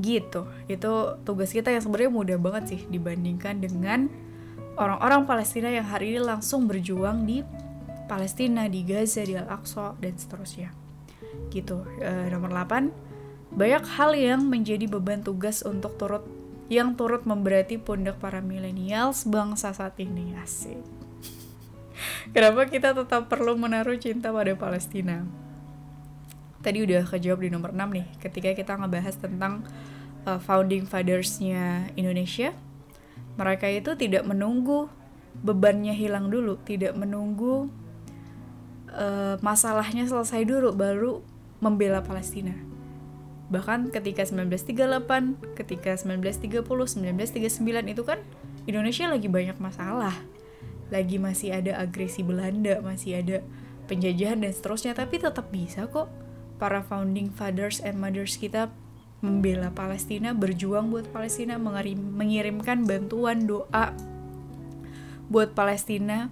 Gitu. 0.00 0.48
Itu 0.72 1.20
tugas 1.20 1.52
kita 1.52 1.68
yang 1.68 1.84
sebenarnya 1.84 2.16
mudah 2.16 2.38
banget 2.40 2.64
sih 2.72 2.80
dibandingkan 2.88 3.60
dengan 3.60 4.08
orang-orang 4.78 5.26
Palestina 5.26 5.68
yang 5.68 5.84
hari 5.84 6.14
ini 6.14 6.22
langsung 6.22 6.70
berjuang 6.70 7.26
di 7.26 7.42
Palestina, 8.08 8.70
di 8.70 8.86
Gaza, 8.86 9.26
di 9.26 9.36
Al-Aqsa, 9.36 9.98
dan 10.00 10.14
seterusnya. 10.16 10.72
Gitu. 11.52 11.84
E, 12.00 12.32
nomor 12.32 12.54
8, 12.54 12.88
banyak 13.52 13.84
hal 13.98 14.10
yang 14.16 14.40
menjadi 14.48 14.88
beban 14.88 15.20
tugas 15.20 15.60
untuk 15.66 15.98
turut 16.00 16.24
yang 16.68 16.96
turut 17.00 17.24
memberati 17.24 17.80
pundak 17.80 18.20
para 18.20 18.44
milenials 18.44 19.24
bangsa 19.24 19.72
saat 19.72 19.96
ini 20.00 20.36
asik. 20.36 20.80
Kenapa 22.36 22.68
kita 22.68 22.92
tetap 22.92 23.28
perlu 23.28 23.56
menaruh 23.56 23.96
cinta 23.96 24.32
pada 24.32 24.52
Palestina? 24.52 25.24
Tadi 26.60 26.84
udah 26.84 27.08
kejawab 27.08 27.40
di 27.40 27.48
nomor 27.52 27.72
6 27.72 27.82
nih, 27.88 28.06
ketika 28.20 28.50
kita 28.52 28.72
ngebahas 28.76 29.16
tentang 29.16 29.64
uh, 30.28 30.36
founding 30.36 30.84
fathers-nya 30.84 31.88
Indonesia, 31.96 32.52
mereka 33.38 33.70
itu 33.70 33.94
tidak 33.94 34.26
menunggu 34.26 34.90
bebannya 35.38 35.94
hilang 35.94 36.28
dulu, 36.28 36.58
tidak 36.66 36.98
menunggu 36.98 37.70
uh, 38.90 39.38
masalahnya 39.38 40.10
selesai 40.10 40.42
dulu 40.42 40.74
baru 40.74 41.22
membela 41.62 42.02
Palestina. 42.02 42.52
Bahkan 43.48 43.94
ketika 43.94 44.26
1938, 44.26 45.56
ketika 45.56 45.94
1930, 45.96 46.66
1939 46.66 47.94
itu 47.94 48.02
kan 48.04 48.18
Indonesia 48.68 49.08
lagi 49.08 49.30
banyak 49.30 49.56
masalah. 49.56 50.12
Lagi 50.92 51.16
masih 51.16 51.56
ada 51.56 51.80
agresi 51.80 52.20
Belanda, 52.26 52.82
masih 52.82 53.22
ada 53.22 53.40
penjajahan 53.88 54.44
dan 54.44 54.52
seterusnya, 54.52 54.92
tapi 54.92 55.16
tetap 55.16 55.48
bisa 55.48 55.88
kok 55.88 56.12
para 56.60 56.84
founding 56.84 57.32
fathers 57.32 57.80
and 57.80 57.96
mothers 57.96 58.36
kita 58.36 58.68
membela 59.18 59.74
Palestina, 59.74 60.30
berjuang 60.30 60.94
buat 60.94 61.10
Palestina, 61.10 61.58
mengirim, 61.58 61.98
mengirimkan 61.98 62.86
bantuan 62.86 63.50
doa 63.50 63.90
buat 65.26 65.52
Palestina 65.52 66.30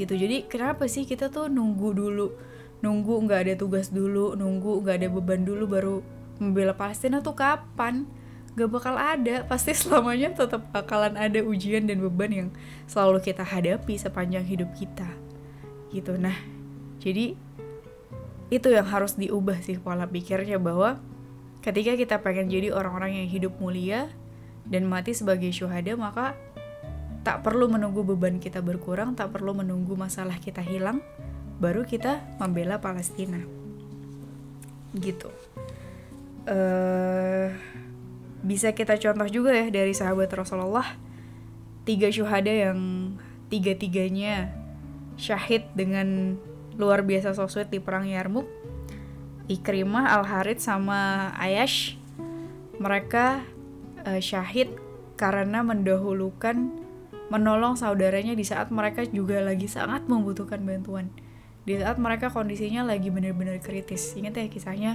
gitu. 0.00 0.16
Jadi 0.16 0.48
kenapa 0.48 0.88
sih 0.88 1.04
kita 1.04 1.28
tuh 1.28 1.52
nunggu 1.52 1.92
dulu, 1.92 2.32
nunggu 2.80 3.14
nggak 3.28 3.40
ada 3.48 3.54
tugas 3.60 3.92
dulu, 3.92 4.32
nunggu 4.36 4.80
nggak 4.84 4.96
ada 5.04 5.08
beban 5.12 5.44
dulu 5.44 5.64
baru 5.68 5.96
membela 6.40 6.72
Palestina 6.72 7.20
tuh 7.20 7.36
kapan? 7.36 8.08
Gak 8.56 8.72
bakal 8.72 8.96
ada, 8.96 9.44
pasti 9.50 9.76
selamanya 9.76 10.32
tetap 10.32 10.72
bakalan 10.72 11.12
ada 11.20 11.44
ujian 11.44 11.84
dan 11.84 12.00
beban 12.00 12.32
yang 12.32 12.48
selalu 12.88 13.20
kita 13.20 13.44
hadapi 13.44 14.00
sepanjang 14.00 14.48
hidup 14.48 14.72
kita. 14.72 15.08
Gitu, 15.92 16.16
nah 16.16 16.36
jadi 17.04 17.36
itu 18.48 18.68
yang 18.70 18.86
harus 18.88 19.18
diubah 19.18 19.58
sih 19.60 19.76
pola 19.76 20.06
pikirnya 20.06 20.56
bahwa 20.56 21.02
Ketika 21.66 21.98
kita 21.98 22.22
pengen 22.22 22.46
jadi 22.46 22.70
orang-orang 22.70 23.18
yang 23.18 23.26
hidup 23.26 23.58
mulia 23.58 24.06
dan 24.70 24.86
mati 24.86 25.18
sebagai 25.18 25.50
syuhada, 25.50 25.98
maka 25.98 26.38
tak 27.26 27.42
perlu 27.42 27.66
menunggu 27.66 28.06
beban 28.06 28.38
kita 28.38 28.62
berkurang, 28.62 29.18
tak 29.18 29.34
perlu 29.34 29.50
menunggu 29.50 29.98
masalah 29.98 30.38
kita 30.38 30.62
hilang, 30.62 31.02
baru 31.58 31.82
kita 31.82 32.22
membela 32.38 32.78
Palestina. 32.78 33.42
Gitu. 34.94 35.26
Uh, 36.46 37.50
bisa 38.46 38.70
kita 38.70 38.94
contoh 39.02 39.26
juga 39.26 39.50
ya 39.50 39.66
dari 39.66 39.90
sahabat 39.90 40.30
Rasulullah 40.30 40.86
tiga 41.82 42.06
syuhada 42.06 42.54
yang 42.54 42.78
tiga-tiganya 43.50 44.54
syahid 45.18 45.66
dengan 45.74 46.38
luar 46.78 47.02
biasa 47.02 47.34
sosok 47.34 47.74
di 47.74 47.82
perang 47.82 48.06
Yarmuk 48.06 48.46
Ikrimah, 49.46 50.10
Al 50.10 50.26
Harith 50.26 50.58
sama 50.58 51.30
Ayash 51.38 51.94
mereka 52.76 53.46
uh, 54.04 54.20
syahid 54.20 54.74
karena 55.16 55.64
mendahulukan 55.64 56.70
menolong 57.32 57.74
saudaranya 57.74 58.36
di 58.36 58.44
saat 58.46 58.70
mereka 58.70 59.02
juga 59.08 59.42
lagi 59.42 59.66
sangat 59.66 60.06
membutuhkan 60.06 60.62
bantuan. 60.62 61.10
Di 61.66 61.82
saat 61.82 61.98
mereka 61.98 62.30
kondisinya 62.30 62.86
lagi 62.86 63.10
benar-benar 63.10 63.58
kritis. 63.58 64.14
Ingat 64.14 64.38
ya 64.38 64.46
kisahnya 64.46 64.92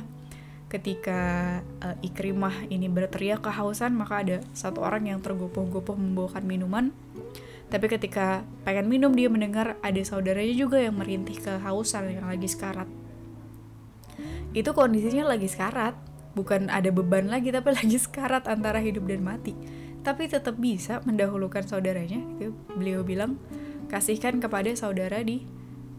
ketika 0.71 1.59
uh, 1.83 1.99
Ikrimah 1.99 2.71
ini 2.71 2.87
berteriak 2.87 3.43
kehausan 3.43 3.91
maka 3.91 4.23
ada 4.23 4.37
satu 4.55 4.79
orang 4.79 5.11
yang 5.11 5.19
tergopoh-gopoh 5.19 5.99
membawakan 5.99 6.47
minuman. 6.47 6.85
Tapi 7.71 7.87
ketika 7.87 8.43
pengen 8.67 8.87
minum 8.87 9.15
dia 9.15 9.31
mendengar 9.31 9.79
ada 9.79 9.99
saudaranya 10.03 10.55
juga 10.55 10.79
yang 10.79 10.95
merintih 10.95 11.39
kehausan 11.39 12.19
yang 12.19 12.27
lagi 12.27 12.47
sekarat 12.47 13.00
itu 14.51 14.69
kondisinya 14.75 15.31
lagi 15.31 15.47
sekarat. 15.47 15.95
Bukan 16.31 16.71
ada 16.71 16.87
beban 16.95 17.27
lagi 17.27 17.51
tapi 17.51 17.75
lagi 17.79 17.97
sekarat 17.99 18.47
antara 18.47 18.79
hidup 18.79 19.07
dan 19.07 19.23
mati. 19.23 19.55
Tapi 20.01 20.27
tetap 20.27 20.57
bisa 20.57 20.99
mendahulukan 21.07 21.63
saudaranya. 21.63 22.19
Gitu 22.39 22.55
beliau 22.75 23.03
bilang 23.03 23.39
kasihkan 23.91 24.39
kepada 24.39 24.71
saudara 24.73 25.19
di 25.21 25.43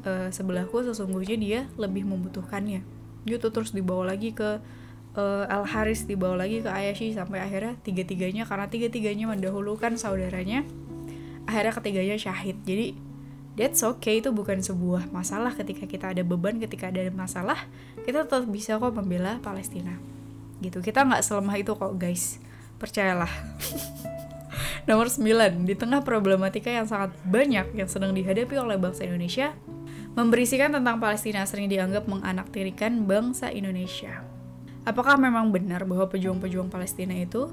uh, 0.09 0.33
sebelahku 0.33 0.85
sesungguhnya 0.85 1.37
dia 1.37 1.61
lebih 1.77 2.05
membutuhkannya. 2.09 2.85
Gitu 3.29 3.47
terus 3.53 3.73
dibawa 3.77 4.13
lagi 4.13 4.35
ke 4.35 4.59
uh, 5.17 5.45
Al 5.47 5.65
Haris 5.69 6.05
dibawa 6.09 6.45
lagi 6.45 6.65
ke 6.65 6.71
Ayashi 6.73 7.13
sampai 7.13 7.41
akhirnya 7.41 7.77
tiga 7.85 8.03
tiganya 8.03 8.49
karena 8.49 8.67
tiga 8.69 8.89
tiganya 8.89 9.31
mendahulukan 9.31 9.95
saudaranya 9.97 10.65
akhirnya 11.47 11.73
ketiganya 11.75 12.17
syahid. 12.19 12.57
Jadi 12.65 13.12
that's 13.55 13.85
okay 13.85 14.25
itu 14.25 14.33
bukan 14.33 14.65
sebuah 14.65 15.13
masalah 15.13 15.53
ketika 15.53 15.85
kita 15.85 16.17
ada 16.17 16.23
beban 16.25 16.57
ketika 16.57 16.89
ada 16.89 17.05
masalah 17.13 17.69
kita 18.03 18.25
tetap 18.25 18.49
bisa 18.49 18.81
kok 18.81 18.97
membela 18.97 19.39
Palestina. 19.45 20.01
Gitu 20.65 20.81
kita 20.81 21.05
nggak 21.05 21.23
selemah 21.25 21.57
itu 21.61 21.73
kok 21.77 21.93
guys. 22.01 22.41
Percayalah. 22.81 23.31
Nomor 24.89 25.07
9 25.07 25.69
di 25.69 25.75
tengah 25.79 26.03
problematika 26.03 26.67
yang 26.67 26.89
sangat 26.89 27.15
banyak 27.23 27.79
yang 27.79 27.87
sedang 27.87 28.11
dihadapi 28.11 28.59
oleh 28.59 28.75
bangsa 28.75 29.07
Indonesia 29.07 29.55
memberisikan 30.13 30.75
tentang 30.75 31.01
Palestina 31.01 31.47
sering 31.47 31.71
dianggap 31.73 32.05
menganaktirikan 32.05 33.07
bangsa 33.09 33.49
Indonesia. 33.49 34.27
Apakah 34.83 35.15
memang 35.15 35.55
benar 35.55 35.87
bahwa 35.87 36.11
pejuang-pejuang 36.11 36.67
Palestina 36.67 37.15
itu 37.15 37.47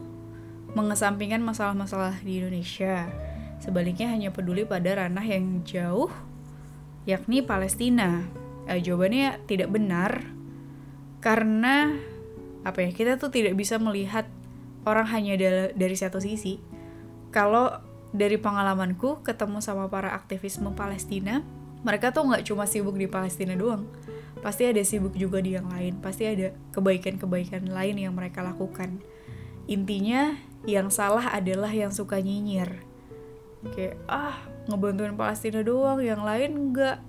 mengesampingkan 0.74 1.40
masalah-masalah 1.46 2.18
di 2.26 2.42
Indonesia 2.42 3.06
Sebaliknya 3.60 4.08
hanya 4.08 4.32
peduli 4.32 4.64
pada 4.64 4.96
ranah 4.96 5.24
yang 5.24 5.62
jauh, 5.68 6.08
yakni 7.04 7.44
Palestina. 7.44 8.24
Eh, 8.72 8.80
jawabannya 8.80 9.44
tidak 9.50 9.68
benar, 9.68 10.24
karena 11.20 12.00
apa 12.64 12.86
ya 12.88 12.92
kita 12.96 13.20
tuh 13.20 13.32
tidak 13.32 13.56
bisa 13.60 13.76
melihat 13.80 14.28
orang 14.88 15.08
hanya 15.12 15.36
dari 15.76 15.96
satu 15.96 16.24
sisi. 16.24 16.62
Kalau 17.36 17.84
dari 18.16 18.40
pengalamanku 18.40 19.22
ketemu 19.22 19.60
sama 19.62 19.92
para 19.92 20.16
aktivisme 20.16 20.72
Palestina, 20.74 21.44
mereka 21.84 22.16
tuh 22.16 22.32
nggak 22.32 22.48
cuma 22.48 22.66
sibuk 22.66 22.96
di 22.96 23.06
Palestina 23.06 23.54
doang. 23.54 23.86
Pasti 24.40 24.64
ada 24.64 24.80
sibuk 24.82 25.20
juga 25.20 25.44
di 25.44 25.60
yang 25.60 25.68
lain, 25.68 26.00
pasti 26.00 26.24
ada 26.24 26.56
kebaikan-kebaikan 26.72 27.68
lain 27.68 28.00
yang 28.00 28.16
mereka 28.16 28.40
lakukan. 28.40 29.04
Intinya, 29.68 30.34
yang 30.64 30.88
salah 30.90 31.36
adalah 31.36 31.70
yang 31.70 31.92
suka 31.92 32.24
nyinyir 32.24 32.89
kayak 33.68 34.00
ah 34.08 34.40
ngebantuin 34.72 35.16
Palestina 35.20 35.60
doang 35.60 36.00
yang 36.00 36.24
lain 36.24 36.56
enggak. 36.56 37.04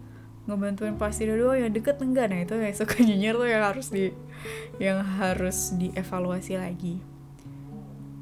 Ngebantuin 0.48 0.98
Palestina 0.98 1.38
doang 1.38 1.58
yang 1.62 1.70
deket 1.70 2.02
enggak. 2.02 2.26
Nah 2.32 2.42
itu 2.42 2.54
yang 2.58 2.74
suka 2.74 2.96
nyinyir 3.06 3.34
tuh 3.38 3.48
yang 3.48 3.62
harus 3.62 3.86
di 3.92 4.04
yang 4.82 4.98
harus 5.04 5.74
dievaluasi 5.78 6.58
lagi. 6.58 6.98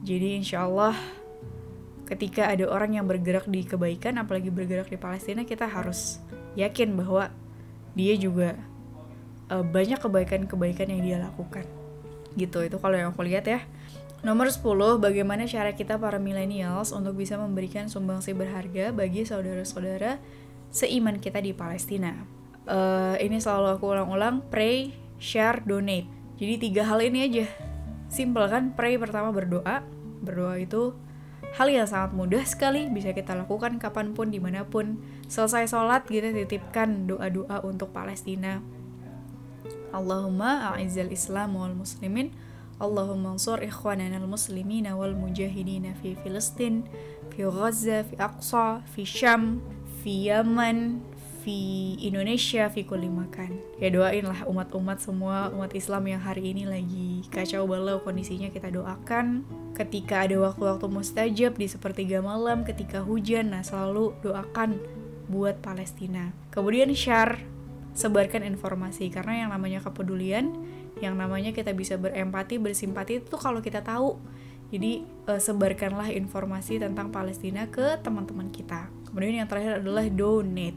Jadi 0.05 0.41
insya 0.41 0.69
Allah 0.69 0.97
ketika 2.09 2.49
ada 2.49 2.65
orang 2.69 2.97
yang 2.97 3.05
bergerak 3.05 3.45
di 3.45 3.65
kebaikan 3.69 4.17
apalagi 4.17 4.49
bergerak 4.49 4.89
di 4.89 4.97
Palestina 4.97 5.45
kita 5.45 5.69
harus 5.69 6.17
yakin 6.57 6.97
bahwa 6.97 7.29
dia 7.93 8.17
juga 8.17 8.57
uh, 9.53 9.65
banyak 9.65 10.01
kebaikan-kebaikan 10.01 10.89
yang 10.89 11.03
dia 11.05 11.17
lakukan. 11.21 11.65
Gitu 12.37 12.59
itu 12.65 12.77
kalau 12.81 12.97
yang 12.97 13.13
aku 13.13 13.25
lihat 13.25 13.45
ya 13.49 13.61
Nomor 14.19 14.51
10, 14.51 14.99
bagaimana 14.99 15.47
cara 15.47 15.79
kita 15.79 15.95
para 15.95 16.19
millennials 16.19 16.91
untuk 16.91 17.15
bisa 17.15 17.39
memberikan 17.39 17.87
sumbangsi 17.87 18.35
berharga 18.35 18.91
bagi 18.91 19.23
saudara-saudara 19.23 20.19
seiman 20.75 21.23
kita 21.23 21.39
di 21.39 21.55
Palestina. 21.55 22.27
Uh, 22.67 23.15
ini 23.23 23.39
selalu 23.39 23.79
aku 23.79 23.95
ulang-ulang, 23.95 24.43
pray, 24.51 24.91
share, 25.23 25.63
donate. 25.63 26.11
Jadi 26.35 26.55
tiga 26.59 26.83
hal 26.91 26.99
ini 26.99 27.31
aja. 27.31 27.47
Simple 28.11 28.51
kan? 28.51 28.75
Pray 28.75 28.99
pertama 28.99 29.31
berdoa. 29.31 29.87
Berdoa 30.19 30.59
itu 30.59 30.99
hal 31.55 31.71
yang 31.71 31.87
sangat 31.87 32.11
mudah 32.11 32.43
sekali, 32.43 32.91
bisa 32.91 33.15
kita 33.15 33.39
lakukan 33.39 33.79
kapan 33.79 34.19
pun, 34.19 34.35
di 34.35 34.43
mana 34.43 34.67
pun. 34.67 34.99
Selesai 35.31 35.71
sholat, 35.71 36.11
kita 36.11 36.35
titipkan 36.35 37.07
doa-doa 37.07 37.63
untuk 37.63 37.95
Palestina. 37.95 38.59
Allahumma 39.95 40.75
a'izal 40.75 41.15
islam 41.15 41.55
wal 41.55 41.79
muslimin 41.79 42.35
Allahumma 42.79 43.35
ansur 43.35 43.59
ikhwanana 43.59 44.23
al-muslimina 44.23 44.95
wal 44.95 45.19
mujahidina 45.19 45.99
fi 45.99 46.15
Filistin, 46.23 46.87
fi 47.35 47.43
Gaza, 47.43 48.07
fi 48.07 48.15
Aqsa, 48.23 48.87
fi 48.95 49.03
Syam, 49.03 49.59
fi 50.03 50.31
Yaman, 50.31 51.03
fi 51.43 51.99
Indonesia, 51.99 52.71
fi 52.71 52.87
kulli 52.87 53.11
makan. 53.11 53.59
Ya 53.83 53.91
doainlah 53.91 54.47
umat-umat 54.47 55.03
semua 55.03 55.51
umat 55.51 55.75
Islam 55.75 56.07
yang 56.07 56.23
hari 56.23 56.55
ini 56.55 56.71
lagi 56.71 57.27
kacau 57.35 57.67
balau 57.67 57.99
kondisinya 58.05 58.53
kita 58.53 58.71
doakan. 58.71 59.43
Ketika 59.75 60.29
ada 60.29 60.39
waktu-waktu 60.39 60.87
mustajab 60.87 61.59
di 61.59 61.67
sepertiga 61.67 62.23
malam, 62.23 62.63
ketika 62.63 63.03
hujan, 63.03 63.55
nah 63.55 63.67
selalu 63.67 64.15
doakan 64.23 64.79
buat 65.27 65.59
Palestina. 65.65 66.31
Kemudian 66.55 66.95
share, 66.95 67.43
sebarkan 67.99 68.47
informasi 68.47 69.11
karena 69.11 69.43
yang 69.47 69.51
namanya 69.51 69.83
kepedulian 69.83 70.55
yang 71.01 71.15
namanya 71.17 71.55
kita 71.55 71.73
bisa 71.75 71.97
berempati, 71.97 72.59
bersimpati 72.61 73.25
itu 73.25 73.37
kalau 73.39 73.63
kita 73.63 73.83
tahu. 73.83 74.19
Jadi 74.69 75.01
uh, 75.25 75.41
sebarkanlah 75.41 76.13
informasi 76.13 76.77
tentang 76.77 77.09
Palestina 77.09 77.65
ke 77.73 77.97
teman-teman 78.05 78.53
kita. 78.53 78.93
Kemudian 79.09 79.41
yang 79.41 79.49
terakhir 79.49 79.81
adalah 79.81 80.05
donate. 80.13 80.77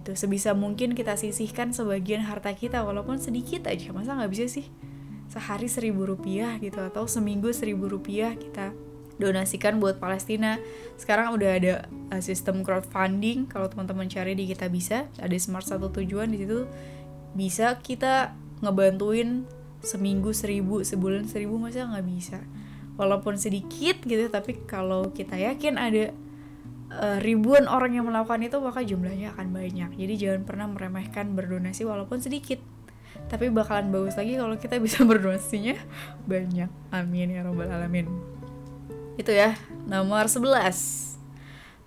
Gitu, 0.00 0.12
sebisa 0.16 0.52
mungkin 0.52 0.92
kita 0.92 1.16
sisihkan 1.16 1.72
sebagian 1.72 2.20
harta 2.24 2.52
kita 2.52 2.84
walaupun 2.84 3.16
sedikit 3.16 3.68
aja. 3.72 3.88
Masa 3.96 4.16
nggak 4.16 4.32
bisa 4.32 4.46
sih? 4.52 4.68
Sehari 5.32 5.70
seribu 5.70 6.04
rupiah 6.04 6.60
gitu 6.60 6.82
atau 6.84 7.08
seminggu 7.08 7.48
seribu 7.56 7.88
rupiah 7.88 8.36
kita 8.36 8.76
donasikan 9.16 9.80
buat 9.80 9.96
Palestina. 9.96 10.60
Sekarang 11.00 11.36
udah 11.36 11.50
ada 11.56 11.74
uh, 12.12 12.20
sistem 12.20 12.64
crowdfunding 12.64 13.48
kalau 13.48 13.68
teman-teman 13.68 14.08
cari 14.08 14.36
di 14.36 14.44
kita 14.48 14.68
bisa 14.68 15.08
ada 15.20 15.36
smart 15.40 15.68
satu 15.68 15.88
tujuan 15.88 16.32
di 16.32 16.44
situ 16.44 16.68
bisa 17.30 17.78
kita 17.78 18.34
ngebantuin 18.60 19.48
seminggu 19.80 20.36
seribu 20.36 20.84
sebulan 20.84 21.28
seribu 21.28 21.56
masa 21.56 21.88
nggak 21.88 22.06
bisa? 22.06 22.38
Walaupun 23.00 23.40
sedikit 23.40 24.04
gitu 24.04 24.28
tapi 24.28 24.60
kalau 24.68 25.08
kita 25.12 25.40
yakin 25.40 25.80
ada 25.80 26.12
uh, 26.92 27.18
ribuan 27.24 27.64
orang 27.70 27.96
yang 27.96 28.06
melakukan 28.06 28.44
itu 28.44 28.56
maka 28.60 28.84
jumlahnya 28.84 29.32
akan 29.36 29.52
banyak. 29.54 29.90
Jadi 29.96 30.14
jangan 30.20 30.42
pernah 30.44 30.66
meremehkan 30.68 31.32
berdonasi 31.32 31.88
walaupun 31.88 32.20
sedikit. 32.20 32.60
Tapi 33.30 33.50
bakalan 33.50 33.90
bagus 33.94 34.18
lagi 34.18 34.36
kalau 34.36 34.56
kita 34.58 34.76
bisa 34.84 35.02
berdonasinya 35.06 35.78
banyak. 36.28 36.70
Amin 36.92 37.32
ya 37.32 37.40
robbal 37.46 37.70
alamin. 37.70 38.10
Itu 39.16 39.32
ya 39.32 39.56
nomor 39.84 40.28
11 40.28 41.10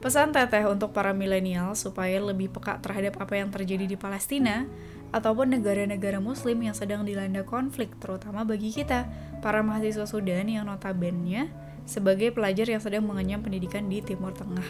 Pesan 0.03 0.35
teteh 0.35 0.67
untuk 0.67 0.91
para 0.91 1.15
milenial 1.15 1.79
supaya 1.79 2.19
lebih 2.19 2.51
peka 2.51 2.75
terhadap 2.83 3.23
apa 3.23 3.39
yang 3.39 3.47
terjadi 3.47 3.87
di 3.87 3.95
Palestina 3.95 4.67
ataupun 5.13 5.53
negara-negara 5.53 6.17
muslim 6.17 6.65
yang 6.65 6.73
sedang 6.73 7.05
dilanda 7.05 7.45
konflik, 7.45 7.93
terutama 8.01 8.41
bagi 8.41 8.73
kita, 8.73 9.05
para 9.45 9.61
mahasiswa 9.61 10.09
Sudan 10.09 10.49
yang 10.49 10.65
notabene 10.65 11.53
sebagai 11.85 12.33
pelajar 12.33 12.65
yang 12.65 12.81
sedang 12.81 13.05
mengenyam 13.05 13.45
pendidikan 13.45 13.85
di 13.85 14.01
Timur 14.01 14.33
Tengah. 14.33 14.65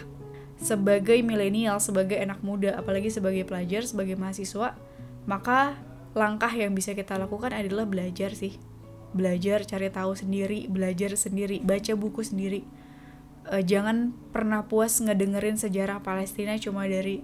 Sebagai 0.60 1.24
milenial, 1.24 1.80
sebagai 1.80 2.20
anak 2.20 2.44
muda, 2.44 2.76
apalagi 2.76 3.08
sebagai 3.08 3.48
pelajar, 3.48 3.88
sebagai 3.88 4.20
mahasiswa, 4.20 4.76
maka 5.24 5.80
langkah 6.12 6.52
yang 6.52 6.76
bisa 6.76 6.91
kita 6.91 7.16
lakukan 7.16 7.56
adalah 7.56 7.88
belajar 7.88 8.36
sih. 8.36 8.60
Belajar, 9.16 9.64
cari 9.64 9.88
tahu 9.94 10.12
sendiri, 10.18 10.68
belajar 10.68 11.16
sendiri, 11.16 11.64
baca 11.64 11.94
buku 11.96 12.22
sendiri. 12.26 12.62
E, 13.48 13.56
jangan 13.62 14.12
pernah 14.34 14.66
puas 14.66 14.98
ngedengerin 15.00 15.56
sejarah 15.56 16.02
Palestina 16.02 16.58
cuma 16.58 16.89
dari 16.89 17.22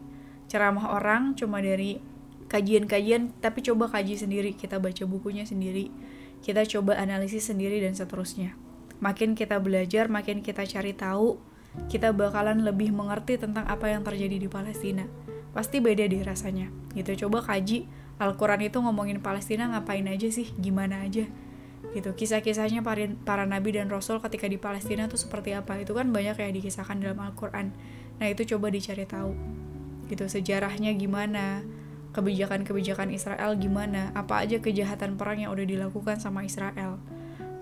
ceramah 0.49 0.93
orang, 0.93 1.33
cuma 1.33 1.61
dari 1.61 2.01
kajian-kajian 2.49 3.31
tapi 3.39 3.61
coba 3.61 3.87
kaji 3.87 4.17
sendiri 4.17 4.57
kita 4.57 4.81
baca 4.81 5.05
bukunya 5.05 5.45
sendiri 5.45 5.93
kita 6.39 6.63
coba 6.63 6.95
analisis 6.95 7.51
sendiri 7.51 7.83
dan 7.83 7.95
seterusnya. 7.95 8.55
Makin 8.99 9.35
kita 9.35 9.59
belajar 9.59 10.11
makin 10.11 10.43
kita 10.43 10.63
cari 10.67 10.95
tahu 10.95 11.39
kita 11.87 12.11
bakalan 12.11 12.65
lebih 12.65 12.91
mengerti 12.91 13.37
tentang 13.37 13.63
apa 13.69 13.91
yang 13.91 14.03
terjadi 14.03 14.41
di 14.41 14.49
Palestina. 14.49 15.05
Pasti 15.55 15.79
beda 15.83 16.07
deh 16.07 16.23
rasanya. 16.23 16.71
Gitu 16.95 17.27
coba 17.27 17.43
kaji 17.43 17.87
Al-Quran 18.19 18.67
itu 18.67 18.77
ngomongin 18.83 19.23
Palestina 19.23 19.71
ngapain 19.71 20.03
aja 20.07 20.27
sih? 20.27 20.51
Gimana 20.59 21.07
aja? 21.07 21.27
Gitu 21.95 22.09
kisah-kisahnya 22.11 22.83
para, 22.83 23.07
para 23.23 23.47
nabi 23.47 23.71
dan 23.71 23.87
rasul 23.87 24.19
ketika 24.19 24.47
di 24.51 24.59
Palestina 24.59 25.07
tuh 25.07 25.19
seperti 25.19 25.55
apa? 25.55 25.79
Itu 25.79 25.95
kan 25.95 26.11
banyak 26.11 26.35
yang 26.35 26.53
dikisahkan 26.55 26.99
dalam 26.99 27.19
Al-Quran. 27.19 27.71
Nah 28.19 28.27
itu 28.27 28.43
coba 28.55 28.71
dicari 28.71 29.07
tahu. 29.07 29.31
Gitu 30.11 30.25
sejarahnya 30.27 30.91
gimana 30.95 31.63
kebijakan-kebijakan 32.19 33.15
Israel 33.15 33.55
gimana, 33.55 34.11
apa 34.11 34.43
aja 34.43 34.59
kejahatan 34.59 35.15
perang 35.15 35.39
yang 35.39 35.55
udah 35.55 35.63
dilakukan 35.63 36.19
sama 36.19 36.43
Israel, 36.43 36.99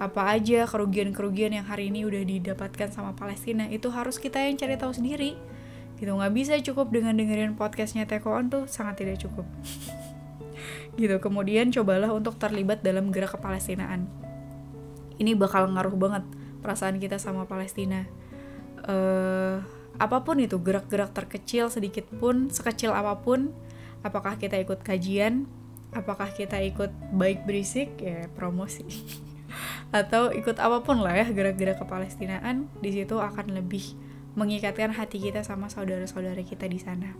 apa 0.01 0.34
aja 0.34 0.66
kerugian-kerugian 0.66 1.53
yang 1.53 1.66
hari 1.66 1.93
ini 1.93 2.05
udah 2.10 2.26
didapatkan 2.26 2.89
sama 2.89 3.14
Palestina, 3.14 3.70
itu 3.70 3.93
harus 3.93 4.18
kita 4.18 4.41
yang 4.41 4.58
cari 4.58 4.74
tahu 4.78 4.93
sendiri. 4.97 5.38
Gitu 5.97 6.10
nggak 6.10 6.34
bisa 6.34 6.53
cukup 6.62 6.93
dengan 6.93 7.18
dengerin 7.18 7.58
podcastnya 7.58 8.05
Tekoon 8.10 8.49
tuh 8.49 8.64
sangat 8.66 9.01
tidak 9.01 9.22
cukup. 9.22 9.45
gitu 11.01 11.18
kemudian 11.22 11.70
cobalah 11.70 12.10
untuk 12.14 12.38
terlibat 12.41 12.82
dalam 12.82 13.14
gerak 13.14 13.38
kepalestinaan. 13.38 14.05
Ini 15.18 15.34
bakal 15.34 15.70
ngaruh 15.74 15.97
banget 15.97 16.24
perasaan 16.62 17.01
kita 17.01 17.18
sama 17.18 17.49
Palestina. 17.49 18.05
Uh, 18.86 19.62
apa 19.97 20.22
pun 20.22 20.38
itu 20.38 20.62
gerak-gerak 20.62 21.10
terkecil 21.10 21.74
sedikit 21.74 22.05
pun 22.22 22.53
sekecil 22.53 22.93
apa 22.93 23.18
pun 23.18 23.49
apakah 24.06 24.38
kita 24.38 24.58
ikut 24.60 24.82
kajian? 24.82 25.48
Apakah 25.95 26.30
kita 26.36 26.60
ikut 26.62 26.91
baik 27.16 27.48
berisik? 27.48 27.98
Ya 28.02 28.28
promosi. 28.36 28.84
Atau 29.98 30.36
ikut 30.36 30.60
apa 30.60 30.84
pun 30.84 31.00
lah 31.00 31.16
ya 31.16 31.28
gerak-gerak 31.32 31.80
kepalestinaan 31.80 32.68
di 32.84 32.91
situ 32.91 33.18
akan 33.18 33.56
lebih 33.56 33.95
mengikatkan 34.38 34.93
hati 34.93 35.18
kita 35.18 35.41
sama 35.41 35.72
saudara-saudara 35.72 36.43
kita 36.43 36.68
di 36.68 36.78
sana. 36.78 37.16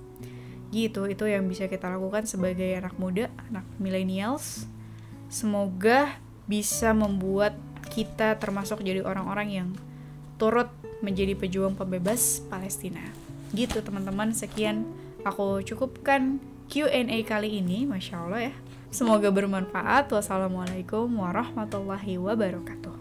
Gitu 0.70 1.08
itu 1.08 1.26
yang 1.26 1.48
bisa 1.48 1.72
kita 1.72 1.88
lakukan 1.88 2.28
sebagai 2.28 2.76
anak 2.76 2.94
muda 3.00 3.32
anak 3.48 3.66
millennials. 3.80 4.68
Semoga 5.32 6.20
bisa 6.48 6.96
membuat 6.96 7.56
kita 7.88 8.36
termasuk 8.40 8.84
jadi 8.84 9.04
orang-orang 9.04 9.48
yang 9.52 9.70
turut 10.38 10.70
menjadi 11.02 11.34
pejuang 11.34 11.74
pembebas 11.74 12.44
Palestina. 12.48 13.02
Gitu 13.52 13.80
teman-teman, 13.82 14.36
sekian 14.36 14.86
aku 15.24 15.64
cukupkan 15.64 16.40
Q&A 16.68 17.18
kali 17.24 17.64
ini, 17.64 17.88
Masya 17.88 18.28
Allah 18.28 18.52
ya. 18.52 18.54
Semoga 18.92 19.32
bermanfaat. 19.32 20.12
Wassalamualaikum 20.12 21.08
warahmatullahi 21.08 22.20
wabarakatuh. 22.20 22.97